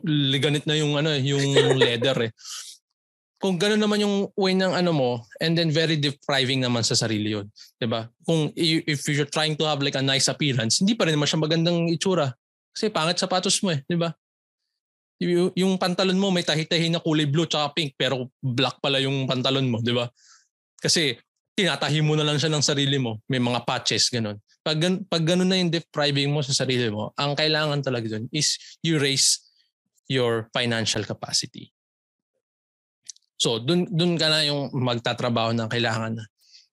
liganit 0.05 0.69
na 0.69 0.77
yung 0.77 0.93
ano, 1.01 1.17
yung 1.17 1.41
leather 1.81 2.29
eh. 2.29 2.33
Kung 3.43 3.59
gano'n 3.59 3.83
naman 3.83 3.99
yung 3.99 4.31
way 4.39 4.55
ng 4.55 4.71
ano 4.71 4.95
mo, 4.95 5.11
and 5.43 5.59
then 5.59 5.75
very 5.75 5.99
depriving 5.99 6.63
naman 6.63 6.87
sa 6.87 6.95
sarili 6.95 7.35
yun. 7.35 7.51
ba? 7.51 7.75
Diba? 7.83 8.01
Kung 8.23 8.55
if 8.55 9.03
you're 9.11 9.27
trying 9.27 9.59
to 9.59 9.67
have 9.67 9.83
like 9.83 9.99
a 9.99 10.05
nice 10.05 10.31
appearance, 10.31 10.79
hindi 10.79 10.95
pa 10.95 11.11
rin 11.11 11.19
naman 11.19 11.27
siya 11.27 11.43
magandang 11.43 11.91
itsura. 11.91 12.31
Kasi 12.71 12.95
pangit 12.95 13.19
sapatos 13.19 13.59
mo 13.67 13.75
eh, 13.75 13.83
di 13.83 13.99
ba? 13.99 14.15
Y- 15.23 15.55
yung 15.63 15.79
pantalon 15.79 16.19
mo 16.19 16.35
may 16.35 16.43
tahi-tahi 16.43 16.91
na 16.91 16.99
kulay 16.99 17.31
blue 17.31 17.47
tsaka 17.47 17.71
pink 17.79 17.95
pero 17.95 18.27
black 18.43 18.83
pala 18.83 18.99
yung 18.99 19.31
pantalon 19.31 19.71
mo, 19.71 19.79
di 19.79 19.95
ba? 19.95 20.11
Kasi 20.83 21.15
tinatahi 21.55 22.03
mo 22.03 22.19
na 22.19 22.27
lang 22.27 22.43
siya 22.43 22.51
ng 22.51 22.65
sarili 22.65 22.99
mo. 22.99 23.23
May 23.31 23.39
mga 23.39 23.63
patches, 23.63 24.11
ganun. 24.11 24.43
Pag, 24.67 24.83
pag 25.07 25.23
ganun 25.23 25.47
na 25.47 25.63
yung 25.63 25.71
depriving 25.71 26.35
mo 26.35 26.43
sa 26.43 26.51
sarili 26.51 26.91
mo, 26.91 27.15
ang 27.15 27.39
kailangan 27.39 27.79
talaga 27.87 28.19
dun 28.19 28.27
is 28.35 28.59
you 28.83 28.99
raise 28.99 29.39
your 30.11 30.51
financial 30.51 31.07
capacity. 31.07 31.71
So, 33.39 33.63
dun, 33.63 33.87
dun 33.91 34.19
ka 34.19 34.27
na 34.27 34.43
yung 34.47 34.71
magtatrabaho 34.75 35.55
ng 35.55 35.69
kailangan 35.71 36.19
na. 36.19 36.25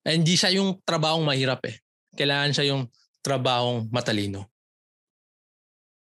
hindi 0.09 0.33
siya 0.33 0.57
yung 0.57 0.81
trabahong 0.81 1.25
mahirap 1.25 1.61
eh. 1.69 1.81
Kailangan 2.17 2.51
siya 2.53 2.65
yung 2.73 2.89
trabahong 3.21 3.89
matalino. 3.93 4.49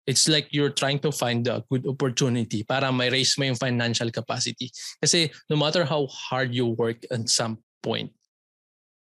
It's 0.03 0.26
like 0.26 0.50
you're 0.50 0.74
trying 0.74 0.98
to 1.07 1.14
find 1.14 1.46
a 1.46 1.62
good 1.70 1.86
opportunity 1.86 2.66
para 2.66 2.90
may 2.90 3.07
raise 3.07 3.38
mo 3.38 3.46
yung 3.46 3.59
financial 3.59 4.11
capacity. 4.11 4.66
Kasi 4.98 5.30
no 5.46 5.55
matter 5.55 5.86
how 5.86 6.11
hard 6.11 6.50
you 6.50 6.74
work 6.74 7.07
at 7.07 7.30
some 7.30 7.62
point, 7.78 8.11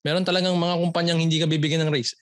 meron 0.02 0.26
talagang 0.26 0.58
mga 0.58 0.74
kumpanyang 0.82 1.22
hindi 1.22 1.38
ka 1.38 1.46
bibigyan 1.46 1.86
ng 1.86 1.94
raise. 1.94 2.18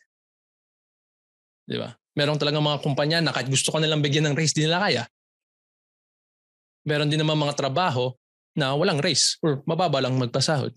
Di 1.64 1.80
ba? 1.80 1.96
Meron 2.16 2.36
talagang 2.36 2.64
mga 2.64 2.84
kumpanya 2.84 3.18
na 3.24 3.32
kahit 3.32 3.48
gusto 3.48 3.72
ka 3.72 3.80
nilang 3.80 4.04
bigyan 4.04 4.28
ng 4.32 4.36
raise, 4.36 4.52
di 4.52 4.68
nila 4.68 4.80
kaya. 4.80 5.04
Meron 6.84 7.08
din 7.08 7.20
naman 7.20 7.40
mga 7.40 7.56
trabaho 7.56 8.12
na 8.56 8.72
walang 8.76 9.00
raise 9.00 9.36
or 9.40 9.60
mababa 9.68 10.00
lang 10.04 10.16
magpasahod. 10.16 10.72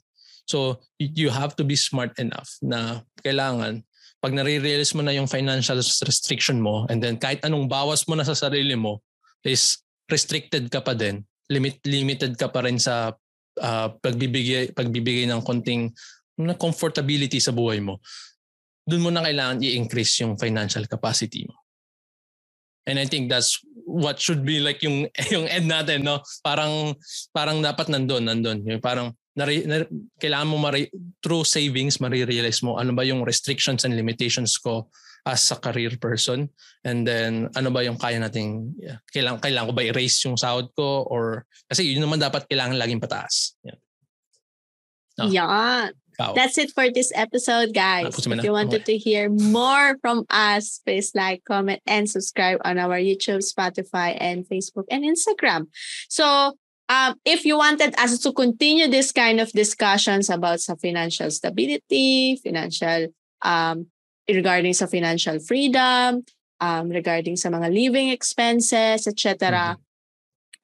So 0.49 0.81
you 0.97 1.29
have 1.29 1.53
to 1.61 1.63
be 1.63 1.77
smart 1.77 2.17
enough 2.17 2.57
na 2.59 3.05
kailangan 3.21 3.85
pag 4.19 4.35
nare-realize 4.35 4.91
mo 4.95 5.01
na 5.03 5.15
yung 5.15 5.31
financial 5.31 5.79
restriction 5.79 6.59
mo 6.59 6.83
and 6.91 6.99
then 6.99 7.15
kahit 7.15 7.39
anong 7.47 7.71
bawas 7.71 8.03
mo 8.07 8.19
na 8.19 8.27
sa 8.27 8.35
sarili 8.35 8.75
mo 8.75 8.99
is 9.47 9.79
restricted 10.11 10.67
ka 10.67 10.83
pa 10.83 10.91
din. 10.91 11.23
Limit, 11.49 11.79
limited 11.87 12.35
ka 12.35 12.51
pa 12.51 12.61
rin 12.67 12.77
sa 12.77 13.15
uh, 13.57 13.87
pagbibigay, 14.03 14.75
pagbibigay 14.75 15.25
ng 15.29 15.41
konting 15.41 15.89
na 16.35 16.55
comfortability 16.55 17.39
sa 17.39 17.55
buhay 17.55 17.79
mo. 17.79 18.03
Doon 18.83 19.07
mo 19.07 19.09
na 19.11 19.23
kailangan 19.23 19.63
i-increase 19.63 20.23
yung 20.23 20.35
financial 20.35 20.83
capacity 20.85 21.47
mo. 21.47 21.55
And 22.89 22.97
I 22.97 23.05
think 23.05 23.29
that's 23.29 23.61
what 23.89 24.21
should 24.21 24.45
be 24.45 24.61
like 24.61 24.81
yung 24.85 25.09
yung 25.33 25.49
end 25.49 25.65
natin 25.65 26.05
no 26.05 26.21
parang 26.45 26.93
parang 27.33 27.57
dapat 27.57 27.89
nandoon 27.89 28.29
nandoon 28.29 28.59
yung 28.65 28.81
parang 28.81 29.13
nare, 29.39 29.63
na, 29.63 29.87
kailangan 30.19 30.47
mo 30.51 30.59
mari, 30.59 30.91
through 31.23 31.47
savings 31.47 32.03
marirealize 32.03 32.59
mo 32.59 32.75
ano 32.75 32.91
ba 32.91 33.07
yung 33.07 33.23
restrictions 33.23 33.87
and 33.87 33.95
limitations 33.95 34.59
ko 34.59 34.91
as 35.23 35.51
a 35.51 35.57
career 35.59 35.95
person 35.99 36.47
and 36.83 37.07
then 37.07 37.47
ano 37.55 37.71
ba 37.71 37.83
yung 37.83 37.99
kaya 37.99 38.19
nating 38.19 38.75
yeah, 38.79 38.99
kailangan 39.11 39.39
kailangan 39.39 39.69
ko 39.71 39.75
ba 39.75 39.83
i-raise 39.87 40.17
yung 40.27 40.35
sahod 40.39 40.71
ko 40.75 41.07
or 41.07 41.43
kasi 41.67 41.91
yun 41.91 42.03
naman 42.03 42.19
dapat 42.19 42.47
kailangan 42.47 42.79
laging 42.79 43.03
pataas 43.03 43.55
yeah. 43.63 43.79
No? 45.19 45.27
Yeah. 45.27 45.91
That's 46.19 46.57
it 46.57 46.71
for 46.71 46.91
this 46.91 47.11
episode, 47.15 47.73
guys. 47.73 48.11
If 48.27 48.43
you 48.43 48.51
wanted 48.51 48.83
to 48.85 48.97
hear 48.97 49.29
more 49.29 49.95
from 50.01 50.25
us, 50.29 50.81
please 50.83 51.15
like, 51.15 51.43
comment, 51.47 51.79
and 51.87 52.09
subscribe 52.09 52.59
on 52.65 52.77
our 52.77 52.99
YouTube, 52.99 53.39
Spotify, 53.39 54.17
and 54.19 54.43
Facebook 54.43 54.83
and 54.91 55.07
Instagram. 55.07 55.67
So, 56.09 56.59
um, 56.89 57.15
if 57.23 57.45
you 57.45 57.55
wanted 57.57 57.93
us 57.97 58.17
to 58.19 58.33
continue 58.33 58.89
this 58.89 59.13
kind 59.13 59.39
of 59.39 59.53
discussions 59.53 60.29
about 60.29 60.59
sa 60.59 60.75
financial 60.75 61.29
stability, 61.29 62.41
financial 62.41 63.13
um, 63.45 63.87
regarding 64.27 64.73
sa 64.73 64.89
financial 64.89 65.39
freedom, 65.39 66.25
um, 66.59 66.89
regarding 66.89 67.37
sa 67.37 67.53
mga 67.53 67.69
living 67.71 68.09
expenses, 68.09 69.05
etc. 69.05 69.77
Mm-hmm. 69.77 69.87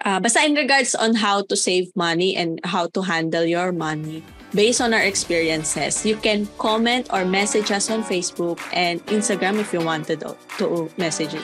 Uh, 0.03 0.19
basta 0.19 0.43
in 0.43 0.59
regards 0.59 0.91
on 0.93 1.15
how 1.15 1.39
to 1.45 1.55
save 1.55 1.88
money 1.95 2.36
and 2.36 2.59
how 2.65 2.86
to 2.91 2.99
handle 2.99 3.45
your 3.47 3.71
money, 3.71 4.19
based 4.51 4.82
on 4.82 4.91
our 4.91 5.05
experiences. 5.05 6.03
You 6.03 6.17
can 6.19 6.51
comment 6.59 7.07
or 7.13 7.23
message 7.23 7.71
us 7.71 7.88
on 7.88 8.03
Facebook 8.03 8.59
and 8.73 8.99
Instagram 9.07 9.55
if 9.55 9.71
you 9.71 9.80
wanted 9.80 10.19
to 10.59 10.91
message 10.97 11.38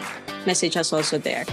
message 0.44 0.76
us 0.76 0.92
also 0.92 1.16
there. 1.16 1.48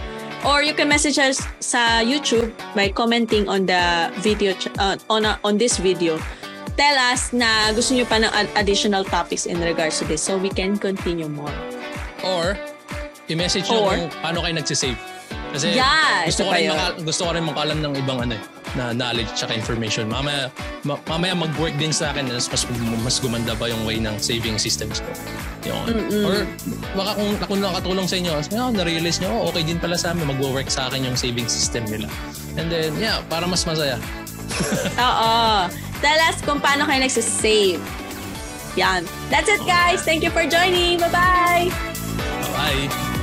Or 0.49 0.65
you 0.65 0.73
can 0.73 0.89
message 0.89 1.21
us 1.21 1.45
sa 1.61 2.01
YouTube 2.01 2.57
by 2.73 2.89
commenting 2.89 3.53
on 3.53 3.69
the 3.69 4.09
video 4.25 4.57
uh, 4.81 4.97
on 5.13 5.29
a, 5.29 5.37
on 5.45 5.61
this 5.61 5.77
video. 5.77 6.17
Tell 6.73 6.97
us 7.13 7.37
na 7.37 7.69
gusto 7.77 7.93
niyo 7.93 8.09
pa 8.09 8.17
ng 8.17 8.33
additional 8.57 9.05
topics 9.05 9.45
in 9.45 9.61
regards 9.61 10.01
to 10.01 10.09
this 10.09 10.25
so 10.25 10.41
we 10.41 10.49
can 10.49 10.81
continue 10.81 11.29
more. 11.29 11.53
Or 12.25 12.57
i-message 13.29 13.69
nyo 13.69 13.93
kung 13.93 14.09
paano 14.25 14.41
kayo 14.41 14.57
nagsisave. 14.57 14.97
Kasi 15.53 15.77
yeah, 15.77 16.25
gusto 16.25 16.49
ko 16.49 16.57
rin 16.57 16.73
maka, 16.73 16.87
gusto 17.05 17.23
ko 17.29 17.31
rin 17.37 17.45
makalam 17.45 17.79
ng 17.85 17.93
ibang 18.01 18.19
ano 18.25 18.33
eh 18.41 18.43
na 18.79 18.95
knowledge 18.95 19.35
at 19.43 19.51
information. 19.51 20.07
Mamaya, 20.07 20.55
ma- 20.87 21.03
mamaya 21.11 21.35
mag-work 21.35 21.75
din 21.75 21.91
sa 21.91 22.15
akin 22.15 22.31
mas, 22.31 22.47
mas, 22.47 22.63
mas 23.03 23.19
gumanda 23.19 23.59
ba 23.59 23.67
yung 23.67 23.83
way 23.83 23.99
ng 23.99 24.15
saving 24.23 24.55
systems 24.55 25.03
ko. 25.03 25.11
Yung, 25.67 25.83
or 26.23 26.47
baka 26.95 27.19
kung 27.19 27.31
ako 27.43 27.53
nakatulong 27.59 28.07
sa 28.07 28.17
inyo, 28.17 28.33
oh, 28.39 28.71
na-realize 28.71 29.19
nyo, 29.19 29.35
oh, 29.35 29.51
okay 29.51 29.67
din 29.67 29.83
pala 29.83 29.99
sa 29.99 30.15
amin, 30.15 30.31
mag-work 30.31 30.71
sa 30.71 30.87
akin 30.87 31.03
yung 31.11 31.19
saving 31.19 31.51
system 31.51 31.83
nila. 31.91 32.07
And 32.55 32.71
then, 32.71 32.95
yeah, 33.03 33.19
para 33.27 33.51
mas 33.51 33.67
masaya. 33.67 33.99
Oo. 35.11 35.67
Tell 35.99 36.21
us 36.31 36.39
kung 36.47 36.63
paano 36.63 36.87
kayo 36.87 37.03
nagsisave. 37.03 37.83
Yan. 38.79 39.03
That's 39.27 39.51
it, 39.51 39.59
guys. 39.67 40.07
Thank 40.07 40.23
you 40.23 40.31
for 40.31 40.47
joining. 40.47 41.03
Bye-bye. 41.03 41.67
Bye-bye. 42.55 43.18